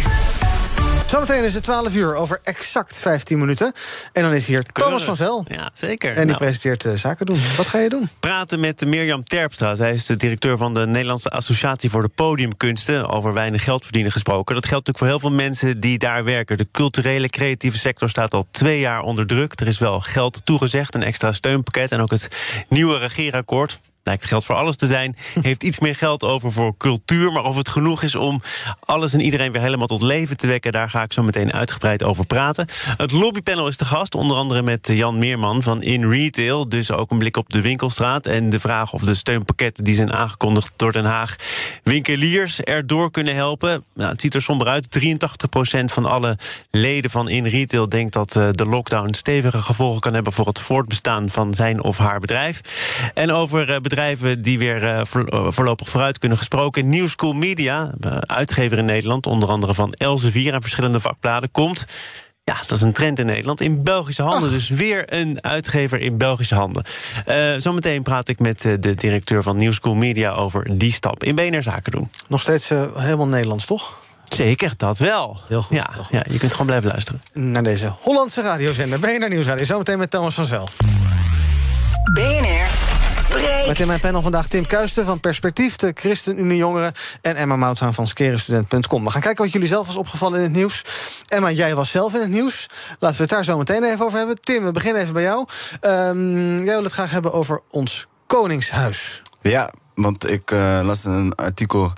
Zometeen 1.05 1.43
is 1.43 1.53
het 1.53 1.63
12 1.63 1.95
uur 1.95 2.15
over 2.15 2.39
exact 2.43 2.97
15 2.99 3.37
minuten. 3.39 3.73
En 4.13 4.23
dan 4.23 4.33
is 4.33 4.47
hier 4.47 4.63
Thomas 4.63 5.03
van 5.03 5.15
Zel. 5.15 5.45
Ja, 5.49 5.69
zeker. 5.73 6.09
En 6.09 6.15
die 6.15 6.25
Nou. 6.25 6.37
presenteert 6.37 6.85
eh, 6.85 6.93
Zaken 6.93 7.25
doen. 7.25 7.39
Wat 7.57 7.67
ga 7.67 7.77
je 7.79 7.89
doen? 7.89 8.09
praten 8.19 8.59
met 8.59 8.85
Mirjam 8.85 9.23
Terpstra. 9.23 9.75
Zij 9.75 9.93
is 9.93 10.05
de 10.05 10.15
directeur 10.15 10.57
van 10.57 10.73
de 10.73 10.85
Nederlandse 10.85 11.29
Associatie 11.29 11.89
voor 11.89 12.01
de 12.01 12.07
Podiumkunsten. 12.07 13.09
Over 13.09 13.33
weinig 13.33 13.63
geld 13.63 13.83
verdienen 13.83 14.11
gesproken. 14.11 14.55
Dat 14.55 14.65
geldt 14.65 14.87
natuurlijk 14.87 14.97
voor 14.97 15.07
heel 15.07 15.29
veel 15.37 15.45
mensen 15.47 15.79
die 15.79 15.97
daar 15.97 16.23
werken. 16.23 16.57
De 16.57 16.67
culturele, 16.71 17.29
creatieve 17.29 17.77
sector 17.77 18.09
staat 18.09 18.33
al 18.33 18.47
twee 18.51 18.79
jaar 18.79 19.01
onder 19.01 19.27
druk. 19.27 19.59
Er 19.59 19.67
is 19.67 19.79
wel 19.79 19.99
geld 20.01 20.41
toegezegd, 20.45 20.95
een 20.95 21.03
extra 21.03 21.31
steunpakket. 21.31 21.91
En 21.91 21.99
ook 22.01 22.11
het 22.11 22.27
nieuwe 22.69 22.97
regeerakkoord. 22.97 23.79
Lijkt 24.07 24.25
geld 24.25 24.45
voor 24.45 24.55
alles 24.55 24.75
te 24.75 24.87
zijn. 24.87 25.15
Heeft 25.41 25.63
iets 25.63 25.79
meer 25.79 25.95
geld 25.95 26.23
over 26.23 26.51
voor 26.51 26.77
cultuur. 26.77 27.31
Maar 27.31 27.43
of 27.43 27.55
het 27.55 27.69
genoeg 27.69 28.03
is 28.03 28.15
om 28.15 28.41
alles 28.79 29.13
en 29.13 29.19
iedereen 29.21 29.51
weer 29.51 29.61
helemaal 29.61 29.87
tot 29.87 30.01
leven 30.01 30.37
te 30.37 30.47
wekken, 30.47 30.71
daar 30.71 30.89
ga 30.89 31.03
ik 31.03 31.13
zo 31.13 31.23
meteen 31.23 31.53
uitgebreid 31.53 32.03
over 32.03 32.25
praten. 32.25 32.67
Het 32.97 33.11
lobbypanel 33.11 33.67
is 33.67 33.75
te 33.75 33.85
gast, 33.85 34.15
onder 34.15 34.37
andere 34.37 34.61
met 34.61 34.87
Jan 34.87 35.17
Meerman 35.19 35.63
van 35.63 35.83
In 35.83 36.09
Retail. 36.09 36.69
Dus 36.69 36.91
ook 36.91 37.11
een 37.11 37.17
blik 37.17 37.37
op 37.37 37.49
de 37.49 37.61
winkelstraat. 37.61 38.25
En 38.25 38.49
de 38.49 38.59
vraag 38.59 38.93
of 38.93 39.01
de 39.01 39.13
steunpakketten 39.13 39.83
die 39.83 39.95
zijn 39.95 40.13
aangekondigd 40.13 40.73
door 40.75 40.91
Den 40.91 41.05
Haag 41.05 41.35
winkeliers 41.83 42.61
erdoor 42.61 43.11
kunnen 43.11 43.35
helpen. 43.35 43.83
Nou, 43.93 44.11
het 44.11 44.21
ziet 44.21 44.35
er 44.35 44.41
somber 44.41 44.67
uit. 44.67 44.99
83% 44.99 45.85
van 45.85 46.05
alle 46.05 46.37
leden 46.71 47.11
van 47.11 47.29
In 47.29 47.45
Retail 47.45 47.89
denkt 47.89 48.13
dat 48.13 48.35
eh, 48.35 48.47
de 48.51 48.65
lockdown 48.65 49.13
stevige 49.13 49.61
gevolgen 49.61 50.01
kan 50.01 50.13
hebben 50.13 50.33
voor 50.33 50.47
het 50.47 50.59
voortbestaan 50.59 51.29
van 51.29 51.53
zijn 51.53 51.83
of 51.83 51.97
haar 51.97 52.19
bedrijf. 52.19 52.61
En 53.13 53.31
over 53.31 53.69
eh, 53.69 53.81
bedrijven 53.95 54.41
die 54.41 54.57
weer 54.57 54.83
eh, 54.83 54.99
eh, 54.99 55.05
voorlopig 55.47 55.89
vooruit 55.89 56.19
kunnen 56.19 56.37
gesproken. 56.37 56.89
New 56.89 57.07
School 57.07 57.33
Media, 57.33 57.91
eh, 57.99 58.17
uitgever 58.17 58.77
in 58.77 58.85
Nederland, 58.85 59.25
onder 59.25 59.49
andere 59.49 59.73
van 59.73 59.93
Elsevier 59.93 60.53
en 60.53 60.61
verschillende 60.61 60.99
vakbladen, 60.99 61.51
komt. 61.51 61.85
Ja, 62.43 62.55
dat 62.67 62.71
is 62.71 62.81
een 62.81 62.93
trend 62.93 63.19
in 63.19 63.25
Nederland. 63.25 63.61
In 63.61 63.83
Belgische 63.83 64.23
handen. 64.23 64.49
Dus 64.49 64.69
weer 64.69 65.13
een 65.13 65.43
uitgever 65.43 65.99
in 65.99 66.17
Belgische 66.17 66.55
handen. 66.55 66.83
Eh, 67.25 67.53
zometeen 67.57 68.03
praat 68.03 68.27
ik 68.27 68.39
met 68.39 68.65
eh, 68.65 68.73
de 68.79 68.95
directeur 68.95 69.43
van 69.43 69.57
New 69.57 69.73
School 69.73 69.95
Media 69.95 70.31
over 70.31 70.77
die 70.77 70.91
stap 70.91 71.23
in 71.23 71.35
BNR 71.35 71.63
Zaken 71.63 71.91
doen. 71.91 72.09
Nog 72.27 72.41
steeds 72.41 72.69
helemaal 72.95 73.27
Nederlands, 73.27 73.65
toch? 73.65 73.99
Zeker, 74.29 74.73
dat 74.77 74.97
wel. 74.97 75.41
Heel 75.47 75.61
goed. 75.61 75.77
Ja, 75.77 75.89
ja, 76.09 76.23
je 76.31 76.37
kunt 76.37 76.51
gewoon 76.51 76.67
blijven 76.67 76.89
luisteren. 76.89 77.21
Naar 77.33 77.63
deze 77.63 77.93
Hollandse 78.01 78.41
radiozender. 78.41 78.99
BNR 78.99 79.29
Nieuwsradio. 79.29 79.65
Zometeen 79.65 79.97
met 79.97 80.11
Thomas 80.11 80.33
van 80.33 80.45
Zel. 80.45 80.69
BNR 82.13 82.67
breekt. 83.29 83.67
Met 83.67 83.79
in 83.79 83.87
mijn 83.87 83.99
panel 83.99 84.21
vandaag 84.21 84.47
Tim 84.47 84.67
Kuisten 84.67 85.05
van 85.05 85.19
Perspectief, 85.19 85.75
de 85.75 85.91
ChristenUnie 85.95 86.57
Jongeren... 86.57 86.93
en 87.21 87.35
Emma 87.35 87.55
Mouthaan 87.55 87.93
van 87.93 88.07
skerenstudent.com. 88.07 89.03
We 89.03 89.09
gaan 89.09 89.21
kijken 89.21 89.43
wat 89.43 89.53
jullie 89.53 89.67
zelf 89.67 89.87
was 89.87 89.95
opgevallen 89.95 90.37
in 90.37 90.43
het 90.43 90.53
nieuws. 90.53 90.81
Emma, 91.27 91.51
jij 91.51 91.75
was 91.75 91.91
zelf 91.91 92.13
in 92.13 92.21
het 92.21 92.29
nieuws. 92.29 92.67
Laten 92.99 93.17
we 93.17 93.23
het 93.23 93.31
daar 93.31 93.43
zo 93.43 93.57
meteen 93.57 93.83
even 93.83 94.05
over 94.05 94.17
hebben. 94.17 94.35
Tim, 94.35 94.63
we 94.63 94.71
beginnen 94.71 95.01
even 95.01 95.13
bij 95.13 95.23
jou. 95.23 95.45
Ehm, 95.79 96.63
jij 96.63 96.73
wil 96.73 96.83
het 96.83 96.93
graag 96.93 97.11
hebben 97.11 97.33
over 97.33 97.61
ons 97.69 98.07
Koningshuis. 98.27 99.21
Ja, 99.41 99.73
want 99.95 100.29
ik 100.29 100.51
eh, 100.51 100.79
las 100.83 101.05
een 101.05 101.35
artikel 101.35 101.93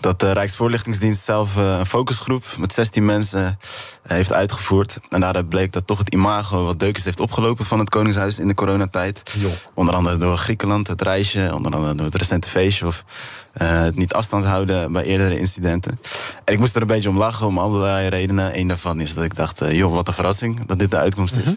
dat 0.00 0.20
de 0.20 0.32
Rijksvoorlichtingsdienst 0.32 1.24
zelf 1.24 1.56
eh, 1.56 1.78
een 1.78 1.86
focusgroep 1.86 2.44
met 2.58 2.72
16 2.72 3.04
mensen 3.04 3.58
eh, 4.02 4.16
heeft 4.16 4.32
uitgevoerd. 4.32 4.98
En 5.08 5.20
daaruit 5.20 5.48
bleek 5.48 5.72
dat 5.72 5.86
toch 5.86 5.98
het 5.98 6.12
imago 6.12 6.64
wat 6.64 6.78
deukens 6.78 7.04
heeft 7.04 7.20
opgelopen 7.20 7.64
van 7.64 7.78
het 7.78 7.88
Koningshuis 7.88 8.38
in 8.38 8.48
de 8.48 8.54
coronatijd. 8.54 9.22
Onder 9.74 9.94
andere 9.94 10.16
door 10.16 10.36
Griekenland, 10.36 10.86
het 10.88 11.02
reisje, 11.02 11.50
onder 11.54 11.72
andere 11.72 11.94
door 11.94 12.06
het 12.06 12.14
recente 12.14 12.48
feestje 12.48 12.86
of 12.86 13.04
het 13.52 13.96
niet 13.96 14.12
afstand 14.12 14.44
houden 14.44 14.92
bij 14.92 15.02
eerdere 15.02 15.38
incidenten. 15.38 16.00
En 16.44 16.54
ik 16.54 16.58
moest 16.58 16.76
er 16.76 16.82
een 16.82 16.86
beetje 16.86 17.08
om 17.08 17.18
lachen 17.18 17.46
om 17.46 17.58
allerlei 17.58 18.08
redenen. 18.08 18.58
Eén 18.58 18.68
daarvan 18.68 19.00
is 19.00 19.14
dat 19.14 19.24
ik 19.24 19.34
dacht, 19.34 19.60
eh, 19.60 19.76
joh, 19.76 19.94
wat 19.94 20.08
een 20.08 20.14
verrassing 20.14 20.66
dat 20.66 20.78
dit 20.78 20.90
de 20.90 20.96
uitkomst 20.96 21.36
is. 21.36 21.56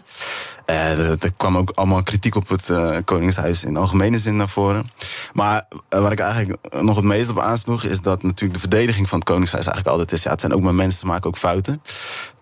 Eh, 0.64 1.10
er 1.10 1.32
kwam 1.36 1.56
ook 1.56 1.70
allemaal 1.74 2.02
kritiek 2.02 2.34
op 2.34 2.48
het 2.48 2.70
eh, 2.70 2.96
Koningshuis 3.04 3.64
in 3.64 3.76
algemene 3.76 4.18
zin 4.18 4.36
naar 4.36 4.48
voren. 4.48 4.90
Maar 5.32 5.68
eh, 5.88 6.00
waar 6.00 6.12
ik 6.12 6.18
eigenlijk 6.18 6.82
nog 6.82 6.96
het 6.96 7.04
meest 7.04 7.30
op 7.30 7.38
aansloeg, 7.38 7.84
is 7.84 8.00
dat 8.00 8.22
natuurlijk 8.22 8.54
de 8.54 8.68
verdediging 8.68 9.08
van 9.08 9.18
het 9.18 9.28
Koningshuis 9.28 9.66
eigenlijk 9.66 9.96
altijd 9.96 10.18
is. 10.18 10.22
Ja, 10.22 10.30
het 10.30 10.40
zijn 10.40 10.54
ook 10.54 10.60
maar 10.60 10.74
mensen, 10.74 11.06
maken 11.06 11.28
ook 11.28 11.38
fouten. 11.38 11.82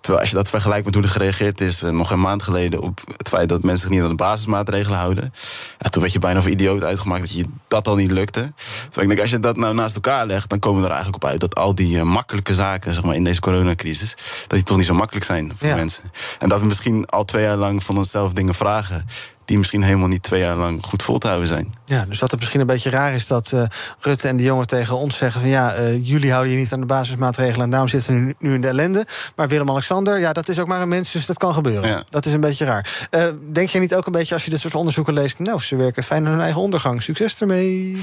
Terwijl 0.03 0.23
als 0.23 0.31
je 0.31 0.37
dat 0.37 0.49
vergelijkt 0.49 0.85
met 0.85 0.95
hoe 0.95 1.03
er 1.05 1.09
gereageerd 1.11 1.61
is, 1.61 1.83
eh, 1.83 1.91
nog 1.91 2.11
een 2.11 2.21
maand 2.21 2.43
geleden, 2.43 2.81
op 2.81 3.01
het 3.17 3.29
feit 3.29 3.49
dat 3.49 3.63
mensen 3.63 3.81
zich 3.81 3.91
niet 3.91 4.03
aan 4.03 4.09
de 4.09 4.15
basismaatregelen 4.15 4.99
houden. 4.99 5.33
Ja, 5.79 5.89
toen 5.89 6.01
werd 6.01 6.13
je 6.13 6.19
bijna 6.19 6.41
voor 6.43 6.51
idioot 6.51 6.83
uitgemaakt 6.83 7.21
dat 7.21 7.33
je 7.33 7.45
dat 7.69 7.89
al 7.89 7.95
niet 7.95 8.11
lukte. 8.11 8.53
Terwijl 8.83 9.01
ik 9.03 9.09
denk, 9.09 9.21
als 9.21 9.31
je 9.31 9.41
dat 9.41 9.57
nou 9.57 9.75
naast 9.75 9.95
elkaar 9.95 10.27
legt, 10.27 10.51
dan 10.51 10.59
komen 10.59 10.81
we 10.81 10.87
er 10.87 10.93
eigenlijk 10.93 11.25
op 11.25 11.31
uit 11.31 11.41
dat 11.41 11.55
al 11.55 11.75
die 11.75 11.99
eh, 11.99 12.05
makkelijke 12.05 12.55
zaken, 12.55 12.95
zeg 12.95 13.03
maar, 13.05 13.15
in 13.15 13.25
deze 13.25 13.41
coronacrisis, 13.41 14.15
dat 14.41 14.51
die 14.51 14.63
toch 14.63 14.77
niet 14.77 14.87
zo 14.87 14.95
makkelijk 14.95 15.25
zijn 15.27 15.53
voor 15.57 15.69
Ja. 15.69 15.75
mensen. 15.75 16.03
En 16.39 16.49
dat 16.49 16.61
we 16.61 16.67
misschien 16.67 17.07
al 17.07 17.25
twee 17.25 17.43
jaar 17.45 17.57
lang 17.57 17.85
van 17.85 17.97
onszelf 17.97 18.33
dingen 18.33 18.55
vragen. 18.55 19.07
Die 19.45 19.59
misschien 19.59 19.83
helemaal 19.83 20.09
niet 20.09 20.23
twee 20.23 20.41
jaar 20.41 20.57
lang 20.57 20.85
goed 20.85 21.03
vol 21.03 21.19
te 21.19 21.27
houden 21.27 21.49
zijn. 21.49 21.73
Ja, 21.85 22.05
dus 22.05 22.19
dat 22.19 22.31
het 22.31 22.41
misschien 22.41 22.61
een 22.61 22.67
beetje 22.67 22.91
raar 22.91 23.13
is 23.15 23.27
dat 23.27 23.53
eh, 23.53 23.63
Rutte 24.01 24.29
en 24.29 24.37
de 24.37 24.43
jongen 24.43 24.67
tegen 24.67 24.97
ons 24.97 25.17
zeggen: 25.17 25.41
van 25.41 25.51
ja, 25.51 25.73
eh, 25.73 26.07
jullie 26.07 26.33
houden 26.33 26.53
je 26.53 26.59
niet 26.59 26.73
aan 26.73 26.81
de 26.81 26.87
basismaatregelen 26.87 27.65
en 27.65 27.71
daarom 27.71 27.89
zitten 27.89 28.15
we 28.15 28.21
nu, 28.21 28.35
nu 28.39 28.55
in 28.55 28.61
de 28.61 28.69
ellende. 28.69 29.07
Maar 29.37 29.49
Willem-Alexander, 29.49 30.19
ja, 30.21 30.33
dat 30.33 30.49
is 30.49 30.59
ook 30.59 30.67
maar 30.67 30.81
een 30.81 30.89
mens, 30.89 31.13
dus 31.13 31.27
dat 31.27 31.39
kan 31.39 31.55
gebeuren. 31.55 31.89
Ja. 31.89 32.05
Dat 32.11 32.27
is 32.27 32.33
een 32.33 32.41
beetje 32.41 32.65
raar. 32.65 33.07
Eh, 33.11 33.27
denk 33.53 33.69
je 33.69 33.79
niet 33.79 33.95
ook 33.95 34.07
een 34.07 34.13
beetje 34.13 34.35
als 34.35 34.45
je 34.45 34.51
dit 34.51 34.61
soort 34.61 34.75
onderzoeken 34.75 35.15
leest: 35.15 35.39
nou, 35.39 35.61
ze 35.61 35.77
werken 35.77 36.03
fijn 36.03 36.27
aan 36.27 36.33
hun 36.33 36.41
eigen 36.41 36.61
ondergang. 36.61 37.03
Succes 37.03 37.41
ermee. 37.41 38.01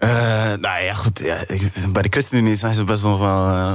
Eh, 0.00 0.10
nou 0.60 0.82
ja, 0.82 0.92
goed. 0.94 1.18
Ja, 1.18 1.36
ik- 1.46 1.72
bij 1.92 2.02
de 2.02 2.08
ChristenUnie 2.10 2.56
zijn 2.56 2.74
ze 2.74 2.84
best 2.84 3.02
wel 3.02 3.20
eh, 3.26 3.74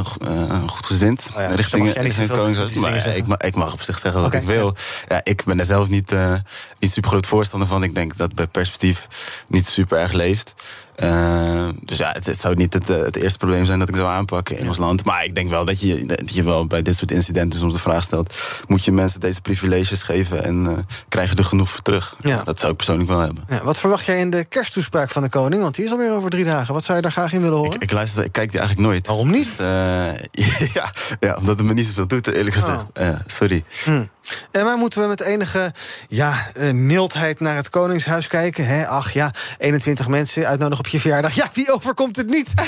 goed 0.67 0.86
gezind. 0.86 1.23
Oh 1.36 1.41
ja, 1.41 1.47
richting 1.47 1.93
richting 1.93 2.30
Koningshuis. 2.30 2.73
Maar 2.73 3.15
ik, 3.17 3.28
mag, 3.28 3.38
ik 3.38 3.55
mag 3.55 3.73
op 3.73 3.82
zich 3.82 3.99
zeggen 3.99 4.21
wat 4.21 4.34
ik 4.34 4.43
wil. 4.43 4.76
Ja. 5.07 5.19
ik 5.23 5.43
ben 5.43 5.59
er 5.59 5.65
zelf 5.65 5.89
niet, 5.89 6.11
eh 6.11 6.34
niet 6.80 6.91
super 6.91 7.09
groot 7.09 7.26
voorstander 7.28 7.67
van. 7.67 7.84
Ik 7.84 7.95
denk 7.95 8.17
dat 8.17 8.34
bij 8.34 8.47
perspectief 8.47 9.07
niet 9.47 9.67
super 9.67 9.97
erg 9.97 10.11
leeft. 10.11 10.53
Eh, 10.95 11.67
dus 11.83 11.97
ja, 11.97 12.11
het, 12.11 12.25
het 12.25 12.39
zou 12.39 12.55
niet 12.55 12.73
het, 12.73 12.89
eh, 12.89 12.97
het 12.97 13.15
eerste 13.15 13.37
probleem 13.37 13.65
zijn 13.65 13.79
dat 13.79 13.89
ik 13.89 13.95
zou 13.95 14.07
aanpakken 14.07 14.57
in 14.57 14.67
ons 14.67 14.77
land. 14.77 15.05
Maar 15.05 15.23
ik 15.23 15.35
denk 15.35 15.49
wel 15.49 15.65
dat 15.65 15.81
je, 15.81 16.05
dat 16.05 16.33
je 16.33 16.43
wel 16.43 16.67
bij 16.67 16.81
dit 16.81 16.95
soort 16.95 17.11
incidenten 17.11 17.59
soms 17.59 17.73
de 17.73 17.79
vraag 17.79 18.03
stelt: 18.03 18.33
moet 18.67 18.83
je 18.83 18.91
mensen 18.91 19.19
deze 19.19 19.41
privileges 19.41 20.03
geven 20.03 20.43
en 20.43 20.67
eh, 20.67 20.77
krijgen 21.09 21.37
er 21.37 21.45
genoeg 21.45 21.69
voor 21.69 21.81
terug? 21.81 22.15
Ja. 22.19 22.43
Dat 22.43 22.59
zou 22.59 22.71
ik 22.71 22.77
persoonlijk 22.77 23.09
wel 23.09 23.19
hebben. 23.19 23.43
Ja, 23.49 23.63
wat 23.63 23.79
verwacht 23.79 24.05
jij 24.05 24.19
in 24.19 24.29
de 24.29 24.45
kersttoespraak 24.45 25.09
van 25.09 25.23
de 25.23 25.29
koning? 25.29 25.61
Want 25.61 25.75
die 25.75 25.85
is 25.85 25.91
alweer 25.91 26.11
over 26.11 26.29
drie 26.29 26.45
dagen. 26.45 26.73
Wat 26.73 26.83
zou 26.83 26.97
je 26.97 27.03
daar 27.03 27.11
graag 27.11 27.33
in 27.33 27.41
willen 27.41 27.57
horen? 27.57 27.81
Ik 27.81 27.91
luister, 27.91 28.23
ik 28.23 28.31
kijk 28.31 28.51
die 28.51 28.59
eigenlijk 28.59 28.89
nooit. 28.89 29.07
Waarom 29.07 29.31
niet? 29.31 29.57
Dus, 29.57 30.69
ja, 30.73 30.91
ja, 31.19 31.35
omdat 31.39 31.57
het 31.57 31.67
me 31.67 31.73
niet 31.73 31.85
zoveel 31.85 32.07
doet, 32.07 32.27
eerlijk 32.27 32.55
gezegd. 32.55 32.81
Oh. 32.81 33.07
Eh, 33.07 33.15
sorry. 33.27 33.63
Hm. 33.83 34.03
En 34.51 34.65
maar 34.65 34.78
moeten 34.78 35.01
we 35.01 35.07
met 35.07 35.21
enige 35.21 35.73
ja, 36.07 36.47
eh, 36.53 36.71
mildheid 36.71 37.39
naar 37.39 37.55
het 37.55 37.69
Koningshuis 37.69 38.28
kijken? 38.28 38.65
Hè? 38.65 38.88
Ach 38.88 39.11
ja, 39.11 39.32
21 39.57 40.07
mensen 40.07 40.47
uitnodigen 40.47 40.86
op 40.86 40.91
je 40.91 40.99
verjaardag. 40.99 41.34
Ja, 41.34 41.49
wie 41.53 41.71
overkomt 41.71 42.15
het 42.15 42.30
niet? 42.30 42.53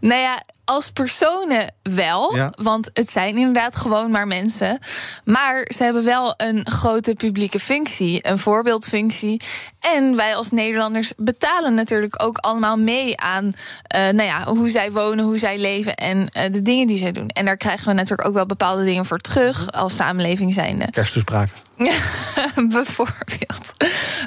Nou 0.00 0.20
ja, 0.20 0.42
als 0.68 0.90
personen 0.90 1.74
wel, 1.82 2.34
Ja. 2.36 2.52
want 2.62 2.90
het 2.92 3.10
zijn 3.10 3.36
inderdaad 3.36 3.76
gewoon 3.76 4.10
maar 4.10 4.26
mensen. 4.26 4.78
Maar 5.24 5.70
ze 5.74 5.82
hebben 5.84 6.04
wel 6.04 6.34
een 6.36 6.66
grote 6.70 7.14
publieke 7.14 7.60
functie, 7.60 8.26
een 8.28 8.38
voorbeeldfunctie. 8.38 9.40
En 9.80 10.16
wij 10.16 10.36
als 10.36 10.50
Nederlanders 10.50 11.12
betalen 11.16 11.74
natuurlijk 11.74 12.22
ook 12.22 12.36
allemaal 12.38 12.76
mee 12.76 13.20
aan 13.20 13.52
eh, 13.82 14.00
nou 14.00 14.22
ja, 14.22 14.44
hoe 14.44 14.68
zij 14.68 14.92
wonen, 14.92 15.24
hoe 15.24 15.38
zij 15.38 15.58
leven 15.58 15.94
en 15.94 16.28
eh, 16.32 16.52
de 16.52 16.62
dingen 16.62 16.86
die 16.86 16.98
zij 16.98 17.12
doen. 17.12 17.28
En 17.28 17.44
daar 17.44 17.56
krijgen 17.56 17.86
we 17.86 17.92
natuurlijk 17.92 18.28
ook 18.28 18.34
wel 18.34 18.46
bepaalde 18.46 18.84
dingen 18.84 19.06
voor 19.06 19.18
terug 19.18 19.72
als 19.72 19.94
samenleving 19.94 20.54
zijnde. 20.54 20.90
Kersttoespraken. 20.90 21.54
Bijvoorbeeld. 22.68 23.72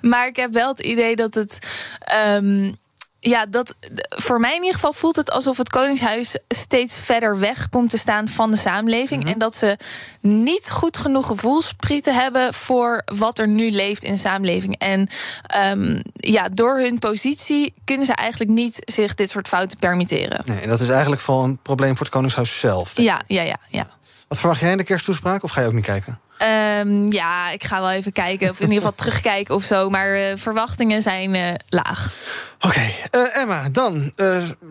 Maar 0.01 0.27
ik 0.27 0.35
heb 0.35 0.53
wel 0.53 0.67
het 0.67 0.79
idee 0.79 1.15
dat 1.15 1.33
het. 1.33 1.57
ehm, 1.99 2.71
ja, 3.19 3.45
dat 3.45 3.75
voor 4.09 4.39
mij 4.39 4.51
in 4.55 4.59
ieder 4.59 4.73
geval 4.73 4.93
voelt 4.93 5.15
het 5.15 5.31
alsof 5.31 5.57
het 5.57 5.69
Koningshuis 5.69 6.37
steeds 6.47 6.99
verder 6.99 7.39
weg 7.39 7.69
komt 7.69 7.89
te 7.89 7.97
staan 7.97 8.27
van 8.27 8.51
de 8.51 8.57
samenleving. 8.57 9.31
En 9.33 9.39
dat 9.39 9.55
ze 9.55 9.77
niet 10.21 10.69
goed 10.69 10.97
genoeg 10.97 11.27
gevoelsprieten 11.27 12.15
hebben 12.15 12.53
voor 12.53 13.01
wat 13.05 13.39
er 13.39 13.47
nu 13.47 13.71
leeft 13.71 14.03
in 14.03 14.13
de 14.13 14.19
samenleving. 14.19 14.77
En 14.77 15.07
ehm, 15.45 16.01
ja, 16.13 16.49
door 16.49 16.79
hun 16.79 16.99
positie 16.99 17.73
kunnen 17.83 18.05
ze 18.05 18.13
eigenlijk 18.13 18.51
niet 18.51 18.81
zich 18.85 19.15
dit 19.15 19.29
soort 19.29 19.47
fouten 19.47 19.79
permitteren. 19.79 20.41
Nee, 20.45 20.59
en 20.59 20.69
dat 20.69 20.79
is 20.79 20.89
eigenlijk 20.89 21.21
vooral 21.21 21.43
een 21.43 21.59
probleem 21.61 21.91
voor 21.91 22.05
het 22.05 22.15
Koningshuis 22.15 22.59
zelf. 22.59 22.91
Ja, 22.95 23.21
ja, 23.27 23.41
ja, 23.41 23.57
ja. 23.69 23.87
Wat 24.27 24.39
verwacht 24.39 24.59
jij 24.59 24.71
in 24.71 24.77
de 24.77 24.83
kersttoespraak? 24.83 25.43
Of 25.43 25.51
ga 25.51 25.61
je 25.61 25.67
ook 25.67 25.73
niet 25.73 25.85
kijken? 25.85 26.19
Ehm, 26.39 27.11
ja, 27.11 27.49
ik 27.51 27.63
ga 27.63 27.79
wel 27.79 27.91
even 27.91 28.11
kijken. 28.11 28.49
Of 28.49 28.59
in 28.59 28.71
ieder 28.71 28.77
geval 28.77 28.95
terugkijken 29.05 29.55
of 29.55 29.63
zo. 29.63 29.89
Maar 29.89 30.13
eh, 30.13 30.31
verwachtingen 30.35 31.01
zijn 31.01 31.35
eh, 31.35 31.53
laag. 31.69 32.13
Oké, 32.61 32.91
eh, 33.09 33.41
Emma, 33.41 33.69
dan. 33.71 34.11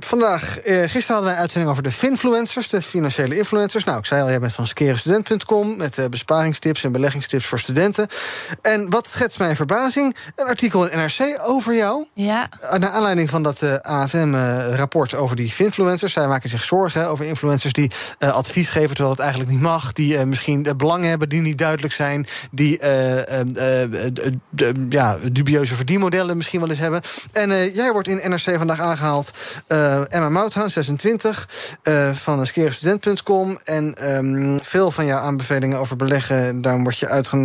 vandaag, 0.01 0.59
gisteren 0.63 1.07
hadden 1.07 1.25
wij 1.25 1.33
een 1.33 1.41
uitzending 1.41 1.71
over 1.71 1.83
de 1.83 1.91
finfluencers, 1.91 2.69
de 2.69 2.83
financiële 2.83 3.37
influencers. 3.37 3.85
Nou, 3.85 3.99
ik 3.99 4.07
zei 4.07 4.23
al, 4.23 4.29
jij 4.29 4.41
bent 4.41 4.55
van 4.55 4.67
skerenstudent.com 4.67 5.77
met 5.77 6.07
besparingstips 6.11 6.85
en 6.85 6.93
beleggingstips 6.93 7.47
voor 7.47 7.59
studenten. 7.59 8.07
En 8.63 8.91
wat 8.91 9.07
schetst 9.07 9.39
mijn 9.39 9.57
verbazing? 9.57 10.17
Een 10.37 10.47
artikel 10.47 10.89
in 10.89 10.99
NRC 10.99 11.39
over 11.43 11.75
jou. 11.75 12.07
Ja. 12.15 12.49
Naar 12.79 12.91
aanleiding 12.91 13.31
van 13.31 13.43
dat 13.43 13.83
AFM-rapport 13.83 15.15
over 15.15 15.37
die 15.37 15.51
finfluencers. 15.51 16.13
Zij 16.13 16.27
maken 16.27 16.49
zich 16.49 16.63
zorgen 16.63 17.09
over 17.09 17.25
influencers 17.25 17.73
die 17.73 17.91
advies 18.19 18.71
geven 18.71 18.89
terwijl 18.89 19.11
het 19.11 19.21
eigenlijk 19.21 19.51
niet 19.51 19.61
mag. 19.61 19.93
Die 19.93 20.25
misschien 20.25 20.67
belangen 20.77 21.09
hebben 21.09 21.29
die 21.29 21.41
niet 21.41 21.58
duidelijk 21.59 21.93
zijn. 21.95 22.27
Die 22.51 22.79
eh, 22.79 23.41
eh, 23.41 23.83
eh, 23.83 24.33
ja, 24.89 25.17
dubieuze 25.33 25.75
verdienmodellen 25.75 26.37
misschien 26.37 26.61
wel 26.61 26.69
eens 26.69 26.79
hebben. 26.79 27.01
En 27.33 27.73
jij 27.73 27.93
wordt 27.93 28.09
in 28.09 28.31
NRC 28.31 28.57
vandaag 28.57 28.81
aangehaald. 28.81 29.31
eh, 29.67 30.13
Emma 30.15 30.29
Mouthaan, 30.29 30.71
26, 30.71 31.49
eh, 31.83 32.11
van 32.11 32.47
skerestudent.com. 32.47 33.59
En 33.65 33.95
ehm, 33.95 34.59
veel 34.63 34.91
van 34.91 35.07
jouw 35.07 35.19
aanbevelingen 35.19 35.79
over 35.79 35.97
beleggen, 35.97 36.61
daarom 36.63 36.83
word 36.83 36.99
je 36.99 37.09
uitgenodigd. 37.09 37.37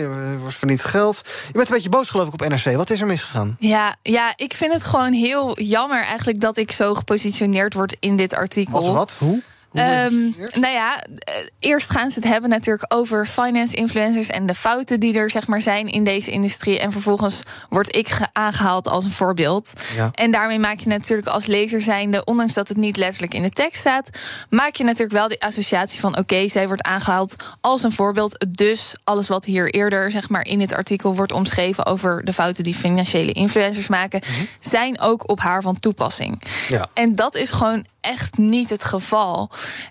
je 0.00 0.36
wordt 0.40 0.54
verniet 0.56 0.82
geld. 0.84 1.20
Je 1.46 1.52
bent 1.52 1.68
een 1.68 1.74
beetje 1.74 1.88
boos 1.88 2.10
geloof 2.10 2.26
ik 2.26 2.32
op 2.32 2.48
NRC. 2.48 2.76
Wat 2.76 2.90
is 2.90 3.00
er 3.00 3.06
misgegaan? 3.06 3.56
Ja, 3.58 3.96
ja, 4.02 4.32
ik 4.36 4.52
vind 4.54 4.72
het 4.72 4.84
gewoon 4.84 5.12
heel 5.12 5.60
jammer 5.60 6.04
eigenlijk 6.04 6.40
dat 6.40 6.56
ik 6.56 6.72
zo 6.72 6.94
gepositioneerd 6.94 7.74
word 7.74 7.96
in 8.00 8.16
dit 8.16 8.34
artikel. 8.34 8.74
Als 8.76 8.88
wat? 8.88 9.14
Hoe? 9.18 9.42
Ehm, 9.76 10.14
nou 10.60 10.72
ja, 10.74 11.02
eh, 11.02 11.34
eerst 11.58 11.90
gaan 11.90 12.10
ze 12.10 12.18
het 12.18 12.28
hebben 12.28 12.50
natuurlijk 12.50 12.94
over 12.94 13.26
finance 13.26 13.74
influencers 13.76 14.28
en 14.28 14.46
de 14.46 14.54
fouten 14.54 15.00
die 15.00 15.14
er 15.18 15.30
zeg 15.30 15.46
maar 15.46 15.60
zijn 15.60 15.88
in 15.88 16.04
deze 16.04 16.30
industrie. 16.30 16.80
En 16.80 16.92
vervolgens 16.92 17.42
word 17.68 17.96
ik 17.96 18.08
ge- 18.08 18.26
aangehaald 18.32 18.88
als 18.88 19.04
een 19.04 19.10
voorbeeld. 19.10 19.72
Ja. 19.96 20.10
En 20.14 20.30
daarmee 20.30 20.58
maak 20.58 20.78
je 20.80 20.88
natuurlijk 20.88 21.28
als 21.28 21.46
lezer 21.46 21.80
zijnde, 21.80 22.24
ondanks 22.24 22.52
dat 22.54 22.68
het 22.68 22.76
niet 22.76 22.96
letterlijk 22.96 23.34
in 23.34 23.42
de 23.42 23.50
tekst 23.50 23.80
staat, 23.80 24.10
maak 24.50 24.74
je 24.74 24.84
natuurlijk 24.84 25.12
wel 25.18 25.28
die 25.28 25.42
associatie 25.42 26.00
van 26.00 26.18
oké, 26.18 26.48
zij 26.48 26.66
wordt 26.66 26.82
aangehaald 26.82 27.34
als 27.60 27.82
een 27.82 27.92
voorbeeld. 27.92 28.46
Dus 28.48 28.94
alles 29.04 29.28
wat 29.28 29.44
hier 29.44 29.70
eerder 29.70 30.10
zeg 30.10 30.28
maar 30.28 30.46
in 30.46 30.58
dit 30.58 30.74
artikel 30.74 31.14
wordt 31.16 31.32
omschreven 31.32 31.86
over 31.86 32.24
de 32.24 32.32
fouten 32.32 32.64
die 32.64 32.74
financiële 32.74 33.32
influencers 33.32 33.88
maken, 33.88 34.20
zijn 34.60 35.00
ook 35.00 35.30
op 35.30 35.40
haar 35.40 35.62
van 35.62 35.76
toepassing. 35.80 36.42
Ja. 36.68 36.86
En 36.94 37.12
dat 37.12 37.34
is 37.34 37.50
gewoon 37.50 37.84
echt 38.06 38.38
niet 38.38 38.70
het 38.70 38.84
geval. 38.84 39.50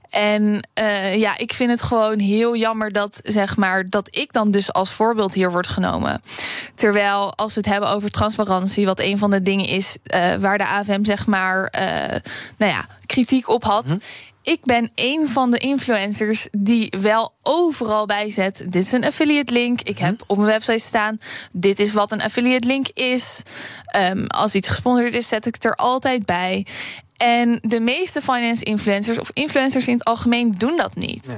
En 0.09 0.67
eh, 0.73 1.15
ja, 1.15 1.37
ik 1.37 1.53
vind 1.53 1.71
het 1.71 1.81
gewoon 1.81 2.19
heel 2.19 2.55
jammer 2.55 2.91
dat, 2.91 3.19
zeg 3.23 3.57
maar, 3.57 3.89
dat 3.89 4.07
ik 4.11 4.33
dan 4.33 4.51
dus 4.51 4.73
als 4.73 4.91
voorbeeld 4.91 5.33
hier 5.33 5.51
word 5.51 5.67
genomen. 5.67 6.21
Terwijl 6.75 7.35
als 7.35 7.53
we 7.53 7.59
het 7.59 7.69
hebben 7.69 7.89
over 7.89 8.09
transparantie, 8.09 8.85
wat 8.85 8.99
een 8.99 9.17
van 9.17 9.31
de 9.31 9.41
dingen 9.41 9.65
is 9.65 9.97
eh, 10.03 10.33
waar 10.35 10.57
de 10.57 10.67
AFM 10.67 11.03
zeg 11.03 11.25
maar, 11.25 11.65
eh, 11.65 12.19
nou 12.57 12.71
ja, 12.71 12.85
kritiek 13.05 13.49
op 13.49 13.63
had. 13.63 13.85
Ik 14.45 14.63
ben 14.63 14.91
een 14.95 15.29
van 15.29 15.51
de 15.51 15.57
influencers 15.57 16.47
die 16.51 16.93
wel 17.01 17.33
overal 17.41 18.05
bijzet. 18.05 18.57
Dit 18.57 18.75
is 18.85 18.91
een 18.91 19.05
affiliate 19.05 19.53
link. 19.53 19.81
Ik 19.81 19.97
heb 19.97 20.23
op 20.27 20.37
mijn 20.37 20.49
website 20.49 20.85
staan. 20.85 21.17
Dit 21.51 21.79
is 21.79 21.93
wat 21.93 22.11
een 22.11 22.21
affiliate 22.21 22.67
link 22.67 22.87
is. 22.87 23.41
Ehm, 23.85 24.25
als 24.25 24.55
iets 24.55 24.67
gesponsord 24.67 25.13
is, 25.13 25.27
zet 25.27 25.45
ik 25.45 25.53
het 25.53 25.65
er 25.65 25.75
altijd 25.75 26.25
bij. 26.25 26.65
En 27.17 27.57
de 27.61 27.79
meeste 27.79 28.21
finance 28.21 28.63
influencers 28.63 29.19
of 29.19 29.31
influencers 29.33 29.87
in 29.87 29.93
het 29.93 30.03
algemeen 30.03 30.51
doen 30.57 30.77
dat 30.77 30.95
niet. 30.95 31.35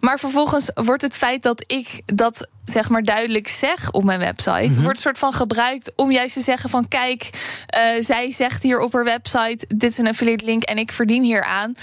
Maar 0.00 0.18
vervolgens 0.18 0.70
wordt 0.74 1.02
het 1.02 1.16
feit 1.16 1.42
dat 1.42 1.64
ik 1.66 2.00
dat 2.06 2.48
zeg 2.64 2.88
maar 2.88 3.02
duidelijk 3.02 3.48
zeg 3.48 3.92
op 3.92 4.04
mijn 4.04 4.18
website, 4.18 4.74
wordt 4.74 4.96
een 4.96 5.02
soort 5.02 5.18
van 5.18 5.32
gebruikt 5.32 5.92
om 5.96 6.10
juist 6.10 6.34
te 6.34 6.40
zeggen 6.40 6.70
van 6.70 6.88
kijk, 6.88 7.30
eh, 7.66 7.82
zij 7.98 8.30
zegt 8.30 8.62
hier 8.62 8.80
op 8.80 8.92
haar 8.92 9.04
website 9.04 9.64
dit 9.68 9.90
is 9.90 9.98
een 9.98 10.08
affiliate 10.08 10.44
link 10.44 10.62
en 10.62 10.78
ik 10.78 10.92
verdien 10.92 11.22
hier 11.22 11.44
aan. 11.44 11.74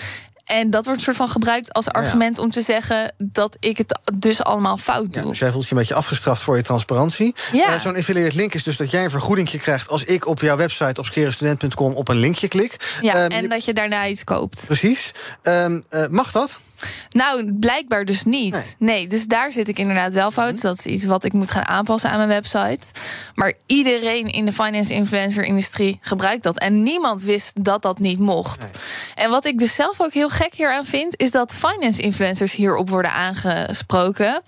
En 0.47 0.69
dat 0.69 0.83
wordt 0.85 0.99
een 0.99 1.05
soort 1.05 1.17
van 1.17 1.29
gebruikt 1.29 1.73
als 1.73 1.87
argument 1.87 2.39
om 2.39 2.51
te 2.51 2.61
zeggen 2.61 3.13
dat 3.17 3.57
ik 3.59 3.77
het 3.77 3.99
dus 4.17 4.43
allemaal 4.43 4.77
fout 4.77 5.13
doe. 5.13 5.23
Dus 5.27 5.39
jij 5.39 5.51
voelt 5.51 5.63
je 5.65 5.71
een 5.71 5.77
beetje 5.77 5.93
afgestraft 5.93 6.41
voor 6.41 6.57
je 6.57 6.63
transparantie. 6.63 7.35
Ja. 7.51 7.73
Eh, 7.73 7.79
Zo'n 7.79 7.95
affiliate 7.95 8.35
link 8.35 8.53
is 8.53 8.63
dus 8.63 8.77
dat 8.77 8.91
jij 8.91 9.03
een 9.03 9.09
vergoeding 9.09 9.49
krijgt... 9.49 9.89
als 9.89 10.03
ik 10.03 10.27
op 10.27 10.41
jouw 10.41 10.57
website 10.57 10.99
op 10.99 11.05
skerestudent.com 11.05 11.93
op 11.93 12.07
een 12.07 12.15
linkje 12.19 12.47
klik. 12.47 12.97
Ja, 13.01 13.13
Ehm, 13.13 13.31
en 13.31 13.41
je- 13.41 13.47
dat 13.47 13.65
je 13.65 13.73
daarna 13.73 14.07
iets 14.07 14.23
koopt. 14.23 14.65
Precies. 14.65 15.11
Ehm, 15.41 15.79
eh, 15.89 16.07
mag 16.09 16.31
dat? 16.31 16.59
Nou, 17.09 17.53
blijkbaar 17.53 18.05
dus 18.05 18.23
niet. 18.23 18.75
Nee. 18.79 19.07
dus 19.07 19.25
daar 19.25 19.53
zit 19.53 19.67
ik 19.67 19.79
inderdaad 19.79 20.13
wel 20.13 20.31
fout. 20.31 20.61
Dat 20.61 20.77
is 20.77 20.85
iets 20.85 21.05
wat 21.05 21.23
ik 21.23 21.33
moet 21.33 21.51
gaan 21.51 21.67
aanpassen 21.67 22.09
aan 22.09 22.17
mijn 22.17 22.29
website. 22.29 22.87
Maar 23.35 23.55
iedereen 23.65 24.27
in 24.27 24.45
de 24.45 24.53
finance 24.53 24.93
influencer 24.93 25.43
industrie 25.43 25.99
gebruikt 26.01 26.43
dat. 26.43 26.57
En 26.57 26.83
niemand 26.83 27.23
wist 27.23 27.63
dat 27.63 27.81
dat 27.81 27.99
niet 27.99 28.19
mocht. 28.19 28.69
En 29.15 29.29
wat 29.29 29.45
ik 29.45 29.57
dus 29.57 29.75
zelf 29.75 30.01
ook 30.01 30.13
heel 30.13 30.29
gek 30.29 30.53
hieraan 30.53 30.85
vind, 30.85 31.19
is 31.19 31.31
dat 31.31 31.53
finance 31.53 32.01
influencers 32.01 32.55
hierop 32.55 32.89
worden 32.89 33.11
aangesproken. 33.11 34.41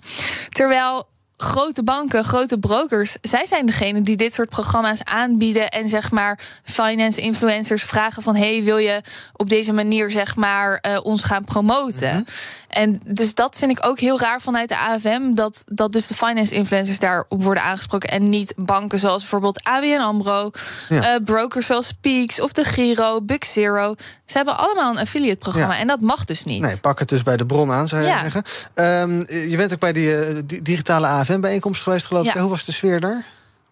Terwijl 0.48 1.08
grote 1.42 1.82
banken, 1.82 2.24
grote 2.24 2.58
brokers, 2.58 3.16
zij 3.22 3.46
zijn 3.46 3.66
degene 3.66 4.00
die 4.00 4.16
dit 4.16 4.32
soort 4.32 4.48
programma's 4.48 5.02
aanbieden 5.04 5.68
en 5.68 5.88
zeg 5.88 6.10
maar 6.10 6.38
finance 6.62 7.20
influencers 7.20 7.82
vragen 7.82 8.22
van 8.22 8.36
hey, 8.36 8.62
wil 8.64 8.76
je 8.76 9.02
op 9.36 9.48
deze 9.48 9.72
manier 9.72 10.10
zeg 10.10 10.36
maar 10.36 10.76
eh, 10.76 10.98
ons 11.02 11.22
gaan 11.22 11.44
promoten? 11.44 12.26
En 12.70 13.00
dus 13.06 13.34
dat 13.34 13.56
vind 13.58 13.70
ik 13.70 13.86
ook 13.86 13.98
heel 14.00 14.20
raar 14.20 14.40
vanuit 14.40 14.68
de 14.68 14.78
AFM 14.78 15.34
dat 15.34 15.62
dat 15.66 15.92
dus 15.92 16.06
de 16.06 16.14
finance 16.14 16.54
influencers 16.54 16.98
daarop 16.98 17.42
worden 17.42 17.62
aangesproken 17.62 18.08
en 18.10 18.28
niet 18.28 18.52
banken 18.56 18.98
zoals 18.98 19.20
bijvoorbeeld 19.20 19.62
ABN 19.64 20.00
AMRO, 20.00 20.50
Ja. 20.88 21.14
eh, 21.14 21.24
brokers 21.24 21.66
zoals 21.66 21.92
Peaks 22.00 22.40
of 22.40 22.52
de 22.52 22.64
Giro, 22.64 23.20
Buck 23.22 23.44
Zero. 23.44 23.94
Ze 24.26 24.36
hebben 24.36 24.58
allemaal 24.58 24.90
een 24.92 24.98
affiliate 24.98 25.38
programma 25.38 25.74
Ja. 25.74 25.80
en 25.80 25.86
dat 25.86 26.00
mag 26.00 26.24
dus 26.24 26.44
niet. 26.44 26.60
Nee, 26.62 26.76
pak 26.76 26.98
het 26.98 27.08
dus 27.08 27.22
bij 27.22 27.36
de 27.36 27.46
bron 27.46 27.70
aan, 27.72 27.88
zou 27.88 28.02
je 28.02 28.08
Ja. 28.08 28.18
zeggen. 28.20 28.42
Ehm, 28.74 29.48
je 29.50 29.54
bent 29.56 29.72
ook 29.72 29.78
bij 29.80 29.92
die 29.92 30.16
eh, 30.24 30.40
di- 30.44 30.62
digitale 30.62 31.06
AFM-bijeenkomst 31.06 31.82
geweest, 31.82 32.06
geloof 32.06 32.26
ik. 32.26 32.32
Hoe 32.32 32.50
was 32.50 32.64
de 32.64 32.72
sfeer 32.72 33.00
daar? 33.00 33.24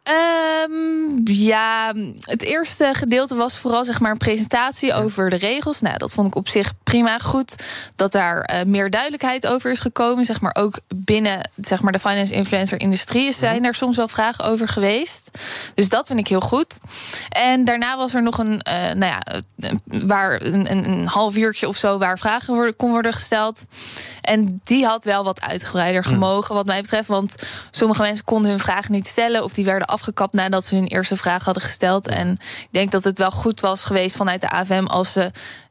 Ehm, 0.08 1.18
ja, 1.24 1.92
het 2.20 2.42
eerste 2.42 2.90
gedeelte 2.92 3.34
was 3.34 3.56
vooral 3.56 3.84
zeg 3.84 4.00
maar 4.00 4.10
een 4.10 4.18
presentatie 4.18 4.94
over 4.94 5.30
de 5.30 5.36
regels. 5.36 5.80
Nou, 5.80 5.98
dat 5.98 6.12
vond 6.12 6.26
ik 6.26 6.34
op 6.34 6.48
zich 6.48 6.72
prima 6.82 7.18
goed. 7.18 7.64
Dat 7.96 8.12
daar 8.12 8.40
eh, 8.40 8.64
meer 8.64 8.90
duidelijkheid 8.90 9.46
over 9.46 9.70
is 9.70 9.78
gekomen. 9.78 10.24
Zeg 10.24 10.40
maar 10.40 10.56
ook 10.58 10.78
binnen 10.94 11.50
zeg 11.60 11.82
maar, 11.82 11.92
de 11.92 11.98
finance 11.98 12.34
influencer 12.34 12.80
industrie 12.80 13.32
zijn 13.32 13.64
er 13.64 13.74
soms 13.74 13.96
wel 13.96 14.08
vragen 14.08 14.44
over 14.44 14.68
geweest. 14.68 15.30
Dus 15.74 15.88
dat 15.88 16.06
vind 16.06 16.18
ik 16.18 16.28
heel 16.28 16.40
goed. 16.40 16.78
En 17.28 17.64
daarna 17.64 17.96
was 17.96 18.14
er 18.14 18.22
nog 18.22 18.38
een, 18.38 18.62
eh, 18.62 18.74
nou 18.74 19.12
ja, 19.12 19.22
waar 20.06 20.42
een, 20.42 20.72
een, 20.72 21.06
half 21.06 21.36
uurtje 21.36 21.68
of 21.68 21.76
zo 21.76 21.98
waar 21.98 22.18
vragen 22.18 22.54
worden, 22.54 22.76
kon 22.76 22.90
worden 22.90 23.12
gesteld. 23.12 23.64
En 24.20 24.60
die 24.62 24.86
had 24.86 25.04
wel 25.04 25.24
wat 25.24 25.40
uitgebreider 25.40 26.04
gemogen, 26.04 26.54
wat 26.54 26.66
mij 26.66 26.80
betreft. 26.80 27.08
Want 27.08 27.34
sommige 27.70 28.02
mensen 28.02 28.24
konden 28.24 28.50
hun 28.50 28.60
vragen 28.60 28.92
niet 28.92 29.06
stellen. 29.06 29.44
Of 29.44 29.52
die 29.52 29.64
werden 29.64 29.88
afgekapt 29.98 30.32
nadat 30.32 30.64
ze 30.64 30.74
hun 30.74 30.86
eerste 30.86 31.16
vraag 31.16 31.44
hadden 31.44 31.62
gesteld. 31.62 32.06
En 32.08 32.32
ik 32.40 32.68
denk 32.70 32.90
dat 32.90 33.04
het 33.04 33.18
wel 33.18 33.30
goed 33.30 33.60
was 33.60 33.84
geweest 33.84 34.16
vanuit 34.16 34.40
de 34.40 34.50
AFM 34.50 34.84
als 34.86 35.12
ze 35.12 35.30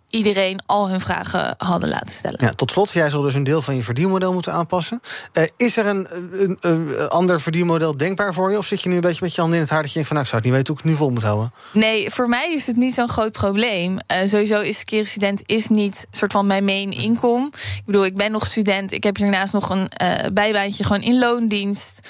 iedereen 0.09 0.59
al 0.65 0.89
hun 0.89 0.99
vragen 0.99 1.55
hadden 1.57 1.89
laten 1.89 2.09
stellen. 2.09 2.37
Ja, 2.41 2.49
tot 2.49 2.71
slot, 2.71 2.91
jij 2.91 3.09
zal 3.09 3.21
dus 3.21 3.33
een 3.33 3.43
deel 3.43 3.61
van 3.61 3.75
je 3.75 3.83
verdienmodel 3.83 4.33
moeten 4.33 4.53
aanpassen. 4.53 5.01
Uh, 5.33 5.43
is 5.57 5.77
er 5.77 5.85
een, 5.85 6.07
een, 6.31 6.57
een, 6.61 7.09
ander 7.09 7.41
verdienmodel 7.41 7.97
denkbaar 7.97 8.33
voor 8.33 8.51
je? 8.51 8.57
Of 8.57 8.65
zit 8.65 8.81
je 8.81 8.89
nu 8.89 8.95
een 8.95 9.01
beetje 9.01 9.23
met 9.23 9.35
je 9.35 9.41
handen 9.41 9.59
in 9.59 9.63
het 9.63 9.73
haar 9.73 9.81
dat 9.81 9.91
je 9.91 10.03
denkt 10.03 10.07
van... 10.07 10.17
nou, 10.17 10.29
ik 10.29 10.35
zou 10.35 10.43
het 10.43 10.51
niet 10.51 10.59
weten 10.59 10.73
hoe 10.73 10.83
ik 10.83 10.89
het 10.89 10.91
nu 10.91 11.05
vol 11.05 11.13
moet 11.13 11.23
houden? 11.23 11.53
Nee, 11.71 12.11
voor 12.11 12.29
mij 12.29 12.53
is 12.53 12.67
het 12.67 12.75
niet 12.75 12.93
zo'n 12.93 13.09
groot 13.09 13.31
probleem. 13.31 13.91
Uh, 13.91 14.17
sowieso 14.27 14.61
is 14.61 14.79
student 15.03 15.41
is 15.45 15.67
niet 15.67 16.07
soort 16.11 16.31
van 16.31 16.47
mijn 16.47 16.65
main 16.65 16.91
inkom. 16.91 17.45
Ik 17.53 17.85
bedoel, 17.85 18.05
ik 18.05 18.15
ben 18.15 18.31
nog 18.31 18.45
student. 18.45 18.91
Ik 18.91 19.03
heb 19.03 19.17
hiernaast 19.17 19.53
nog 19.53 19.69
een 19.69 19.91
uh, 20.01 20.13
bijbaantje 20.33 20.83
gewoon 20.83 21.01
in 21.01 21.19
loondienst. 21.19 22.07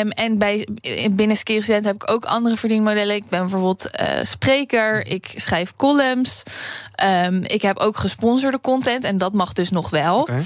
Um, 0.00 0.10
en 0.10 0.38
bij, 0.38 0.68
binnen 1.10 1.36
Student 1.36 1.84
heb 1.84 1.94
ik 1.94 2.10
ook 2.10 2.24
andere 2.24 2.56
verdienmodellen. 2.56 3.16
Ik 3.16 3.28
ben 3.28 3.40
bijvoorbeeld 3.40 3.88
uh, 4.00 4.06
spreker, 4.22 5.06
ik 5.06 5.32
schrijf 5.36 5.72
columns. 5.76 6.42
Um, 7.26 7.42
ik 7.44 7.62
heb 7.62 7.78
ook 7.78 7.96
gesponsorde 7.96 8.60
content 8.60 9.04
en 9.04 9.18
dat 9.18 9.32
mag 9.32 9.52
dus 9.52 9.70
nog 9.70 9.90
wel. 9.90 10.20
Okay. 10.20 10.44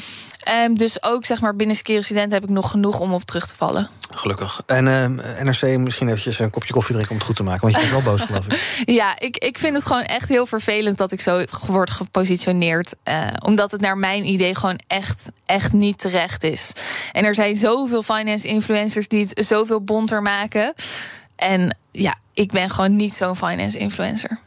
Um, 0.50 0.76
dus 0.76 1.02
ook 1.02 1.24
zeg 1.24 1.40
maar 1.40 1.56
binnen 1.56 1.76
Student 1.76 2.32
heb 2.32 2.42
ik 2.42 2.48
nog 2.48 2.70
genoeg 2.70 3.00
om 3.00 3.12
op 3.12 3.22
terug 3.22 3.46
te 3.46 3.54
vallen. 3.56 3.88
Gelukkig. 4.10 4.62
En 4.66 4.86
uh, 4.86 5.06
NRC 5.42 5.78
misschien 5.78 6.08
eventjes 6.08 6.38
een 6.38 6.50
kopje 6.50 6.72
koffie 6.72 6.92
drinken 6.94 7.10
om 7.12 7.16
het 7.16 7.26
goed 7.26 7.36
te 7.36 7.42
maken. 7.42 7.60
Want 7.60 7.74
je 7.74 7.80
bent 7.80 7.92
wel 7.92 8.12
boos, 8.12 8.22
geloof 8.22 8.46
ik. 8.46 8.82
ja, 9.00 9.18
ik, 9.18 9.36
ik 9.36 9.58
vind 9.58 9.76
het 9.76 9.86
gewoon 9.86 10.02
echt 10.02 10.28
heel 10.28 10.46
vervelend 10.46 10.98
dat 10.98 11.12
ik 11.12 11.20
zo 11.20 11.44
word 11.66 11.90
gepositioneerd. 11.90 12.94
Uh, 13.08 13.26
omdat 13.44 13.70
het 13.70 13.80
naar 13.80 13.98
mijn 13.98 14.26
idee 14.26 14.54
gewoon 14.54 14.78
echt, 14.86 15.28
echt 15.46 15.72
niet 15.72 15.98
terecht 15.98 16.42
is. 16.42 16.72
En 17.12 17.24
er 17.24 17.34
zijn 17.34 17.56
zoveel 17.56 18.02
finance 18.02 18.48
influencers 18.48 19.08
die 19.08 19.28
het 19.28 19.46
zoveel 19.46 19.80
bonter 19.80 20.22
maken. 20.22 20.74
En 21.36 21.76
ja, 21.92 22.14
ik 22.34 22.50
ben 22.50 22.70
gewoon 22.70 22.96
niet 22.96 23.14
zo'n 23.14 23.36
finance 23.36 23.78
influencer. 23.78 24.38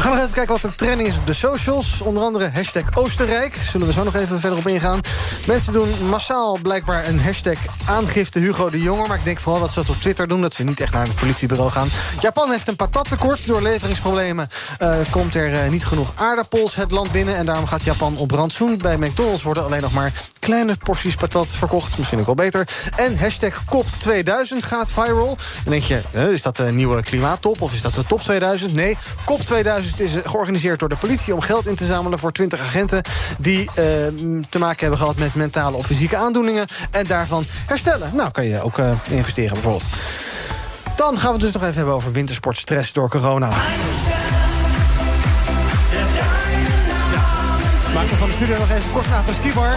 We 0.00 0.06
gaan 0.06 0.14
nog 0.14 0.24
even 0.24 0.34
kijken 0.34 0.54
wat 0.54 0.62
er 0.62 0.76
trending 0.76 1.08
is 1.08 1.18
op 1.18 1.26
de 1.26 1.32
socials. 1.32 2.00
Onder 2.00 2.22
andere 2.22 2.50
hashtag 2.50 2.82
Oostenrijk. 2.94 3.54
Zullen 3.54 3.86
we 3.86 3.92
zo 3.92 4.04
nog 4.04 4.14
even 4.14 4.40
verder 4.40 4.58
op 4.58 4.66
ingaan. 4.66 5.00
Mensen 5.46 5.72
doen 5.72 6.08
massaal 6.08 6.58
blijkbaar 6.62 7.08
een 7.08 7.20
hashtag 7.20 7.58
aangifte 7.86 8.38
Hugo 8.38 8.70
de 8.70 8.80
Jonger. 8.80 9.08
Maar 9.08 9.18
ik 9.18 9.24
denk 9.24 9.38
vooral 9.38 9.60
dat 9.60 9.70
ze 9.70 9.80
dat 9.80 9.88
op 9.88 10.00
Twitter 10.00 10.28
doen. 10.28 10.40
Dat 10.40 10.54
ze 10.54 10.64
niet 10.64 10.80
echt 10.80 10.92
naar 10.92 11.06
het 11.06 11.16
politiebureau 11.16 11.70
gaan. 11.70 11.88
Japan 12.20 12.50
heeft 12.50 12.68
een 12.68 12.76
patattekort. 12.76 13.46
Door 13.46 13.62
leveringsproblemen 13.62 14.48
uh, 14.82 14.96
komt 15.10 15.34
er 15.34 15.50
uh, 15.50 15.70
niet 15.70 15.86
genoeg 15.86 16.12
aardappels 16.14 16.74
het 16.74 16.90
land 16.90 17.12
binnen. 17.12 17.36
En 17.36 17.46
daarom 17.46 17.66
gaat 17.66 17.82
Japan 17.82 18.16
op 18.16 18.30
rantsoen. 18.30 18.78
Bij 18.78 18.98
McDonald's 18.98 19.42
worden 19.42 19.64
alleen 19.64 19.82
nog 19.82 19.92
maar 19.92 20.12
kleine 20.38 20.76
porties 20.76 21.14
patat 21.14 21.46
verkocht. 21.46 21.98
Misschien 21.98 22.18
ook 22.18 22.26
wel 22.26 22.34
beter. 22.34 22.68
En 22.96 23.18
hashtag 23.18 23.62
COP2000 23.74 24.56
gaat 24.56 24.90
viral. 24.90 25.36
Dan 25.64 25.72
denk 25.72 25.82
je, 25.82 26.02
uh, 26.14 26.32
is 26.32 26.42
dat 26.42 26.58
een 26.58 26.76
nieuwe 26.76 27.02
klimaattop? 27.02 27.60
Of 27.60 27.72
is 27.72 27.82
dat 27.82 27.94
de 27.94 28.04
top 28.04 28.20
2000? 28.20 28.74
Nee, 28.74 28.96
COP2000 29.90 29.96
het 29.96 30.00
is 30.00 30.16
georganiseerd 30.24 30.78
door 30.78 30.88
de 30.88 30.96
politie 30.96 31.34
om 31.34 31.40
geld 31.40 31.66
in 31.66 31.74
te 31.74 31.86
zamelen 31.86 32.18
voor 32.18 32.32
20 32.32 32.60
agenten 32.60 33.02
die 33.38 33.58
uh, 33.58 33.74
te 34.48 34.58
maken 34.58 34.80
hebben 34.80 34.98
gehad 34.98 35.16
met 35.16 35.34
mentale 35.34 35.76
of 35.76 35.86
fysieke 35.86 36.16
aandoeningen 36.16 36.66
en 36.90 37.06
daarvan 37.06 37.44
herstellen. 37.66 38.10
Nou, 38.14 38.30
kan 38.30 38.44
je 38.44 38.62
ook 38.62 38.78
uh, 38.78 38.92
investeren 39.10 39.52
bijvoorbeeld. 39.52 39.84
Dan 40.96 41.18
gaan 41.18 41.26
we 41.26 41.32
het 41.32 41.40
dus 41.40 41.52
nog 41.52 41.62
even 41.62 41.76
hebben 41.76 41.94
over 41.94 42.12
wintersportstress 42.12 42.92
door 42.92 43.08
corona. 43.08 43.52
Maken 48.40 48.58
we 48.58 48.66
van 48.66 48.76
de 48.76 48.82
studio 48.82 49.00
nog 49.00 49.04
even 49.04 49.14
kort 49.14 49.26
naar 49.26 49.34
skibar. 49.34 49.76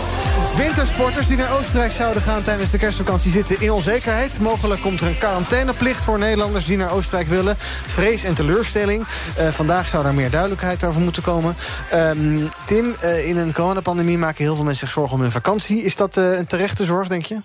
Wintersporters 0.57 1.27
die 1.27 1.37
naar 1.37 1.57
Oostenrijk 1.57 1.91
zouden 1.91 2.23
gaan 2.23 2.43
tijdens 2.43 2.71
de 2.71 2.77
kerstvakantie 2.77 3.31
zitten 3.31 3.61
in 3.61 3.71
onzekerheid. 3.71 4.39
Mogelijk 4.39 4.81
komt 4.81 5.01
er 5.01 5.07
een 5.07 5.17
quarantaineplicht 5.17 6.03
voor 6.03 6.19
Nederlanders 6.19 6.65
die 6.65 6.77
naar 6.77 6.91
Oostenrijk 6.91 7.27
willen. 7.27 7.55
Vrees 7.85 8.23
en 8.23 8.33
teleurstelling. 8.33 9.05
Uh, 9.39 9.47
vandaag 9.47 9.87
zou 9.87 10.03
daar 10.03 10.13
meer 10.13 10.29
duidelijkheid 10.29 10.83
over 10.83 11.01
moeten 11.01 11.23
komen. 11.23 11.55
Um, 11.93 12.49
Tim, 12.65 12.95
uh, 13.03 13.27
in 13.27 13.37
een 13.37 13.53
coronapandemie 13.53 14.17
maken 14.17 14.43
heel 14.43 14.55
veel 14.55 14.63
mensen 14.63 14.87
zich 14.87 14.95
zorgen 14.95 15.15
om 15.15 15.21
hun 15.21 15.31
vakantie. 15.31 15.83
Is 15.83 15.95
dat 15.95 16.17
uh, 16.17 16.37
een 16.37 16.47
terechte 16.47 16.83
zorg, 16.83 17.07
denk 17.07 17.25
je? 17.25 17.41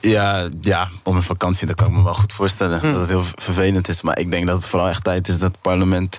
Ja, 0.00 0.48
ja, 0.60 0.88
om 1.02 1.16
een 1.16 1.22
vakantie, 1.22 1.66
dat 1.66 1.76
kan 1.76 1.86
ik 1.86 1.92
me 1.92 2.02
wel 2.02 2.14
goed 2.14 2.32
voorstellen. 2.32 2.80
Hm. 2.80 2.92
Dat 2.92 3.00
het 3.00 3.08
heel 3.08 3.24
vervelend 3.34 3.88
is. 3.88 4.02
Maar 4.02 4.18
ik 4.18 4.30
denk 4.30 4.46
dat 4.46 4.56
het 4.56 4.66
vooral 4.66 4.88
echt 4.88 5.04
tijd 5.04 5.28
is 5.28 5.38
dat 5.38 5.50
het 5.50 5.60
parlement 5.60 6.18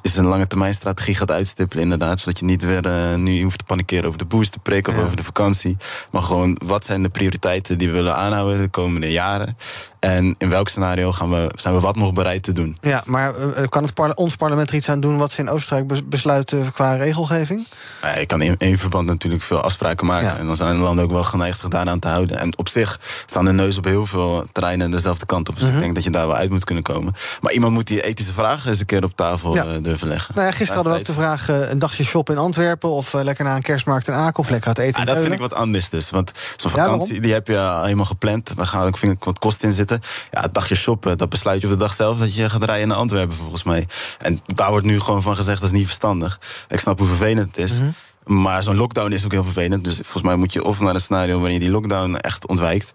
is 0.00 0.16
een 0.16 0.26
lange 0.26 0.46
termijn 0.46 0.74
strategie 0.74 1.14
gaat 1.14 1.30
uitstippelen. 1.30 1.82
Inderdaad, 1.82 2.20
zodat 2.20 2.38
je 2.38 2.44
niet 2.44 2.62
weer 2.62 2.86
uh, 2.86 3.14
nu 3.16 3.42
hoeft 3.42 3.58
te 3.58 3.64
panikeren 3.64 4.04
over 4.04 4.18
de 4.18 4.24
boosterprik 4.24 4.88
of 4.88 4.96
ja. 4.96 5.02
over 5.02 5.16
de 5.16 5.22
vakantie. 5.22 5.76
Maar 6.10 6.22
gewoon, 6.22 6.60
wat 6.64 6.84
zijn 6.84 7.02
de 7.02 7.08
prioriteiten 7.08 7.78
die 7.78 7.88
we 7.88 7.94
willen 7.94 8.16
aanhouden 8.16 8.60
de 8.60 8.68
komende 8.68 9.12
jaren? 9.12 9.56
En 10.02 10.34
in 10.38 10.48
welk 10.48 10.68
scenario 10.68 11.12
gaan 11.12 11.30
we, 11.30 11.50
zijn 11.54 11.74
we 11.74 11.80
wat 11.80 11.96
nog 11.96 12.12
bereid 12.12 12.42
te 12.42 12.52
doen? 12.52 12.76
Ja, 12.80 13.02
maar 13.06 13.38
uh, 13.38 13.46
kan 13.68 13.82
het 13.82 13.94
parle 13.94 14.14
ons 14.14 14.36
parlement 14.36 14.68
er 14.68 14.74
iets 14.74 14.88
aan 14.88 15.00
doen 15.00 15.18
wat 15.18 15.30
ze 15.30 15.40
in 15.40 15.48
Oostenrijk 15.48 16.08
besluiten 16.08 16.72
qua 16.72 16.94
regelgeving? 16.94 17.66
Ja, 18.02 18.18
je 18.18 18.26
kan 18.26 18.42
in 18.42 18.54
één 18.58 18.78
verband 18.78 19.06
natuurlijk 19.06 19.42
veel 19.42 19.60
afspraken 19.60 20.06
maken. 20.06 20.28
Ja. 20.28 20.36
En 20.36 20.46
dan 20.46 20.56
zijn 20.56 20.76
de 20.76 20.82
landen 20.82 21.04
ook 21.04 21.10
wel 21.10 21.24
geneigd 21.24 21.58
zich 21.58 21.68
daaraan 21.68 21.98
te 21.98 22.08
houden. 22.08 22.38
En 22.38 22.58
op 22.58 22.68
zich 22.68 23.00
staan 23.26 23.44
de 23.44 23.52
neus 23.52 23.78
op 23.78 23.84
heel 23.84 24.06
veel 24.06 24.46
terreinen 24.52 24.90
dezelfde 24.90 25.26
kant 25.26 25.48
op. 25.48 25.58
Dus 25.58 25.68
ik 25.68 25.78
denk 25.78 25.94
dat 25.94 26.04
je 26.04 26.10
daar 26.10 26.26
wel 26.26 26.36
uit 26.36 26.50
moet 26.50 26.64
kunnen 26.64 26.84
komen. 26.84 27.12
Maar 27.40 27.52
iemand 27.52 27.72
moet 27.72 27.86
die 27.86 28.02
ethische 28.02 28.32
vragen 28.32 28.70
eens 28.70 28.80
een 28.80 28.86
keer 28.86 29.04
op 29.04 29.16
tafel 29.16 29.54
ja. 29.54 29.66
uh, 29.66 29.72
durven 29.82 30.08
leggen. 30.08 30.34
Nou 30.34 30.46
gisteren 30.48 30.74
hadden 30.74 30.92
we 30.92 30.98
ook 30.98 31.04
de 31.04 31.12
vraag: 31.12 31.48
een 31.48 31.78
dagje 31.78 32.04
shoppen 32.04 32.34
in 32.34 32.40
Antwerpen 32.40 32.90
of 32.90 33.12
lekker 33.12 33.44
naar 33.44 33.56
een 33.56 33.62
kerstmarkt 33.62 34.08
in 34.08 34.14
Aken 34.14 34.38
of 34.38 34.48
lekker 34.48 34.68
het 34.68 34.78
eten. 34.78 35.00
Ah, 35.00 35.06
dat 35.06 35.20
vind 35.20 35.32
ik 35.32 35.40
wat 35.40 35.54
anders 35.54 35.90
dus. 35.90 36.10
Want 36.10 36.32
zo'n 36.56 36.70
vakantie 36.70 37.20
die 37.20 37.32
heb 37.32 37.46
je 37.46 37.80
helemaal 37.82 38.04
gepland. 38.04 38.56
Daar 38.56 38.66
gaat 38.66 38.86
ook 38.86 38.98
vind 38.98 39.12
ik 39.12 39.24
wat 39.24 39.38
kosten 39.38 39.68
in 39.68 39.74
zitten. 39.74 39.90
Ja, 40.30 40.40
het 40.40 40.54
dagje 40.54 40.74
shoppen, 40.74 41.18
dat 41.18 41.28
besluit 41.28 41.60
je 41.60 41.66
op 41.66 41.72
de 41.72 41.78
dag 41.78 41.94
zelf 41.94 42.18
dat 42.18 42.34
je 42.34 42.50
gaat 42.50 42.64
rijden 42.64 42.88
naar 42.88 42.96
Antwerpen 42.96 43.36
volgens 43.36 43.62
mij. 43.62 43.86
En 44.18 44.40
daar 44.46 44.70
wordt 44.70 44.86
nu 44.86 45.00
gewoon 45.00 45.22
van 45.22 45.36
gezegd 45.36 45.60
dat 45.60 45.70
is 45.70 45.76
niet 45.76 45.86
verstandig. 45.86 46.40
Ik 46.68 46.80
snap 46.80 46.98
hoe 46.98 47.08
vervelend 47.08 47.56
het 47.56 47.64
is. 47.64 47.72
Mm-hmm. 47.72 47.94
Maar 48.24 48.62
zo'n 48.62 48.76
lockdown 48.76 49.12
is 49.12 49.24
ook 49.24 49.32
heel 49.32 49.44
vervelend. 49.44 49.84
Dus 49.84 49.94
volgens 49.94 50.22
mij 50.22 50.36
moet 50.36 50.52
je 50.52 50.64
of 50.64 50.80
naar 50.80 50.94
een 50.94 51.00
scenario 51.00 51.36
waarin 51.36 51.54
je 51.54 51.60
die 51.60 51.70
lockdown 51.70 52.14
echt 52.14 52.46
ontwijkt. 52.46 52.92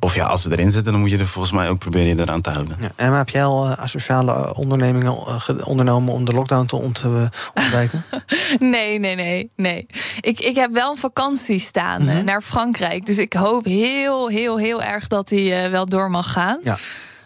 Of 0.00 0.14
ja, 0.14 0.26
als 0.26 0.44
we 0.44 0.50
erin 0.50 0.70
zitten, 0.70 0.92
dan 0.92 1.00
moet 1.00 1.10
je 1.10 1.18
er 1.18 1.26
volgens 1.26 1.54
mij 1.54 1.68
ook 1.68 1.78
proberen 1.78 2.16
je 2.16 2.22
eraan 2.22 2.40
te 2.40 2.50
houden. 2.50 2.76
Ja, 2.80 2.88
en 2.96 3.12
heb 3.12 3.28
jij 3.28 3.44
al 3.44 3.66
uh, 3.66 3.72
asociale 3.72 4.54
ondernemingen 4.54 5.12
uh, 5.12 5.58
ondernomen 5.64 6.12
om 6.12 6.24
de 6.24 6.32
lockdown 6.32 6.66
te 6.66 6.76
ont 6.76 7.02
uh, 7.06 7.22
ontwijken? 7.54 8.04
nee, 8.58 8.98
nee, 8.98 9.14
nee, 9.14 9.50
nee. 9.56 9.86
Ik, 10.20 10.40
ik 10.40 10.56
heb 10.56 10.72
wel 10.72 10.90
een 10.90 10.96
vakantie 10.96 11.58
staan 11.58 12.02
mm-hmm. 12.02 12.24
naar 12.24 12.42
Frankrijk. 12.42 13.06
Dus 13.06 13.18
ik 13.18 13.32
hoop 13.32 13.64
heel, 13.64 14.28
heel, 14.28 14.58
heel 14.58 14.82
erg 14.82 15.06
dat 15.06 15.28
die 15.28 15.54
wel 15.70 15.86
door 15.86 16.10
mag 16.10 16.32
gaan. 16.32 16.60
Ja. 16.62 16.76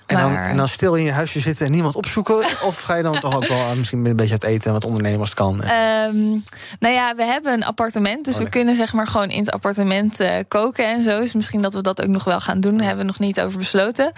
En 0.06 0.18
dan, 0.18 0.36
en 0.36 0.56
dan 0.56 0.68
stil 0.68 0.94
in 0.94 1.04
je 1.04 1.12
huisje 1.12 1.40
zitten 1.40 1.66
en 1.66 1.72
niemand 1.72 1.94
opzoeken? 1.94 2.36
of 2.68 2.80
ga 2.80 2.94
je 2.94 3.02
dan 3.02 3.20
toch 3.20 3.36
ook 3.36 3.46
wel 3.46 3.76
misschien 3.76 4.04
een 4.04 4.16
beetje 4.16 4.32
uit 4.32 4.44
eten 4.44 4.66
en 4.66 4.72
wat 5.18 5.28
het 5.28 5.34
kan? 5.34 5.54
Um, 5.54 6.44
nou 6.78 6.94
ja, 6.94 7.14
we 7.14 7.24
hebben 7.24 7.52
een 7.52 7.64
appartement. 7.64 8.24
Dus 8.24 8.34
oh, 8.34 8.40
nee. 8.40 8.48
we 8.48 8.52
kunnen 8.54 8.74
zeg 8.74 8.92
maar 8.92 9.06
gewoon 9.06 9.30
in 9.30 9.38
het 9.38 9.50
appartement 9.50 10.20
uh, 10.20 10.30
koken 10.48 10.86
en 10.86 11.02
zo. 11.02 11.20
Dus 11.20 11.34
misschien 11.34 11.62
dat 11.62 11.74
we 11.74 11.82
dat 11.82 12.02
ook 12.02 12.08
nog 12.08 12.24
wel 12.24 12.40
gaan 12.40 12.60
doen. 12.60 12.76
Daar 12.76 12.86
hebben 12.86 13.04
we 13.04 13.10
nog 13.10 13.18
niet 13.18 13.40
over 13.40 13.58
besloten. 13.58 14.12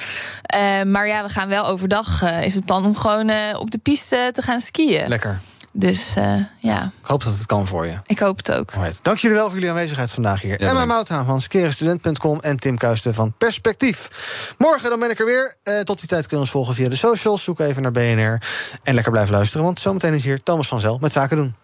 Uh, 0.54 0.82
maar 0.82 1.06
ja, 1.06 1.22
we 1.22 1.28
gaan 1.28 1.48
wel 1.48 1.66
overdag. 1.66 2.22
Uh, 2.22 2.42
is 2.42 2.54
het 2.54 2.64
plan 2.64 2.84
om 2.84 2.96
gewoon 2.96 3.30
op 3.56 3.70
de 3.70 3.78
piste 3.78 4.30
te 4.32 4.42
gaan 4.42 4.60
skiën. 4.60 5.08
Lekker. 5.08 5.40
Dus 5.76 6.14
uh, 6.18 6.36
ja. 6.58 6.90
Ik 7.02 7.06
hoop 7.06 7.24
dat 7.24 7.32
het 7.32 7.46
kan 7.46 7.66
voor 7.66 7.86
je. 7.86 7.96
Ik 8.06 8.18
hoop 8.18 8.36
het 8.36 8.52
ook. 8.52 8.70
Right. 8.70 8.98
Dank 9.02 9.18
jullie 9.18 9.36
wel 9.36 9.44
voor 9.44 9.54
jullie 9.54 9.70
aanwezigheid 9.70 10.10
vandaag 10.12 10.40
hier. 10.42 10.60
Ja, 10.60 10.68
Emma 10.68 10.84
Mouthaan 10.84 11.24
van 11.24 11.40
skerenstudent.com 11.40 12.40
en 12.40 12.56
Tim 12.56 12.78
Kuisten 12.78 13.14
van 13.14 13.34
Perspectief. 13.38 14.10
Morgen 14.58 14.90
dan 14.90 14.98
ben 14.98 15.10
ik 15.10 15.18
er 15.18 15.26
weer. 15.26 15.56
Uh, 15.64 15.80
tot 15.80 15.98
die 15.98 16.08
tijd 16.08 16.26
kun 16.26 16.36
je 16.36 16.42
ons 16.42 16.52
volgen 16.52 16.74
via 16.74 16.88
de 16.88 16.96
socials. 16.96 17.42
Zoek 17.42 17.60
even 17.60 17.82
naar 17.82 17.92
BNR. 17.92 18.42
En 18.82 18.94
lekker 18.94 19.12
blijven 19.12 19.34
luisteren, 19.34 19.64
want 19.64 19.80
zometeen 19.80 20.14
is 20.14 20.24
hier 20.24 20.42
Thomas 20.42 20.68
van 20.68 20.80
Zel 20.80 20.98
met 21.00 21.12
Zaken 21.12 21.36
doen. 21.36 21.63